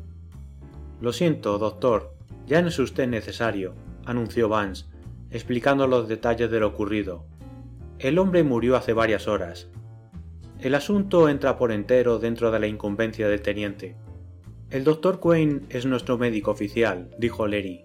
Lo 1.00 1.12
siento, 1.12 1.58
doctor, 1.58 2.14
ya 2.46 2.60
no 2.60 2.68
es 2.68 2.78
usted 2.78 3.08
necesario, 3.08 3.74
anunció 4.04 4.48
Vance, 4.48 4.84
explicando 5.30 5.86
los 5.86 6.08
detalles 6.08 6.50
de 6.50 6.60
lo 6.60 6.68
ocurrido. 6.68 7.24
El 8.04 8.18
hombre 8.18 8.44
murió 8.44 8.76
hace 8.76 8.92
varias 8.92 9.28
horas. 9.28 9.66
El 10.60 10.74
asunto 10.74 11.26
entra 11.30 11.56
por 11.56 11.72
entero 11.72 12.18
dentro 12.18 12.50
de 12.50 12.60
la 12.60 12.66
incumbencia 12.66 13.28
del 13.28 13.40
teniente. 13.40 13.96
El 14.68 14.84
doctor 14.84 15.20
Quain 15.20 15.64
es 15.70 15.86
nuestro 15.86 16.18
médico 16.18 16.50
oficial, 16.50 17.08
dijo 17.18 17.46
Leary. 17.46 17.82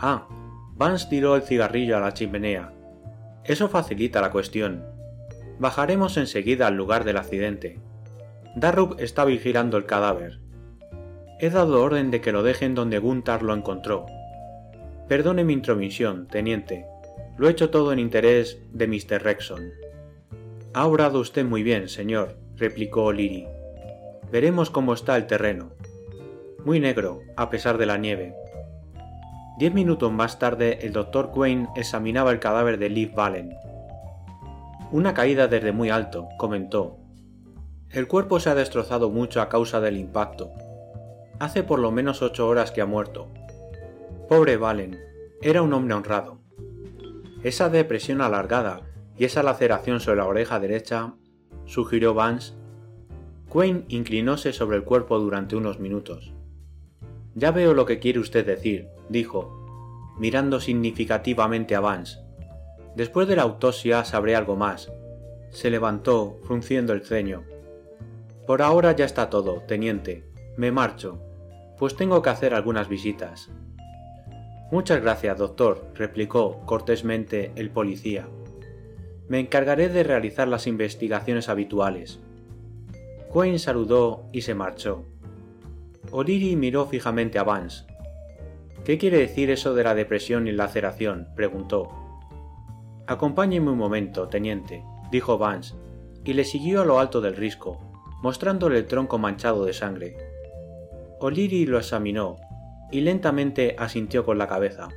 Ah, 0.00 0.28
Vance 0.76 1.08
tiró 1.10 1.34
el 1.34 1.42
cigarrillo 1.42 1.96
a 1.96 2.00
la 2.00 2.14
chimenea. 2.14 2.72
Eso 3.42 3.68
facilita 3.68 4.20
la 4.20 4.30
cuestión. 4.30 4.84
Bajaremos 5.58 6.16
enseguida 6.16 6.68
al 6.68 6.76
lugar 6.76 7.02
del 7.02 7.16
accidente. 7.16 7.80
Darrup 8.54 9.00
está 9.00 9.24
vigilando 9.24 9.78
el 9.78 9.86
cadáver. 9.86 10.38
He 11.40 11.50
dado 11.50 11.82
orden 11.82 12.12
de 12.12 12.20
que 12.20 12.30
lo 12.30 12.44
dejen 12.44 12.76
donde 12.76 13.00
Gunther 13.00 13.42
lo 13.42 13.52
encontró. 13.52 14.06
Perdone 15.08 15.42
mi 15.42 15.54
intromisión, 15.54 16.28
teniente, 16.28 16.86
lo 17.38 17.48
he 17.48 17.52
hecho 17.52 17.70
todo 17.70 17.92
en 17.92 18.00
interés 18.00 18.58
de 18.72 18.86
Mr. 18.86 19.22
Rexon. 19.22 19.72
Ha 20.74 20.86
obrado 20.86 21.20
usted 21.20 21.44
muy 21.44 21.62
bien, 21.62 21.88
señor, 21.88 22.36
replicó 22.56 23.04
O'Leary. 23.04 23.46
Veremos 24.30 24.70
cómo 24.70 24.92
está 24.92 25.16
el 25.16 25.26
terreno. 25.26 25.70
Muy 26.64 26.80
negro, 26.80 27.20
a 27.36 27.48
pesar 27.48 27.78
de 27.78 27.86
la 27.86 27.96
nieve. 27.96 28.34
Diez 29.58 29.72
minutos 29.72 30.12
más 30.12 30.38
tarde, 30.38 30.80
el 30.82 30.92
doctor 30.92 31.30
Quain 31.30 31.68
examinaba 31.76 32.32
el 32.32 32.40
cadáver 32.40 32.78
de 32.78 32.90
Liv 32.90 33.14
Valen. 33.14 33.56
Una 34.90 35.14
caída 35.14 35.48
desde 35.48 35.72
muy 35.72 35.90
alto, 35.90 36.28
comentó. 36.38 36.98
El 37.90 38.06
cuerpo 38.08 38.40
se 38.40 38.50
ha 38.50 38.54
destrozado 38.54 39.10
mucho 39.10 39.40
a 39.40 39.48
causa 39.48 39.80
del 39.80 39.96
impacto. 39.96 40.50
Hace 41.38 41.62
por 41.62 41.78
lo 41.78 41.90
menos 41.90 42.20
ocho 42.20 42.48
horas 42.48 42.72
que 42.72 42.80
ha 42.80 42.86
muerto. 42.86 43.28
Pobre 44.28 44.56
Valen, 44.56 44.98
era 45.40 45.62
un 45.62 45.72
hombre 45.72 45.94
honrado. 45.94 46.37
Esa 47.42 47.68
depresión 47.68 48.20
alargada 48.20 48.80
y 49.16 49.24
esa 49.24 49.42
laceración 49.42 50.00
sobre 50.00 50.18
la 50.18 50.26
oreja 50.26 50.58
derecha, 50.58 51.14
sugirió 51.66 52.14
Vance. 52.14 52.54
Quain 53.48 53.84
inclinóse 53.88 54.52
sobre 54.52 54.76
el 54.76 54.84
cuerpo 54.84 55.18
durante 55.18 55.54
unos 55.54 55.78
minutos. 55.78 56.32
Ya 57.34 57.50
veo 57.52 57.74
lo 57.74 57.86
que 57.86 58.00
quiere 58.00 58.18
usted 58.18 58.44
decir, 58.44 58.88
dijo. 59.08 59.54
mirando 60.18 60.58
significativamente 60.58 61.76
a 61.76 61.80
Vance. 61.80 62.18
Después 62.96 63.28
de 63.28 63.36
la 63.36 63.42
autopsia 63.42 64.04
sabré 64.04 64.34
algo 64.34 64.56
más. 64.56 64.90
Se 65.50 65.70
levantó, 65.70 66.38
frunciendo 66.42 66.92
el 66.92 67.02
ceño. 67.02 67.44
Por 68.48 68.62
ahora 68.62 68.92
ya 68.96 69.04
está 69.04 69.30
todo, 69.30 69.62
teniente. 69.68 70.24
Me 70.56 70.72
marcho, 70.72 71.22
pues 71.78 71.94
tengo 71.94 72.20
que 72.22 72.30
hacer 72.30 72.54
algunas 72.54 72.88
visitas. 72.88 73.50
Muchas 74.70 75.00
gracias, 75.00 75.38
doctor, 75.38 75.86
replicó 75.94 76.60
cortésmente 76.66 77.52
el 77.56 77.70
policía. 77.70 78.28
Me 79.26 79.40
encargaré 79.40 79.88
de 79.88 80.02
realizar 80.02 80.46
las 80.46 80.66
investigaciones 80.66 81.48
habituales. 81.48 82.20
Quinn 83.32 83.58
saludó 83.58 84.24
y 84.30 84.42
se 84.42 84.54
marchó. 84.54 85.04
O'Leary 86.10 86.56
miró 86.56 86.86
fijamente 86.86 87.38
a 87.38 87.44
Vance. 87.44 87.84
¿Qué 88.84 88.98
quiere 88.98 89.18
decir 89.18 89.50
eso 89.50 89.74
de 89.74 89.84
la 89.84 89.94
depresión 89.94 90.48
y 90.48 90.52
laceración? 90.52 91.28
preguntó. 91.34 91.88
Acompáñeme 93.06 93.70
un 93.70 93.78
momento, 93.78 94.28
teniente, 94.28 94.84
dijo 95.10 95.38
Vance, 95.38 95.74
y 96.24 96.34
le 96.34 96.44
siguió 96.44 96.82
a 96.82 96.84
lo 96.84 96.98
alto 96.98 97.22
del 97.22 97.36
risco, 97.36 97.78
mostrándole 98.22 98.78
el 98.78 98.86
tronco 98.86 99.16
manchado 99.18 99.64
de 99.64 99.72
sangre. 99.72 100.16
O'Leary 101.20 101.64
lo 101.64 101.78
examinó, 101.78 102.36
y 102.90 103.00
lentamente 103.00 103.76
asintió 103.78 104.24
con 104.24 104.38
la 104.38 104.48
cabeza. 104.48 104.88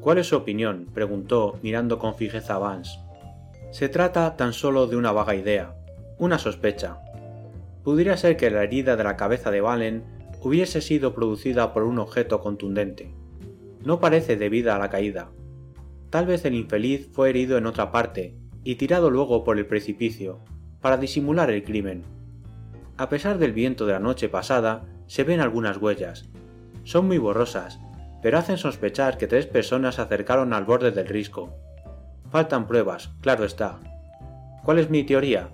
¿Cuál 0.00 0.18
es 0.18 0.28
su 0.28 0.36
opinión? 0.36 0.88
preguntó, 0.92 1.58
mirando 1.62 1.98
con 1.98 2.14
fijeza 2.14 2.56
a 2.56 2.58
Vance. 2.58 2.98
Se 3.70 3.88
trata 3.88 4.36
tan 4.36 4.52
solo 4.52 4.86
de 4.86 4.96
una 4.96 5.12
vaga 5.12 5.34
idea, 5.34 5.74
una 6.18 6.38
sospecha. 6.38 6.98
Pudiera 7.82 8.16
ser 8.16 8.36
que 8.36 8.50
la 8.50 8.62
herida 8.62 8.96
de 8.96 9.04
la 9.04 9.16
cabeza 9.16 9.50
de 9.50 9.60
Valen 9.60 10.04
hubiese 10.42 10.80
sido 10.80 11.14
producida 11.14 11.72
por 11.72 11.84
un 11.84 11.98
objeto 11.98 12.40
contundente. 12.40 13.14
No 13.82 13.98
parece 13.98 14.36
debida 14.36 14.76
a 14.76 14.78
la 14.78 14.90
caída. 14.90 15.30
Tal 16.10 16.26
vez 16.26 16.44
el 16.44 16.54
infeliz 16.54 17.08
fue 17.12 17.30
herido 17.30 17.58
en 17.58 17.66
otra 17.66 17.90
parte 17.90 18.36
y 18.62 18.76
tirado 18.76 19.10
luego 19.10 19.42
por 19.42 19.58
el 19.58 19.66
precipicio, 19.66 20.40
para 20.80 20.96
disimular 20.96 21.50
el 21.50 21.64
crimen. 21.64 22.02
A 22.96 23.08
pesar 23.08 23.38
del 23.38 23.52
viento 23.52 23.86
de 23.86 23.94
la 23.94 24.00
noche 24.00 24.28
pasada, 24.28 24.84
se 25.06 25.24
ven 25.24 25.40
algunas 25.40 25.78
huellas. 25.78 26.28
Son 26.84 27.06
muy 27.06 27.18
borrosas, 27.18 27.80
pero 28.22 28.38
hacen 28.38 28.58
sospechar 28.58 29.18
que 29.18 29.26
tres 29.26 29.46
personas 29.46 29.96
se 29.96 30.02
acercaron 30.02 30.52
al 30.52 30.64
borde 30.64 30.90
del 30.90 31.08
risco. 31.08 31.52
Faltan 32.30 32.66
pruebas, 32.66 33.10
claro 33.20 33.44
está. 33.44 33.80
¿Cuál 34.62 34.78
es 34.78 34.90
mi 34.90 35.04
teoría? 35.04 35.48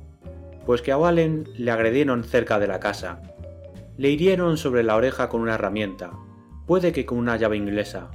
Pues 0.66 0.82
que 0.82 0.92
a 0.92 0.98
Wallen 0.98 1.48
le 1.56 1.70
agredieron 1.70 2.22
cerca 2.22 2.58
de 2.58 2.68
la 2.68 2.78
casa. 2.78 3.22
Le 3.96 4.10
hirieron 4.10 4.56
sobre 4.56 4.82
la 4.82 4.96
oreja 4.96 5.28
con 5.28 5.40
una 5.40 5.54
herramienta, 5.54 6.12
puede 6.66 6.92
que 6.92 7.06
con 7.06 7.18
una 7.18 7.36
llave 7.36 7.56
inglesa. 7.56 8.10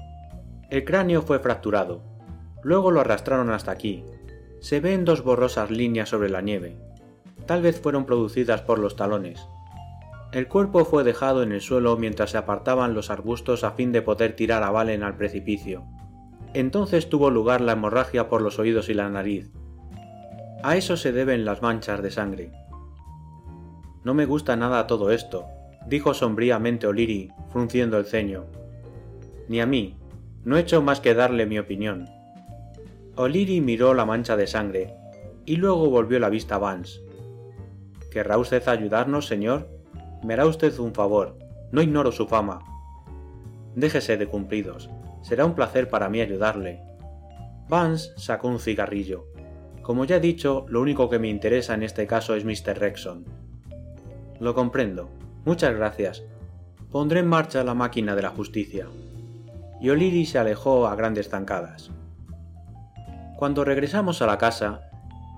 El 0.70 0.86
cráneo 0.86 1.22
fue 1.22 1.40
fracturado. 1.40 2.02
Luego 2.64 2.92
lo 2.92 3.02
arrastraron 3.02 3.52
hasta 3.52 3.72
aquí. 3.72 4.04
Se 4.60 4.80
ven 4.80 5.06
dos 5.06 5.24
borrosas 5.24 5.70
líneas 5.70 6.10
sobre 6.10 6.30
la 6.30 6.42
nieve. 6.42 6.78
Tal 7.46 7.62
vez 7.62 7.80
fueron 7.80 8.06
producidas 8.06 8.62
por 8.62 8.80
los 8.80 8.96
talones. 8.96 9.46
El 10.36 10.50
cuerpo 10.50 10.84
fue 10.84 11.06
dejado 11.06 11.44
en 11.44 11.54
el 11.54 11.62
suelo 11.62 11.96
mientras 11.96 12.32
se 12.32 12.38
apartaban 12.38 12.94
los 12.94 13.10
arbustos 13.10 13.64
a 13.64 13.72
fin 13.72 13.94
de 13.94 14.02
poder 14.02 14.36
tirar 14.36 14.64
a 14.64 14.70
Valen 14.70 15.02
al 15.02 15.16
precipicio. 15.16 15.86
Entonces 16.54 17.08
tuvo 17.08 17.30
lugar 17.30 17.62
la 17.62 17.72
hemorragia 17.72 18.28
por 18.28 18.42
los 18.42 18.60
oídos 18.60 18.90
y 18.90 18.94
la 18.94 19.08
nariz. 19.10 19.50
A 20.62 20.76
eso 20.76 20.98
se 20.98 21.14
deben 21.14 21.46
las 21.46 21.62
manchas 21.62 22.04
de 22.04 22.12
sangre. 22.12 22.52
No 24.04 24.14
me 24.14 24.26
gusta 24.26 24.58
nada 24.58 24.88
todo 24.88 25.10
esto, 25.12 25.46
dijo 25.88 26.14
sombríamente 26.14 26.86
O'Leary, 26.86 27.32
frunciendo 27.48 27.98
el 27.98 28.04
ceño. 28.04 28.44
Ni 29.48 29.62
a 29.62 29.66
mí. 29.66 29.96
No 30.44 30.58
he 30.58 30.60
hecho 30.60 30.82
más 30.82 31.00
que 31.00 31.14
darle 31.14 31.46
mi 31.46 31.60
opinión. 31.60 32.10
O'Leary 33.16 33.62
miró 33.62 33.94
la 33.94 34.04
mancha 34.04 34.36
de 34.36 34.48
sangre, 34.48 34.96
y 35.46 35.56
luego 35.56 35.90
volvió 35.90 36.20
la 36.20 36.28
vista 36.28 36.56
a 36.56 36.58
Vance. 36.58 37.00
¿Querrá 38.12 38.38
usted 38.38 38.68
ayudarnos, 38.68 39.28
señor? 39.28 39.75
Me 40.26 40.34
hará 40.34 40.48
usted 40.48 40.76
un 40.80 40.92
favor. 40.92 41.38
No 41.72 41.84
ignoro 41.84 42.12
su 42.12 42.26
fama. 42.26 42.60
Déjese 43.76 44.18
de 44.18 44.26
cumplidos. 44.26 44.90
Será 45.22 45.46
un 45.46 45.54
placer 45.54 45.88
para 45.88 46.10
mí 46.10 46.20
ayudarle. 46.20 46.82
Vance 47.70 48.10
sacó 48.18 48.48
un 48.48 48.58
cigarrillo. 48.58 49.28
Como 49.84 50.04
ya 50.06 50.16
he 50.16 50.20
dicho, 50.20 50.66
lo 50.68 50.82
único 50.82 51.12
que 51.12 51.20
me 51.20 51.28
interesa 51.28 51.76
en 51.76 51.84
este 51.84 52.08
caso 52.08 52.34
es 52.34 52.44
Mr. 52.44 52.80
Rexon. 52.80 53.24
Lo 54.40 54.56
comprendo. 54.56 55.12
Muchas 55.46 55.76
gracias. 55.76 56.24
Pondré 56.92 57.20
en 57.20 57.28
marcha 57.28 57.64
la 57.64 57.76
máquina 57.76 58.16
de 58.16 58.24
la 58.24 58.32
justicia. 58.32 58.88
Y 59.80 59.92
O'Leary 59.92 60.26
se 60.26 60.40
alejó 60.40 60.88
a 60.88 60.96
grandes 60.96 61.30
zancadas. 61.30 61.92
Cuando 63.38 63.64
regresamos 63.64 64.24
a 64.24 64.26
la 64.26 64.40
casa, 64.40 64.90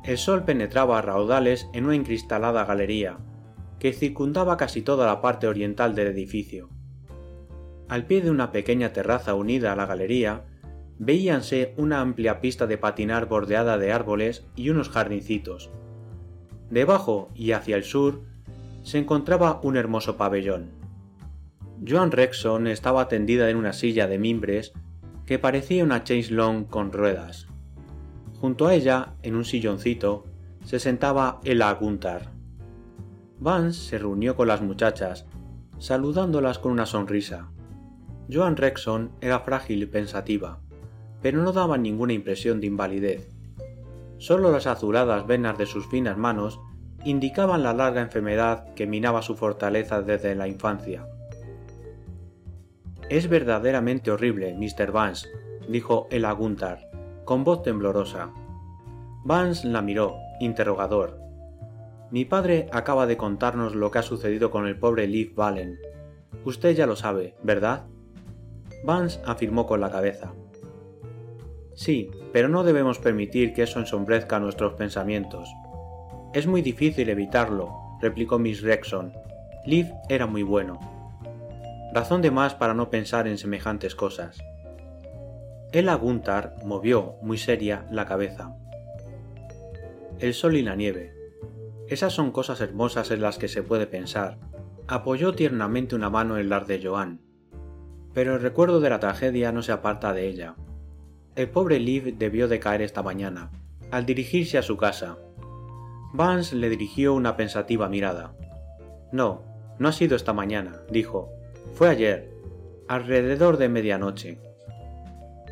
el 0.06 0.18
sol 0.18 0.46
penetraba 0.46 0.98
a 0.98 1.02
raudales 1.02 1.68
en 1.74 1.84
una 1.84 1.96
encristalada 1.96 2.64
galería, 2.64 3.18
que 3.80 3.94
circundaba 3.94 4.58
casi 4.58 4.82
toda 4.82 5.06
la 5.06 5.22
parte 5.22 5.48
oriental 5.48 5.96
del 5.96 6.08
edificio. 6.08 6.70
Al 7.88 8.06
pie 8.06 8.22
de 8.22 8.32
una 8.32 8.52
pequeña 8.52 8.92
terraza 8.92 9.34
unida 9.34 9.72
a 9.72 9.76
la 9.76 9.86
galería, 9.86 10.46
veíanse 11.00 11.74
una 11.78 12.02
amplia 12.02 12.42
pista 12.42 12.68
de 12.68 12.78
patinar 12.78 13.28
bordeada 13.28 13.78
de 13.78 13.92
árboles 13.92 14.46
y 14.56 14.70
unos 14.70 14.90
jardincitos. 14.90 15.70
Debajo 16.70 17.30
y 17.34 17.52
hacia 17.52 17.78
el 17.78 17.84
sur 17.84 18.24
se 18.82 18.98
encontraba 18.98 19.60
un 19.64 19.78
hermoso 19.78 20.18
pabellón. 20.18 20.72
Joan 21.88 22.12
Rexon 22.12 22.68
estaba 22.68 23.08
tendida 23.08 23.50
en 23.50 23.58
una 23.58 23.74
silla 23.74 24.08
de 24.08 24.18
mimbres 24.18 24.74
que 25.26 25.40
parecía 25.40 25.84
una 25.84 26.04
chaise 26.04 26.32
long 26.32 26.66
con 26.66 26.92
ruedas. 26.92 27.48
Junto 28.40 28.68
a 28.68 28.74
ella, 28.74 29.14
en 29.24 29.36
un 29.36 29.46
silloncito, 29.46 30.26
se 30.64 30.80
sentaba 30.80 31.40
Ella 31.44 31.72
Gunther. 31.74 32.37
Vance 33.40 33.80
se 33.80 33.98
reunió 34.00 34.36
con 34.36 34.48
las 34.48 34.62
muchachas, 34.62 35.26
saludándolas 35.78 36.58
con 36.60 36.72
una 36.72 36.86
sonrisa. 36.86 37.50
Joan 38.32 38.58
Rexon 38.58 39.12
era 39.22 39.40
frágil 39.40 39.84
y 39.84 39.86
pensativa, 39.86 40.60
pero 41.22 41.42
no 41.42 41.54
daba 41.54 41.78
ninguna 41.78 42.14
impresión 42.14 42.60
de 42.60 42.68
invalidez. 42.68 43.30
Solo 44.18 44.52
las 44.52 44.66
azuladas 44.66 45.28
venas 45.28 45.58
de 45.58 45.68
sus 45.68 45.88
finas 45.88 46.18
manos 46.18 46.60
indicaban 47.06 47.64
la 47.64 47.74
larga 47.74 48.02
enfermedad 48.02 48.74
que 48.74 48.88
minaba 48.88 49.22
su 49.22 49.36
fortaleza 49.36 50.02
desde 50.02 50.34
la 50.36 50.48
infancia. 50.48 51.08
Es 53.10 53.30
verdaderamente 53.30 54.12
horrible, 54.12 54.54
Mr. 54.56 54.92
Vance, 54.92 55.30
dijo 55.70 56.08
el 56.10 56.26
Gunther, 56.34 56.90
con 57.24 57.44
voz 57.44 57.62
temblorosa. 57.62 58.32
Vance 59.24 59.68
la 59.68 59.82
miró, 59.82 60.16
interrogador. 60.40 61.27
Mi 62.10 62.24
padre 62.24 62.70
acaba 62.72 63.06
de 63.06 63.18
contarnos 63.18 63.76
lo 63.76 63.92
que 63.92 64.00
ha 64.00 64.04
sucedido 64.04 64.50
con 64.50 64.66
el 64.66 64.80
pobre 64.80 65.08
Leaf 65.08 65.36
Valen. 65.36 65.78
Usted 66.46 66.76
ya 66.76 66.86
lo 66.86 66.96
sabe, 66.96 67.36
¿verdad? 67.44 67.86
Vance 68.86 69.20
afirmó 69.26 69.66
con 69.66 69.82
la 69.82 69.92
cabeza. 69.92 70.34
Sí, 71.74 72.10
pero 72.32 72.48
no 72.48 72.64
debemos 72.64 73.00
permitir 73.00 73.54
que 73.54 73.64
eso 73.64 73.80
ensombrezca 73.80 74.40
nuestros 74.40 74.74
pensamientos. 74.74 75.50
Es 76.34 76.48
muy 76.48 76.62
difícil 76.62 77.10
evitarlo, 77.10 77.74
replicó 78.02 78.40
Miss 78.40 78.62
Rexon. 78.62 79.14
Liv 79.66 79.92
era 80.08 80.28
muy 80.28 80.44
bueno. 80.44 80.80
Razón 81.94 82.22
de 82.22 82.32
más 82.32 82.56
para 82.56 82.74
no 82.74 82.90
pensar 82.90 83.28
en 83.28 83.38
semejantes 83.38 83.96
cosas. 83.96 84.38
Ella 85.74 85.96
Gunther 85.96 86.54
movió, 86.64 87.16
muy 87.22 87.38
seria, 87.38 87.86
la 87.92 88.06
cabeza. 88.06 88.56
El 90.20 90.34
sol 90.34 90.56
y 90.56 90.62
la 90.62 90.76
nieve. 90.76 91.17
Esas 91.88 92.14
son 92.14 92.32
cosas 92.32 92.62
hermosas 92.62 93.12
en 93.12 93.22
las 93.22 93.38
que 93.38 93.48
se 93.48 93.64
puede 93.64 93.88
pensar. 93.88 94.40
Apoyó 94.88 95.34
tiernamente 95.34 95.96
una 95.96 96.10
mano 96.10 96.38
en 96.38 96.50
la 96.50 96.60
de 96.62 96.82
Joan 96.84 97.28
pero 98.18 98.34
el 98.34 98.42
recuerdo 98.42 98.80
de 98.80 98.90
la 98.90 99.00
tragedia 99.00 99.52
no 99.52 99.62
se 99.62 99.72
aparta 99.72 100.12
de 100.12 100.28
ella. 100.28 100.56
El 101.36 101.52
pobre 101.52 101.80
Liv 101.80 102.18
debió 102.18 102.48
de 102.48 102.60
caer 102.60 102.82
esta 102.82 103.04
mañana, 103.04 103.52
al 103.92 104.08
dirigirse 104.08 104.58
a 104.58 104.64
su 104.64 104.76
casa. 104.76 105.20
Vance 106.14 106.56
le 106.56 106.68
dirigió 106.68 107.14
una 107.14 107.38
pensativa 107.38 107.88
mirada. 107.90 108.34
No, 109.12 109.44
no 109.78 109.88
ha 109.88 109.92
sido 109.92 110.16
esta 110.16 110.34
mañana, 110.34 110.82
dijo. 110.90 111.30
Fue 111.76 111.90
ayer, 111.90 112.34
alrededor 112.88 113.58
de 113.58 113.70
medianoche. 113.70 114.40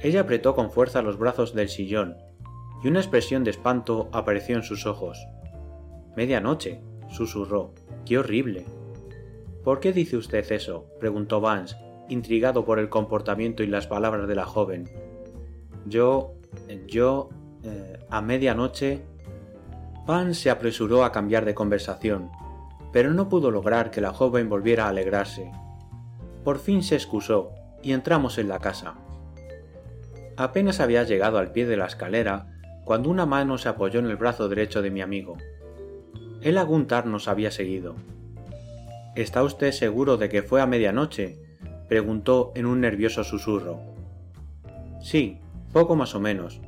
Ella 0.01 0.21
apretó 0.21 0.55
con 0.55 0.71
fuerza 0.71 1.03
los 1.03 1.19
brazos 1.19 1.53
del 1.53 1.69
sillón, 1.69 2.17
y 2.83 2.87
una 2.87 2.99
expresión 2.99 3.43
de 3.43 3.51
espanto 3.51 4.09
apareció 4.11 4.55
en 4.55 4.63
sus 4.63 4.87
ojos. 4.87 5.23
Medianoche, 6.15 6.81
susurró. 7.09 7.73
¡Qué 8.05 8.17
horrible! 8.17 8.65
¿Por 9.63 9.79
qué 9.79 9.91
dice 9.91 10.15
usted 10.17 10.49
eso? 10.51 10.85
preguntó 10.99 11.41
Vance, 11.41 11.75
intrigado 12.07 12.65
por 12.65 12.79
el 12.79 12.89
comportamiento 12.89 13.63
y 13.63 13.67
las 13.67 13.87
palabras 13.87 14.27
de 14.27 14.35
la 14.35 14.45
joven. 14.45 14.89
Yo, 15.85 16.35
yo, 16.87 17.29
eh, 17.63 17.99
a 18.09 18.21
medianoche... 18.21 19.01
Pan 20.05 20.35
se 20.35 20.51
apresuró 20.51 21.03
a 21.03 21.11
cambiar 21.11 21.45
de 21.45 21.55
conversación, 21.55 22.29
pero 22.93 23.11
no 23.11 23.27
pudo 23.27 23.49
lograr 23.49 23.89
que 23.89 24.01
la 24.01 24.13
joven 24.13 24.49
volviera 24.49 24.85
a 24.85 24.89
alegrarse. 24.89 25.51
Por 26.43 26.59
fin 26.59 26.83
se 26.83 26.93
excusó 26.93 27.53
y 27.81 27.91
entramos 27.91 28.37
en 28.37 28.47
la 28.47 28.59
casa. 28.59 28.93
Apenas 30.37 30.79
había 30.79 31.03
llegado 31.03 31.39
al 31.39 31.51
pie 31.51 31.65
de 31.65 31.75
la 31.75 31.87
escalera 31.87 32.55
cuando 32.83 33.09
una 33.09 33.25
mano 33.25 33.57
se 33.57 33.67
apoyó 33.67 33.99
en 33.99 34.05
el 34.05 34.15
brazo 34.15 34.47
derecho 34.47 34.83
de 34.83 34.91
mi 34.91 35.01
amigo. 35.01 35.37
El 36.45 36.59
Aguntar 36.59 37.07
nos 37.07 37.27
había 37.27 37.49
seguido. 37.49 37.95
¿Está 39.15 39.41
usted 39.41 39.71
seguro 39.71 40.17
de 40.17 40.29
que 40.29 40.43
fue 40.43 40.61
a 40.61 40.67
medianoche? 40.67 41.39
preguntó 41.87 42.51
en 42.53 42.67
un 42.67 42.81
nervioso 42.81 43.23
susurro. 43.23 43.79
Sí, 45.01 45.39
poco 45.73 45.95
más 45.95 46.13
o 46.13 46.19
menos. 46.19 46.61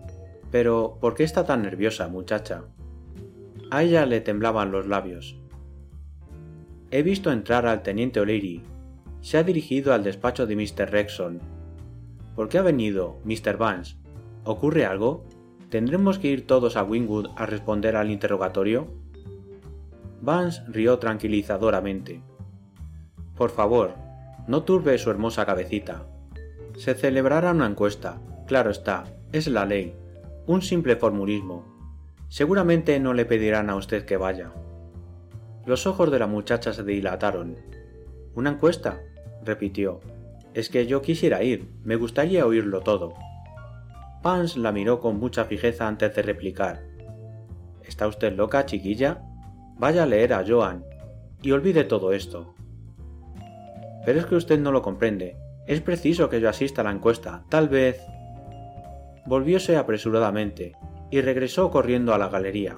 Pero, 0.50 0.98
¿por 1.00 1.14
qué 1.14 1.24
está 1.24 1.46
tan 1.46 1.62
nerviosa, 1.62 2.08
muchacha? 2.08 2.64
A 3.70 3.84
ella 3.84 4.08
le 4.08 4.20
temblaban 4.20 4.72
los 4.72 4.88
labios. 4.88 5.38
He 6.90 7.04
visto 7.04 7.32
entrar 7.32 7.68
al 7.68 7.84
teniente 7.84 8.20
O'Leary. 8.20 8.64
Se 9.22 9.38
ha 9.38 9.44
dirigido 9.44 9.94
al 9.94 10.04
despacho 10.04 10.48
de 10.48 10.56
Mr. 10.56 10.90
Rexon. 10.90 11.40
¿Por 12.36 12.50
qué 12.50 12.58
ha 12.58 12.64
venido, 12.64 13.20
Mr. 13.26 13.58
Vance? 13.58 13.96
¿Ocurre 14.44 14.88
algo? 14.88 15.24
¿Tendremos 15.70 16.18
que 16.18 16.30
ir 16.30 16.48
todos 16.48 16.78
a 16.78 16.84
Wingwood 16.84 17.28
a 17.36 17.46
responder 17.46 17.96
al 17.96 18.10
interrogatorio? 18.10 19.06
Vance 20.22 20.64
rió 20.68 21.00
tranquilizadoramente. 21.00 22.22
Por 23.36 23.52
favor, 23.52 23.94
no 24.48 24.64
turbe 24.64 24.98
su 24.98 25.12
hermosa 25.12 25.46
cabecita. 25.46 26.08
Se 26.76 26.96
celebrará 26.96 27.52
una 27.52 27.68
encuesta, 27.68 28.20
claro 28.48 28.72
está, 28.72 29.04
es 29.32 29.48
la 29.48 29.66
ley, 29.66 29.96
un 30.48 30.62
simple 30.62 30.96
formulismo. 30.96 31.66
Seguramente 32.30 33.00
no 33.00 33.14
le 33.14 33.26
pedirán 33.26 33.70
a 33.70 33.76
usted 33.76 34.06
que 34.06 34.18
vaya. 34.18 34.52
Los 35.66 35.86
ojos 35.86 36.12
de 36.12 36.20
la 36.20 36.28
muchacha 36.28 36.74
se 36.74 36.84
dilataron. 36.84 37.58
¿Una 38.36 38.52
encuesta? 38.52 39.02
repitió. 39.44 40.00
Es 40.54 40.70
que 40.70 40.88
yo 40.88 41.02
quisiera 41.02 41.44
ir, 41.44 41.70
me 41.84 41.96
gustaría 41.96 42.46
oírlo 42.46 42.82
todo. 42.82 43.14
Pans 44.24 44.58
la 44.58 44.72
miró 44.72 45.00
con 45.00 45.20
mucha 45.20 45.46
fijeza 45.46 45.88
antes 45.88 46.16
de 46.16 46.22
replicar. 46.22 46.84
¿Está 47.84 48.08
usted 48.08 48.34
loca, 48.34 48.66
chiquilla? 48.66 49.22
Vaya 49.80 50.04
a 50.04 50.06
leer 50.08 50.34
a 50.34 50.44
Joan 50.46 50.84
y 51.42 51.52
olvide 51.52 51.84
todo 51.84 52.12
esto. 52.12 52.56
Pero 54.06 54.20
es 54.20 54.26
que 54.26 54.36
usted 54.36 54.60
no 54.60 54.72
lo 54.72 54.82
comprende. 54.82 55.38
Es 55.68 55.82
preciso 55.82 56.30
que 56.30 56.42
yo 56.42 56.50
asista 56.50 56.82
a 56.82 56.84
la 56.84 56.92
encuesta. 56.92 57.44
Tal 57.50 57.70
vez. 57.70 58.02
Volvióse 59.28 59.78
apresuradamente 59.78 60.74
y 61.12 61.22
regresó 61.22 61.70
corriendo 61.70 62.14
a 62.14 62.18
la 62.18 62.30
galería. 62.30 62.76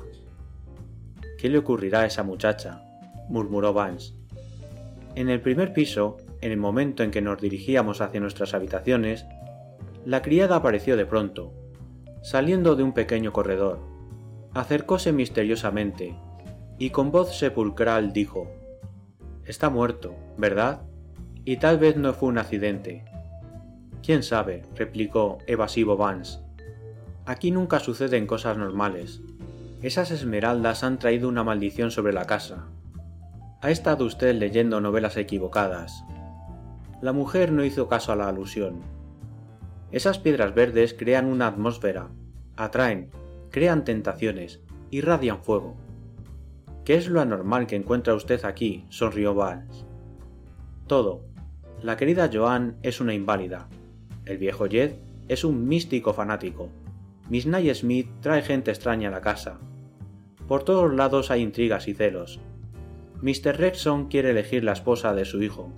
¿Qué 1.37 1.47
le 1.47 1.59
ocurrirá 1.59 2.01
a 2.01 2.05
esa 2.05 2.23
muchacha? 2.23 2.83
murmuró 3.29 3.71
Vance. 3.73 4.13
En 5.15 5.29
el 5.29 5.39
primer 5.39 5.71
piso, 5.71 6.17
en 6.41 6.51
el 6.51 6.57
momento 6.57 7.03
en 7.03 7.11
que 7.11 7.21
nos 7.21 7.39
dirigíamos 7.39 8.01
hacia 8.01 8.19
nuestras 8.19 8.53
habitaciones, 8.53 9.25
la 10.03 10.21
criada 10.21 10.57
apareció 10.57 10.97
de 10.97 11.05
pronto, 11.05 11.53
saliendo 12.23 12.75
de 12.75 12.83
un 12.83 12.93
pequeño 12.93 13.31
corredor. 13.31 13.79
Acercóse 14.53 15.13
misteriosamente 15.13 16.15
y 16.79 16.89
con 16.89 17.11
voz 17.11 17.37
sepulcral 17.37 18.13
dijo, 18.13 18.49
Está 19.45 19.69
muerto, 19.69 20.15
¿verdad? 20.37 20.81
Y 21.43 21.57
tal 21.57 21.77
vez 21.77 21.97
no 21.97 22.13
fue 22.13 22.29
un 22.29 22.37
accidente. 22.37 23.03
¿Quién 24.01 24.23
sabe? 24.23 24.63
replicó 24.75 25.39
evasivo 25.45 25.97
Vance. 25.97 26.39
Aquí 27.25 27.51
nunca 27.51 27.79
suceden 27.79 28.25
cosas 28.25 28.57
normales. 28.57 29.21
Esas 29.81 30.11
esmeraldas 30.11 30.83
han 30.83 30.99
traído 30.99 31.27
una 31.27 31.43
maldición 31.43 31.91
sobre 31.91 32.13
la 32.13 32.25
casa. 32.25 32.67
Ha 33.61 33.71
estado 33.71 34.05
usted 34.05 34.35
leyendo 34.35 34.79
novelas 34.79 35.17
equivocadas. 35.17 36.05
La 37.01 37.11
mujer 37.11 37.51
no 37.51 37.65
hizo 37.65 37.87
caso 37.89 38.13
a 38.13 38.15
la 38.15 38.29
alusión. 38.29 38.81
Esas 39.91 40.17
piedras 40.19 40.53
verdes 40.53 40.93
crean 40.93 41.25
una 41.25 41.47
atmósfera, 41.47 42.09
atraen, 42.55 43.09
crean 43.49 43.83
tentaciones, 43.83 44.61
irradian 44.91 45.43
fuego. 45.43 45.75
¿Qué 46.89 46.95
es 46.95 47.07
lo 47.07 47.21
anormal 47.21 47.67
que 47.67 47.75
encuentra 47.75 48.15
usted 48.15 48.43
aquí? 48.45 48.83
sonrió 48.89 49.35
Vance. 49.35 49.85
Todo. 50.87 51.21
La 51.83 51.97
querida 51.97 52.31
Joan 52.33 52.77
es 52.81 52.99
una 52.99 53.13
inválida. 53.13 53.69
El 54.25 54.39
viejo 54.39 54.67
Jed 54.67 54.95
es 55.27 55.43
un 55.43 55.67
místico 55.67 56.13
fanático. 56.13 56.69
Miss 57.29 57.45
Nye 57.45 57.75
Smith 57.75 58.09
trae 58.21 58.41
gente 58.41 58.71
extraña 58.71 59.09
a 59.09 59.11
la 59.11 59.21
casa. 59.21 59.59
Por 60.47 60.63
todos 60.63 60.91
lados 60.91 61.29
hay 61.29 61.43
intrigas 61.43 61.87
y 61.87 61.93
celos. 61.93 62.39
Mr. 63.21 63.55
Rexon 63.59 64.07
quiere 64.07 64.31
elegir 64.31 64.63
la 64.63 64.73
esposa 64.73 65.13
de 65.13 65.25
su 65.25 65.43
hijo. 65.43 65.71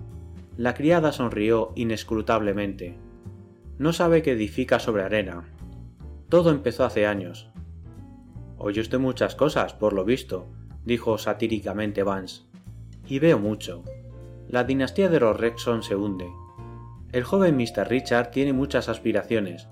La 0.56 0.72
criada 0.72 1.12
sonrió 1.12 1.72
inescrutablemente. 1.76 2.96
No 3.76 3.92
sabe 3.92 4.22
que 4.22 4.32
edifica 4.32 4.78
sobre 4.78 5.02
arena. 5.02 5.44
Todo 6.30 6.50
empezó 6.50 6.86
hace 6.86 7.06
años. 7.06 7.50
Oye 8.56 8.80
usted 8.80 8.98
muchas 8.98 9.34
cosas, 9.34 9.74
por 9.74 9.92
lo 9.92 10.06
visto, 10.06 10.48
dijo 10.84 11.18
satíricamente 11.18 12.02
Vance. 12.02 12.42
Y 13.06 13.18
veo 13.18 13.38
mucho. 13.38 13.82
La 14.48 14.64
dinastía 14.64 15.08
de 15.08 15.20
los 15.20 15.38
Rexon 15.38 15.82
se 15.82 15.96
hunde. 15.96 16.28
El 17.12 17.24
joven 17.24 17.56
Mr. 17.56 17.88
Richard 17.88 18.30
tiene 18.30 18.52
muchas 18.52 18.88
aspiraciones, 18.88 19.68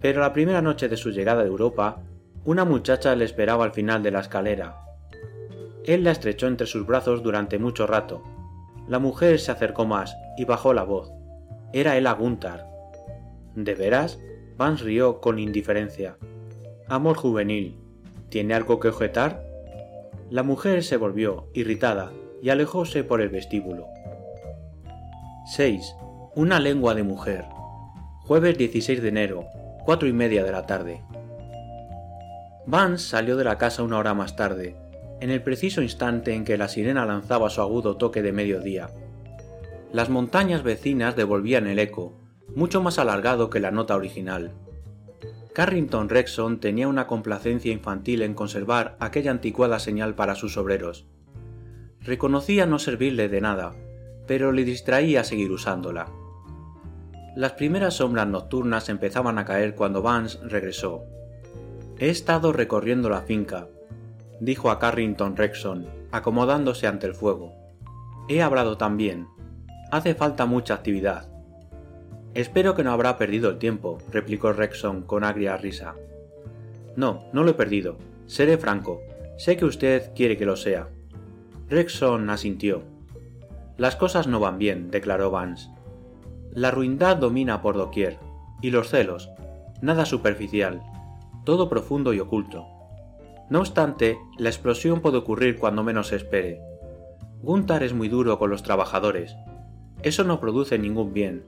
pero 0.00 0.20
la 0.20 0.32
primera 0.32 0.60
noche 0.60 0.88
de 0.88 0.96
su 0.96 1.10
llegada 1.10 1.42
a 1.42 1.46
Europa 1.46 2.02
una 2.44 2.66
muchacha 2.66 3.14
le 3.16 3.24
esperaba 3.24 3.64
al 3.64 3.72
final 3.72 4.02
de 4.02 4.10
la 4.10 4.20
escalera. 4.20 4.80
Él 5.84 6.04
la 6.04 6.10
estrechó 6.10 6.46
entre 6.46 6.66
sus 6.66 6.86
brazos 6.86 7.22
durante 7.22 7.58
mucho 7.58 7.86
rato. 7.86 8.22
La 8.86 8.98
mujer 8.98 9.40
se 9.40 9.50
acercó 9.50 9.86
más 9.86 10.14
y 10.36 10.44
bajó 10.44 10.74
la 10.74 10.82
voz. 10.82 11.10
Era 11.72 11.96
Ella 11.96 12.12
Gunther. 12.12 12.64
¿De 13.54 13.74
veras? 13.74 14.18
Vance 14.58 14.84
rió 14.84 15.20
con 15.20 15.38
indiferencia. 15.38 16.18
Amor 16.86 17.16
juvenil. 17.16 17.78
¿Tiene 18.28 18.52
algo 18.52 18.78
que 18.78 18.88
objetar? 18.88 19.42
La 20.30 20.42
mujer 20.42 20.82
se 20.82 20.96
volvió, 20.96 21.48
irritada, 21.52 22.12
y 22.42 22.50
alejóse 22.50 23.04
por 23.04 23.20
el 23.20 23.28
vestíbulo. 23.28 23.86
6. 25.54 25.94
Una 26.34 26.58
lengua 26.60 26.94
de 26.94 27.02
mujer. 27.02 27.44
Jueves 28.22 28.56
16 28.56 29.02
de 29.02 29.08
enero, 29.08 29.44
cuatro 29.84 30.08
y 30.08 30.14
media 30.14 30.42
de 30.42 30.52
la 30.52 30.64
tarde. 30.64 31.02
Vance 32.66 33.06
salió 33.06 33.36
de 33.36 33.44
la 33.44 33.58
casa 33.58 33.82
una 33.82 33.98
hora 33.98 34.14
más 34.14 34.34
tarde, 34.34 34.76
en 35.20 35.30
el 35.30 35.42
preciso 35.42 35.82
instante 35.82 36.34
en 36.34 36.44
que 36.44 36.56
la 36.56 36.68
sirena 36.68 37.04
lanzaba 37.04 37.50
su 37.50 37.60
agudo 37.60 37.98
toque 37.98 38.22
de 38.22 38.32
mediodía. 38.32 38.88
Las 39.92 40.08
montañas 40.08 40.62
vecinas 40.62 41.16
devolvían 41.16 41.66
el 41.66 41.78
eco, 41.78 42.14
mucho 42.54 42.82
más 42.82 42.98
alargado 42.98 43.50
que 43.50 43.60
la 43.60 43.70
nota 43.70 43.94
original. 43.94 44.52
Carrington 45.54 46.08
Rexon 46.08 46.58
tenía 46.58 46.88
una 46.88 47.06
complacencia 47.06 47.72
infantil 47.72 48.22
en 48.22 48.34
conservar 48.34 48.96
aquella 48.98 49.30
anticuada 49.30 49.78
señal 49.78 50.16
para 50.16 50.34
sus 50.34 50.56
obreros. 50.56 51.06
Reconocía 52.00 52.66
no 52.66 52.80
servirle 52.80 53.28
de 53.28 53.40
nada, 53.40 53.72
pero 54.26 54.50
le 54.50 54.64
distraía 54.64 55.22
seguir 55.22 55.52
usándola. 55.52 56.08
Las 57.36 57.52
primeras 57.52 57.94
sombras 57.94 58.26
nocturnas 58.26 58.88
empezaban 58.88 59.38
a 59.38 59.44
caer 59.44 59.76
cuando 59.76 60.02
Vance 60.02 60.38
regresó. 60.42 61.04
He 62.00 62.08
estado 62.08 62.52
recorriendo 62.52 63.08
la 63.08 63.22
finca, 63.22 63.68
dijo 64.40 64.72
a 64.72 64.80
Carrington 64.80 65.36
Rexon, 65.36 65.86
acomodándose 66.10 66.88
ante 66.88 67.06
el 67.06 67.14
fuego. 67.14 67.52
He 68.28 68.42
hablado 68.42 68.76
también. 68.76 69.28
Hace 69.92 70.16
falta 70.16 70.46
mucha 70.46 70.74
actividad. 70.74 71.33
Espero 72.34 72.74
que 72.74 72.82
no 72.82 72.92
habrá 72.92 73.16
perdido 73.16 73.48
el 73.48 73.58
tiempo, 73.58 73.98
replicó 74.10 74.52
Rexon 74.52 75.02
con 75.02 75.22
agria 75.22 75.56
risa. 75.56 75.94
No, 76.96 77.24
no 77.32 77.44
lo 77.44 77.52
he 77.52 77.54
perdido. 77.54 77.96
Seré 78.26 78.58
franco. 78.58 79.00
Sé 79.38 79.56
que 79.56 79.64
usted 79.64 80.12
quiere 80.14 80.36
que 80.36 80.46
lo 80.46 80.56
sea. 80.56 80.88
Rexon 81.68 82.28
asintió. 82.30 82.82
Las 83.76 83.96
cosas 83.96 84.26
no 84.26 84.40
van 84.40 84.58
bien, 84.58 84.90
declaró 84.90 85.30
Vance. 85.30 85.68
La 86.52 86.70
ruindad 86.70 87.16
domina 87.16 87.62
por 87.62 87.76
doquier, 87.76 88.18
y 88.62 88.70
los 88.70 88.88
celos, 88.88 89.30
nada 89.80 90.06
superficial, 90.06 90.82
todo 91.44 91.68
profundo 91.68 92.12
y 92.12 92.20
oculto. 92.20 92.66
No 93.50 93.60
obstante, 93.60 94.16
la 94.38 94.48
explosión 94.48 95.00
puede 95.00 95.18
ocurrir 95.18 95.58
cuando 95.58 95.82
menos 95.82 96.08
se 96.08 96.16
espere. 96.16 96.60
Gunther 97.42 97.82
es 97.82 97.92
muy 97.92 98.08
duro 98.08 98.38
con 98.38 98.50
los 98.50 98.62
trabajadores. 98.62 99.36
Eso 100.02 100.24
no 100.24 100.40
produce 100.40 100.78
ningún 100.78 101.12
bien. 101.12 101.44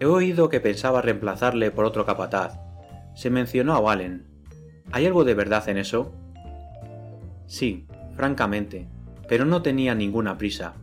He 0.00 0.06
oído 0.06 0.48
que 0.48 0.60
pensaba 0.60 1.02
reemplazarle 1.02 1.70
por 1.70 1.84
otro 1.84 2.06
capataz. 2.06 2.58
Se 3.14 3.30
mencionó 3.30 3.74
a 3.74 3.80
Wallen. 3.80 4.26
¿Hay 4.92 5.06
algo 5.06 5.24
de 5.24 5.34
verdad 5.34 5.68
en 5.68 5.78
eso? 5.78 6.12
Sí, 7.46 7.86
francamente, 8.14 8.88
pero 9.28 9.44
no 9.44 9.62
tenía 9.62 9.94
ninguna 9.94 10.38
prisa. 10.38 10.74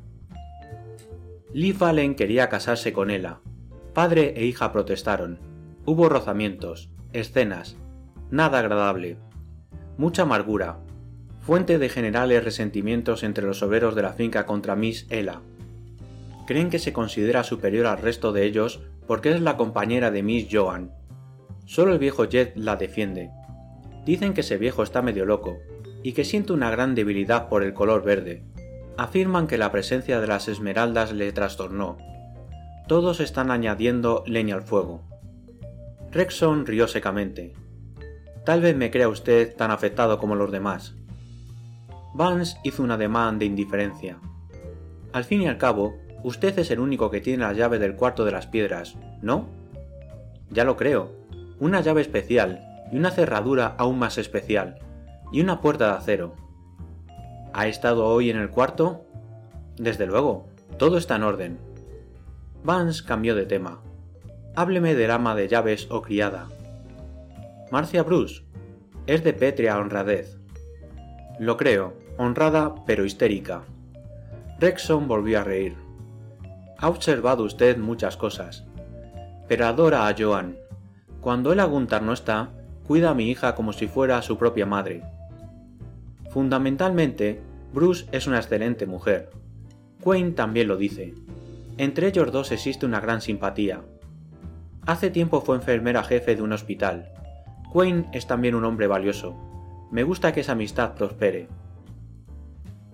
Lee 1.53 1.71
Fallen 1.71 2.15
quería 2.15 2.49
casarse 2.49 2.91
con 2.91 3.09
ella. 3.09 3.39
Padre 3.93 4.33
e 4.35 4.45
hija 4.45 4.73
protestaron. 4.73 5.39
Hubo 5.85 6.09
rozamientos, 6.09 6.89
escenas, 7.13 7.77
nada 8.29 8.59
agradable. 8.59 9.17
Mucha 9.97 10.23
amargura, 10.23 10.79
fuente 11.39 11.77
de 11.79 11.87
generales 11.87 12.43
resentimientos 12.43 13.23
entre 13.23 13.45
los 13.45 13.63
obreros 13.63 13.95
de 13.95 14.01
la 14.01 14.11
finca 14.11 14.45
contra 14.45 14.75
Miss 14.75 15.07
Ella. 15.09 15.41
Creen 16.45 16.69
que 16.69 16.79
se 16.79 16.91
considera 16.91 17.43
superior 17.43 17.85
al 17.85 17.99
resto 17.99 18.33
de 18.33 18.43
ellos 18.45 18.81
porque 19.07 19.31
es 19.31 19.41
la 19.41 19.57
compañera 19.57 20.11
de 20.11 20.23
Miss 20.23 20.47
Joan. 20.51 20.91
Solo 21.65 21.93
el 21.93 21.99
viejo 21.99 22.25
Jet 22.25 22.53
la 22.55 22.75
defiende. 22.75 23.31
Dicen 24.05 24.33
que 24.33 24.41
ese 24.41 24.57
viejo 24.57 24.83
está 24.83 25.01
medio 25.01 25.25
loco 25.25 25.57
y 26.03 26.13
que 26.13 26.23
siente 26.23 26.53
una 26.53 26.69
gran 26.69 26.93
debilidad 26.93 27.49
por 27.49 27.63
el 27.63 27.73
color 27.73 28.03
verde. 28.03 28.43
Afirman 28.97 29.47
que 29.47 29.57
la 29.57 29.71
presencia 29.71 30.21
de 30.21 30.27
las 30.27 30.47
esmeraldas 30.47 31.11
le 31.11 31.31
trastornó. 31.31 31.97
Todos 32.87 33.19
están 33.19 33.49
añadiendo 33.49 34.23
leña 34.27 34.55
al 34.55 34.61
fuego. 34.61 35.01
Rexon 36.11 36.65
rió 36.65 36.87
secamente. 36.87 37.53
Tal 38.45 38.61
vez 38.61 38.75
me 38.75 38.91
crea 38.91 39.09
usted 39.09 39.55
tan 39.55 39.71
afectado 39.71 40.19
como 40.19 40.35
los 40.35 40.51
demás. 40.51 40.93
Vance 42.13 42.57
hizo 42.63 42.83
un 42.83 42.91
ademán 42.91 43.39
de 43.39 43.45
indiferencia. 43.45 44.19
Al 45.11 45.23
fin 45.23 45.41
y 45.41 45.47
al 45.47 45.57
cabo, 45.57 45.97
usted 46.23 46.57
es 46.59 46.71
el 46.71 46.79
único 46.79 47.09
que 47.11 47.21
tiene 47.21 47.43
la 47.43 47.53
llave 47.53 47.79
del 47.79 47.95
cuarto 47.95 48.25
de 48.25 48.31
las 48.31 48.47
piedras, 48.47 48.95
¿no? 49.21 49.47
Ya 50.49 50.63
lo 50.63 50.77
creo. 50.77 51.11
Una 51.59 51.81
llave 51.81 52.01
especial 52.01 52.65
y 52.91 52.97
una 52.97 53.11
cerradura 53.11 53.75
aún 53.77 53.97
más 53.99 54.17
especial, 54.17 54.79
y 55.31 55.41
una 55.41 55.61
puerta 55.61 55.87
de 55.87 55.97
acero. 55.97 56.35
¿Ha 57.53 57.67
estado 57.67 58.05
hoy 58.05 58.29
en 58.29 58.37
el 58.37 58.49
cuarto? 58.49 59.05
Desde 59.77 60.05
luego, 60.05 60.47
todo 60.77 60.97
está 60.97 61.15
en 61.15 61.23
orden. 61.23 61.57
Vance 62.63 63.03
cambió 63.05 63.35
de 63.35 63.45
tema. 63.45 63.81
Hábleme 64.55 64.95
del 64.95 65.11
ama 65.11 65.35
de 65.35 65.47
llaves 65.47 65.87
o 65.89 66.01
criada. 66.01 66.47
Marcia 67.71 68.03
Bruce. 68.03 68.43
Es 69.07 69.23
de 69.23 69.33
pétrea 69.33 69.77
honradez. 69.77 70.37
Lo 71.39 71.57
creo, 71.57 71.93
honrada 72.17 72.75
pero 72.85 73.05
histérica. 73.05 73.63
Rexon 74.59 75.07
volvió 75.07 75.41
a 75.41 75.43
reír. 75.43 75.84
Ha 76.77 76.89
observado 76.89 77.43
usted 77.43 77.77
muchas 77.77 78.17
cosas, 78.17 78.65
pero 79.47 79.65
adora 79.65 80.07
a 80.07 80.15
Joan. 80.17 80.57
Cuando 81.21 81.53
el 81.53 81.59
Aguntar 81.59 82.01
no 82.01 82.13
está, 82.13 82.49
cuida 82.87 83.11
a 83.11 83.13
mi 83.13 83.29
hija 83.29 83.55
como 83.55 83.73
si 83.73 83.87
fuera 83.87 84.21
su 84.21 84.37
propia 84.37 84.65
madre. 84.65 85.03
Fundamentalmente, 86.29 87.41
Bruce 87.73 88.05
es 88.11 88.27
una 88.27 88.37
excelente 88.37 88.85
mujer. 88.85 89.29
Quayne 90.03 90.31
también 90.31 90.67
lo 90.67 90.77
dice. 90.77 91.13
Entre 91.77 92.07
ellos 92.07 92.31
dos 92.31 92.51
existe 92.51 92.85
una 92.85 92.99
gran 92.99 93.21
simpatía. 93.21 93.81
Hace 94.85 95.09
tiempo 95.09 95.41
fue 95.41 95.55
enfermera 95.55 96.03
jefe 96.03 96.35
de 96.35 96.41
un 96.41 96.53
hospital, 96.53 97.11
Wayne 97.75 98.05
es 98.13 98.25
también 98.25 98.55
un 98.55 98.63
hombre 98.63 98.87
valioso. 98.87 99.35
Me 99.91 100.03
gusta 100.03 100.31
que 100.31 100.39
esa 100.39 100.53
amistad 100.53 100.93
prospere. 100.93 101.49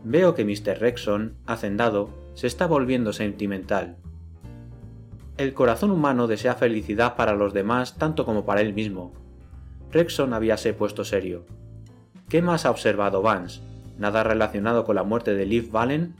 Veo 0.03 0.33
que 0.33 0.43
Mr. 0.43 0.79
Rexon, 0.79 1.35
hacendado, 1.45 2.09
se 2.41 2.47
está 2.47 2.65
volviendo 2.65 3.13
sentimental. 3.13 3.97
El 5.37 5.53
corazón 5.53 5.91
humano 5.91 6.25
desea 6.25 6.55
felicidad 6.55 7.15
para 7.15 7.35
los 7.35 7.53
demás 7.53 7.99
tanto 7.99 8.25
como 8.25 8.45
para 8.45 8.61
él 8.61 8.73
mismo. 8.73 9.13
Rexon 9.91 10.33
habíase 10.33 10.73
puesto 10.73 11.05
serio. 11.05 11.45
¿Qué 12.29 12.41
más 12.41 12.65
ha 12.65 12.71
observado 12.71 13.21
Vance? 13.21 13.61
¿Nada 13.99 14.23
relacionado 14.23 14.85
con 14.85 14.95
la 14.95 15.03
muerte 15.03 15.35
de 15.35 15.45
Liv 15.45 15.69
Valen? 15.69 16.15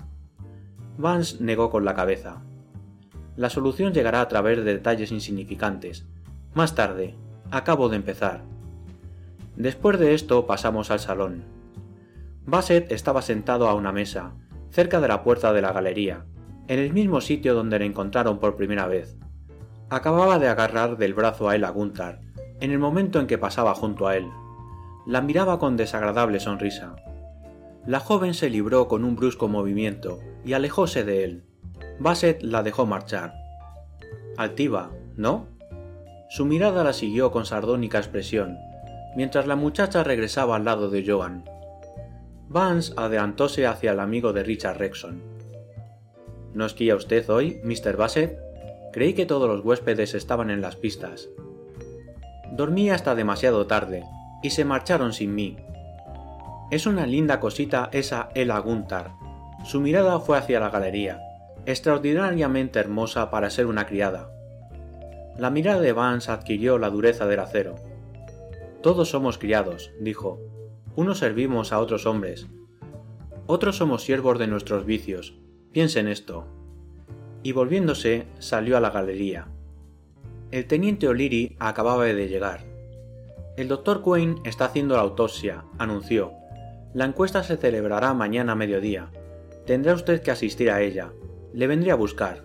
Vance 0.95 1.37
negó 1.39 1.71
con 1.71 1.85
la 1.85 1.95
cabeza. 1.95 2.43
La 3.35 3.49
solución 3.49 3.91
llegará 3.91 4.21
a 4.21 4.27
través 4.27 4.57
de 4.57 4.63
detalles 4.63 5.11
insignificantes. 5.11 6.05
Más 6.53 6.75
tarde, 6.75 7.15
acabo 7.49 7.89
de 7.89 7.95
empezar. 7.95 8.43
Después 9.55 9.97
de 9.97 10.13
esto 10.13 10.45
pasamos 10.45 10.91
al 10.91 10.99
salón. 10.99 11.45
Bassett 12.45 12.91
estaba 12.91 13.23
sentado 13.23 13.67
a 13.67 13.73
una 13.73 13.91
mesa, 13.91 14.33
cerca 14.71 14.99
de 15.01 15.07
la 15.07 15.23
puerta 15.23 15.53
de 15.53 15.61
la 15.61 15.73
galería, 15.73 16.25
en 16.67 16.79
el 16.79 16.93
mismo 16.93 17.21
sitio 17.21 17.53
donde 17.53 17.77
le 17.79 17.85
encontraron 17.85 18.39
por 18.39 18.55
primera 18.55 18.87
vez. 18.87 19.17
Acababa 19.89 20.39
de 20.39 20.47
agarrar 20.47 20.97
del 20.97 21.13
brazo 21.13 21.49
a 21.49 21.55
Ella 21.55 21.69
Gunther, 21.69 22.19
en 22.61 22.71
el 22.71 22.79
momento 22.79 23.19
en 23.19 23.27
que 23.27 23.37
pasaba 23.37 23.75
junto 23.75 24.07
a 24.07 24.15
él. 24.15 24.25
La 25.05 25.21
miraba 25.21 25.59
con 25.59 25.75
desagradable 25.75 26.39
sonrisa. 26.39 26.95
La 27.85 27.99
joven 27.99 28.33
se 28.33 28.49
libró 28.49 28.87
con 28.87 29.03
un 29.03 29.15
brusco 29.15 29.47
movimiento 29.47 30.19
y 30.45 30.53
alejóse 30.53 31.03
de 31.03 31.23
él. 31.25 31.43
Bassett 31.99 32.41
la 32.41 32.63
dejó 32.63 32.85
marchar. 32.85 33.33
Altiva, 34.37 34.91
¿no? 35.17 35.47
Su 36.29 36.45
mirada 36.45 36.83
la 36.83 36.93
siguió 36.93 37.31
con 37.31 37.45
sardónica 37.45 37.97
expresión, 37.97 38.57
mientras 39.17 39.47
la 39.47 39.57
muchacha 39.57 40.03
regresaba 40.03 40.55
al 40.55 40.63
lado 40.63 40.89
de 40.89 41.03
Joan. 41.05 41.43
Vance 42.51 42.91
adelantóse 42.97 43.65
hacia 43.65 43.93
el 43.93 44.01
amigo 44.01 44.33
de 44.33 44.43
Richard 44.43 44.77
Rexon. 44.77 45.21
¿No 46.53 46.65
esquía 46.65 46.97
usted 46.97 47.29
hoy, 47.29 47.61
Mr. 47.63 47.95
Bassett? 47.95 48.37
Creí 48.91 49.13
que 49.13 49.25
todos 49.25 49.47
los 49.47 49.63
huéspedes 49.63 50.13
estaban 50.15 50.49
en 50.49 50.59
las 50.59 50.75
pistas. 50.75 51.29
Dormí 52.51 52.89
hasta 52.89 53.15
demasiado 53.15 53.67
tarde, 53.67 54.03
y 54.43 54.49
se 54.49 54.65
marcharon 54.65 55.13
sin 55.13 55.33
mí. 55.33 55.55
Es 56.71 56.85
una 56.87 57.07
linda 57.07 57.39
cosita 57.39 57.87
esa 57.93 58.27
Ella 58.35 58.59
Gunther. 58.59 59.11
Su 59.63 59.79
mirada 59.79 60.19
fue 60.19 60.37
hacia 60.37 60.59
la 60.59 60.71
galería, 60.71 61.21
extraordinariamente 61.65 62.79
hermosa 62.79 63.31
para 63.31 63.49
ser 63.49 63.65
una 63.65 63.85
criada. 63.85 64.29
La 65.37 65.51
mirada 65.51 65.79
de 65.79 65.93
Vance 65.93 66.29
adquirió 66.29 66.77
la 66.77 66.89
dureza 66.89 67.25
del 67.27 67.39
acero. 67.39 67.75
Todos 68.81 69.09
somos 69.09 69.37
criados, 69.37 69.93
dijo. 70.01 70.50
Unos 70.95 71.19
servimos 71.19 71.71
a 71.71 71.79
otros 71.79 72.05
hombres. 72.05 72.47
Otros 73.47 73.77
somos 73.77 74.03
siervos 74.03 74.37
de 74.39 74.47
nuestros 74.47 74.85
vicios. 74.85 75.33
Piensen 75.71 76.09
esto. 76.09 76.45
Y 77.43 77.53
volviéndose, 77.53 78.27
salió 78.39 78.75
a 78.75 78.81
la 78.81 78.89
galería. 78.89 79.47
El 80.51 80.67
teniente 80.67 81.07
O'Leary 81.07 81.55
acababa 81.59 82.03
de 82.03 82.27
llegar. 82.27 82.65
El 83.55 83.69
doctor 83.69 84.01
Quayne 84.01 84.41
está 84.43 84.65
haciendo 84.65 84.95
la 84.95 85.01
autopsia, 85.01 85.63
anunció. 85.77 86.33
La 86.93 87.05
encuesta 87.05 87.41
se 87.41 87.55
celebrará 87.55 88.13
mañana 88.13 88.51
a 88.51 88.55
mediodía. 88.55 89.11
Tendrá 89.65 89.93
usted 89.93 90.21
que 90.21 90.31
asistir 90.31 90.69
a 90.69 90.81
ella. 90.81 91.13
Le 91.53 91.67
vendré 91.67 91.91
a 91.91 91.95
buscar. 91.95 92.43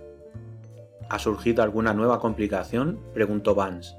¿Ha 1.08 1.18
surgido 1.18 1.64
alguna 1.64 1.94
nueva 1.94 2.20
complicación? 2.20 3.00
preguntó 3.12 3.56
Vance. 3.56 3.96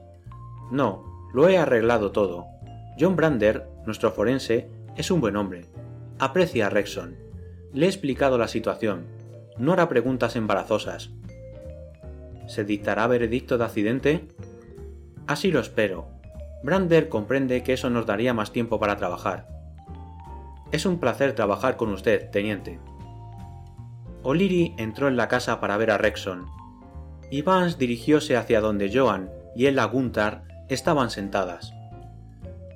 No, 0.71 1.03
lo 1.33 1.49
he 1.49 1.57
arreglado 1.57 2.11
todo. 2.11 2.45
John 2.99 3.15
Brander, 3.15 3.67
nuestro 3.85 4.11
forense, 4.11 4.69
es 4.95 5.11
un 5.11 5.21
buen 5.21 5.35
hombre. 5.35 5.65
Aprecia 6.17 6.65
a 6.67 6.69
Rexon. 6.69 7.15
Le 7.73 7.85
he 7.85 7.89
explicado 7.89 8.39
la 8.39 8.47
situación. 8.47 9.05
No 9.59 9.73
hará 9.73 9.87
preguntas 9.87 10.35
embarazosas. 10.35 11.11
¿Se 12.47 12.63
dictará 12.63 13.05
veredicto 13.05 13.57
de 13.57 13.65
accidente? 13.65 14.27
Así 15.27 15.51
lo 15.51 15.59
espero. 15.59 16.07
Brander 16.63 17.07
comprende 17.07 17.61
que 17.61 17.73
eso 17.73 17.89
nos 17.91 18.07
daría 18.07 18.33
más 18.33 18.51
tiempo 18.51 18.79
para 18.79 18.97
trabajar. 18.97 19.47
Es 20.71 20.85
un 20.85 20.99
placer 20.99 21.33
trabajar 21.33 21.77
con 21.77 21.89
usted, 21.91 22.31
teniente. 22.31 22.79
O'Leary 24.23 24.73
entró 24.77 25.07
en 25.07 25.17
la 25.17 25.27
casa 25.27 25.59
para 25.59 25.77
ver 25.77 25.91
a 25.91 25.97
Rexon. 25.97 26.47
y 27.29 27.43
Vance 27.43 27.77
dirigióse 27.77 28.35
hacia 28.37 28.59
donde 28.59 28.91
Joan 28.91 29.29
y 29.55 29.67
Ella 29.67 29.85
Gunther 29.85 30.41
estaban 30.67 31.11
sentadas. 31.11 31.76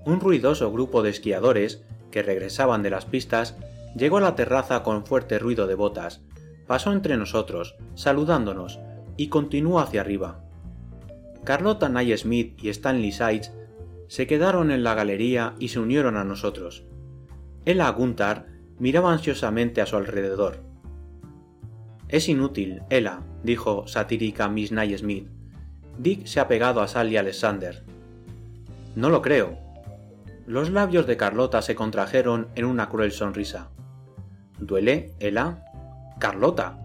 Un 0.06 0.20
ruidoso 0.20 0.72
grupo 0.72 1.04
de 1.04 1.10
esquiadores, 1.10 1.84
que 2.10 2.24
regresaban 2.24 2.84
de 2.84 2.90
las 2.90 3.06
pistas, 3.06 3.56
llegó 3.96 4.18
a 4.18 4.22
la 4.22 4.36
terraza 4.36 4.84
con 4.84 5.06
fuerte 5.06 5.40
ruido 5.40 5.68
de 5.68 5.76
botas, 5.76 6.22
pasó 6.68 6.92
entre 6.92 7.18
nosotros, 7.18 7.76
saludándonos, 7.96 8.80
y 9.18 9.28
continuó 9.28 9.80
hacia 9.80 10.02
arriba. 10.02 10.44
Carlota 11.44 11.90
Nye 11.90 12.18
Smith 12.18 12.58
y 12.62 12.70
Stanley 12.70 13.12
Sides 13.12 13.52
se 14.08 14.28
quedaron 14.28 14.72
en 14.72 14.84
la 14.84 14.94
galería 14.94 15.56
y 15.60 15.70
se 15.70 15.80
unieron 15.80 16.18
a 16.18 16.24
nosotros. 16.24 16.84
Ella 17.66 17.90
Gunther 17.90 18.46
miraba 18.80 19.12
ansiosamente 19.12 19.82
a 19.82 19.86
su 19.86 19.96
alrededor. 19.96 20.60
Es 22.08 22.28
inútil, 22.28 22.82
Ella, 22.90 23.22
dijo 23.44 23.88
satírica 23.88 24.50
Miss 24.50 24.72
Nye 24.72 24.98
Smith. 24.98 25.28
Dick 25.98 26.26
se 26.26 26.40
ha 26.40 26.48
pegado 26.48 26.82
a 26.82 26.88
Sally 26.88 27.18
Alexander. 27.18 27.84
No 28.96 29.10
lo 29.10 29.22
creo. 29.22 29.58
Los 30.52 30.70
labios 30.70 31.08
de 31.08 31.16
Carlota 31.16 31.62
se 31.62 31.76
contrajeron 31.76 32.50
en 32.56 32.66
una 32.66 32.90
cruel 32.90 33.14
sonrisa. 33.14 33.70
¿Duele, 34.60 35.14
Ella? 35.22 35.64
¡Carlota! 36.20 36.78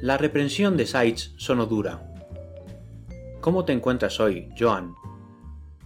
La 0.00 0.18
reprensión 0.18 0.76
de 0.76 0.84
Sides 0.84 1.32
sonó 1.38 1.64
dura. 1.64 2.12
¿Cómo 3.40 3.64
te 3.64 3.72
encuentras 3.72 4.20
hoy, 4.20 4.50
Joan? 4.60 4.94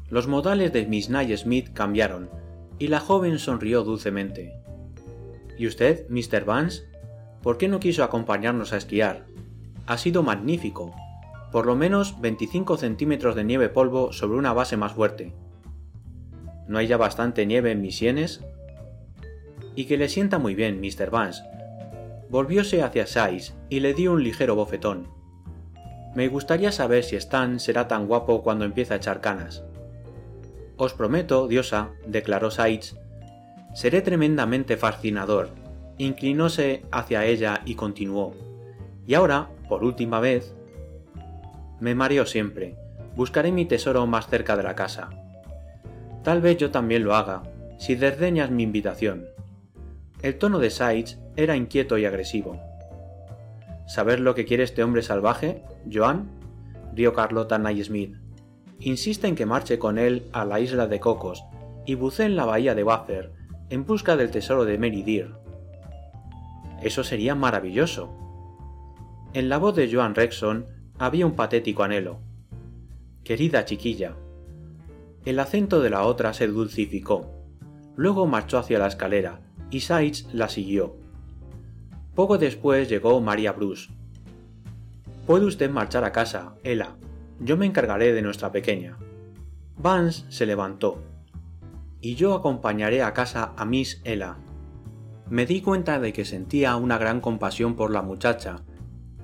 Los 0.09 0.27
modales 0.27 0.73
de 0.73 0.87
Miss 0.87 1.09
Nye 1.09 1.37
Smith 1.37 1.73
cambiaron, 1.73 2.29
y 2.81 2.89
la 2.89 2.99
joven 2.99 3.39
sonrió 3.39 3.85
dulcemente. 3.85 4.53
¿Y 5.57 5.69
usted, 5.69 6.09
Mr. 6.09 6.45
Vance? 6.45 6.83
¿Por 7.45 7.59
qué 7.59 7.69
no 7.69 7.79
quiso 7.79 8.03
acompañarnos 8.03 8.73
a 8.73 8.79
esquiar? 8.79 9.25
Ha 9.87 9.97
sido 9.99 10.25
magnífico 10.25 10.93
por 11.53 11.67
lo 11.67 11.77
menos 11.77 12.21
25 12.21 12.77
centímetros 12.77 13.37
de 13.37 13.45
nieve 13.45 13.69
polvo 13.69 14.13
sobre 14.13 14.37
una 14.37 14.53
base 14.53 14.77
más 14.77 14.95
fuerte. 14.95 15.33
¿No 16.71 16.79
hay 16.79 16.87
ya 16.87 16.97
bastante 16.97 17.47
nieve 17.47 17.73
en 17.73 17.83
mis 17.83 17.97
sienes? 17.97 18.45
Y 19.75 19.87
que 19.87 19.97
le 19.97 20.09
sienta 20.09 20.39
muy 20.39 20.55
bien, 20.55 20.81
Mr. 20.81 21.11
Vance. 21.11 21.43
Volvióse 22.29 22.85
hacia 22.85 23.09
Size 23.09 23.55
y 23.69 23.81
le 23.81 23.93
dio 23.93 24.13
un 24.13 24.23
ligero 24.23 24.55
bofetón. 24.55 25.09
Me 26.15 26.29
gustaría 26.29 26.71
saber 26.71 27.03
si 27.03 27.17
Stan 27.17 27.59
será 27.59 27.89
tan 27.89 28.07
guapo 28.07 28.45
cuando 28.45 28.65
empieza 28.65 28.95
a 28.95 28.99
echar 28.99 29.21
canas. 29.21 29.65
Os 30.77 30.95
prometo, 30.95 31.49
diosa, 31.49 31.91
declaró 32.07 32.53
Saitz, 32.53 32.95
seré 33.75 34.01
tremendamente 34.01 34.77
fascinador. 34.77 35.51
Inclinóse 35.99 36.83
hacia 36.93 37.25
ella 37.25 37.63
y 37.65 37.75
continuó. 37.75 38.33
Y 39.09 39.15
ahora, 39.15 39.51
por 39.69 39.83
última 39.83 40.21
vez, 40.21 40.55
me 41.81 41.97
mareo 41.97 42.27
siempre. 42.27 42.77
Buscaré 43.17 43.51
mi 43.51 43.65
tesoro 43.65 44.07
más 44.07 44.29
cerca 44.29 44.57
de 44.57 44.63
la 44.63 44.77
casa. 44.77 45.20
Tal 46.23 46.41
vez 46.41 46.59
yo 46.59 46.71
también 46.71 47.05
lo 47.05 47.15
haga, 47.15 47.43
si 47.79 47.95
desdeñas 47.95 48.51
mi 48.51 48.63
invitación. 48.63 49.27
El 50.23 50.37
tono 50.37 50.59
de 50.59 50.71
Saitz 50.71 51.19
era 51.37 51.57
inquieto 51.57 51.97
y 51.97 52.05
agresivo. 52.05 52.61
¿Saber 53.87 54.21
lo 54.21 54.35
que 54.35 54.45
quiere 54.45 54.63
este 54.63 54.85
hombre 54.85 55.03
salvaje, 55.03 55.63
Joan? 55.91 56.31
rió 56.95 57.15
Carlota 57.15 57.59
Naismith. 57.59 58.17
Insiste 58.81 59.27
en 59.27 59.35
que 59.35 59.47
marche 59.47 59.79
con 59.79 59.99
él 59.99 60.29
a 60.33 60.45
la 60.45 60.61
isla 60.61 60.87
de 60.87 61.01
Cocos 61.01 61.45
y 61.87 61.95
bucee 61.95 62.27
en 62.27 62.37
la 62.37 62.45
bahía 62.45 62.75
de 62.75 62.83
Buffer 62.83 63.33
en 63.71 63.87
busca 63.87 64.17
del 64.17 64.31
tesoro 64.31 64.65
de 64.65 64.79
Meridir. 64.79 65.35
Eso 66.83 67.05
sería 67.05 67.35
maravilloso. 67.35 68.13
En 69.33 69.49
la 69.49 69.59
voz 69.59 69.77
de 69.77 69.91
Joan 69.91 70.15
Rexon 70.15 70.67
había 70.99 71.25
un 71.25 71.33
patético 71.33 71.85
anhelo. 71.85 72.21
Querida 73.23 73.65
chiquilla. 73.65 74.17
El 75.25 75.39
acento 75.39 75.81
de 75.81 75.91
la 75.91 76.05
otra 76.05 76.33
se 76.33 76.47
dulcificó. 76.47 77.31
Luego 77.95 78.27
marchó 78.27 78.59
hacia 78.59 78.79
la 78.79 78.87
escalera 78.87 79.41
y 79.71 79.81
Sides 79.81 80.29
la 80.33 80.49
siguió. 80.49 80.97
Poco 82.15 82.39
después 82.39 82.89
llegó 82.89 83.21
María 83.21 83.53
Bruce. 83.53 83.91
Puede 85.27 85.45
usted 85.45 85.71
marchar 85.71 86.05
a 86.05 86.13
casa, 86.13 86.55
Ella. 86.65 86.97
Yo 87.39 87.57
me 87.57 87.67
encargaré 87.67 88.13
de 88.13 88.23
nuestra 88.23 88.51
pequeña. 88.51 88.97
Vance 89.77 90.25
se 90.29 90.47
levantó. 90.47 91.03
Y 92.01 92.15
yo 92.15 92.35
acompañaré 92.35 93.03
a 93.03 93.13
casa 93.13 93.53
a 93.57 93.65
Miss 93.65 94.01
Ella. 94.05 94.39
Me 95.29 95.47
di 95.47 95.61
cuenta 95.61 96.01
de 96.01 96.13
que 96.13 96.25
sentía 96.25 96.77
una 96.77 96.99
gran 96.99 97.21
compasión 97.21 97.77
por 97.77 97.91
la 97.91 98.03
muchacha, 98.03 98.63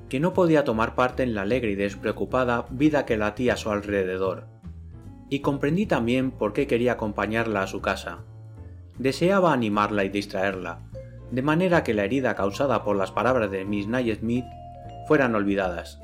que 0.08 0.20
no 0.20 0.34
podía 0.34 0.62
tomar 0.62 0.94
parte 0.94 1.22
en 1.22 1.34
la 1.34 1.42
alegre 1.42 1.72
y 1.72 1.74
despreocupada 1.74 2.66
vida 2.70 3.04
que 3.06 3.16
latía 3.16 3.54
a 3.54 3.56
su 3.56 3.70
alrededor. 3.70 4.46
Y 5.28 5.40
comprendí 5.40 5.86
también 5.86 6.30
por 6.30 6.52
qué 6.52 6.66
quería 6.66 6.92
acompañarla 6.92 7.62
a 7.62 7.66
su 7.66 7.80
casa. 7.80 8.24
Deseaba 8.98 9.52
animarla 9.52 10.04
y 10.04 10.08
distraerla, 10.08 10.82
de 11.30 11.42
manera 11.42 11.82
que 11.82 11.94
la 11.94 12.04
herida 12.04 12.34
causada 12.34 12.84
por 12.84 12.96
las 12.96 13.10
palabras 13.10 13.50
de 13.50 13.64
Miss 13.64 13.86
Smith 13.86 14.46
fueran 15.06 15.34
olvidadas. 15.34 16.00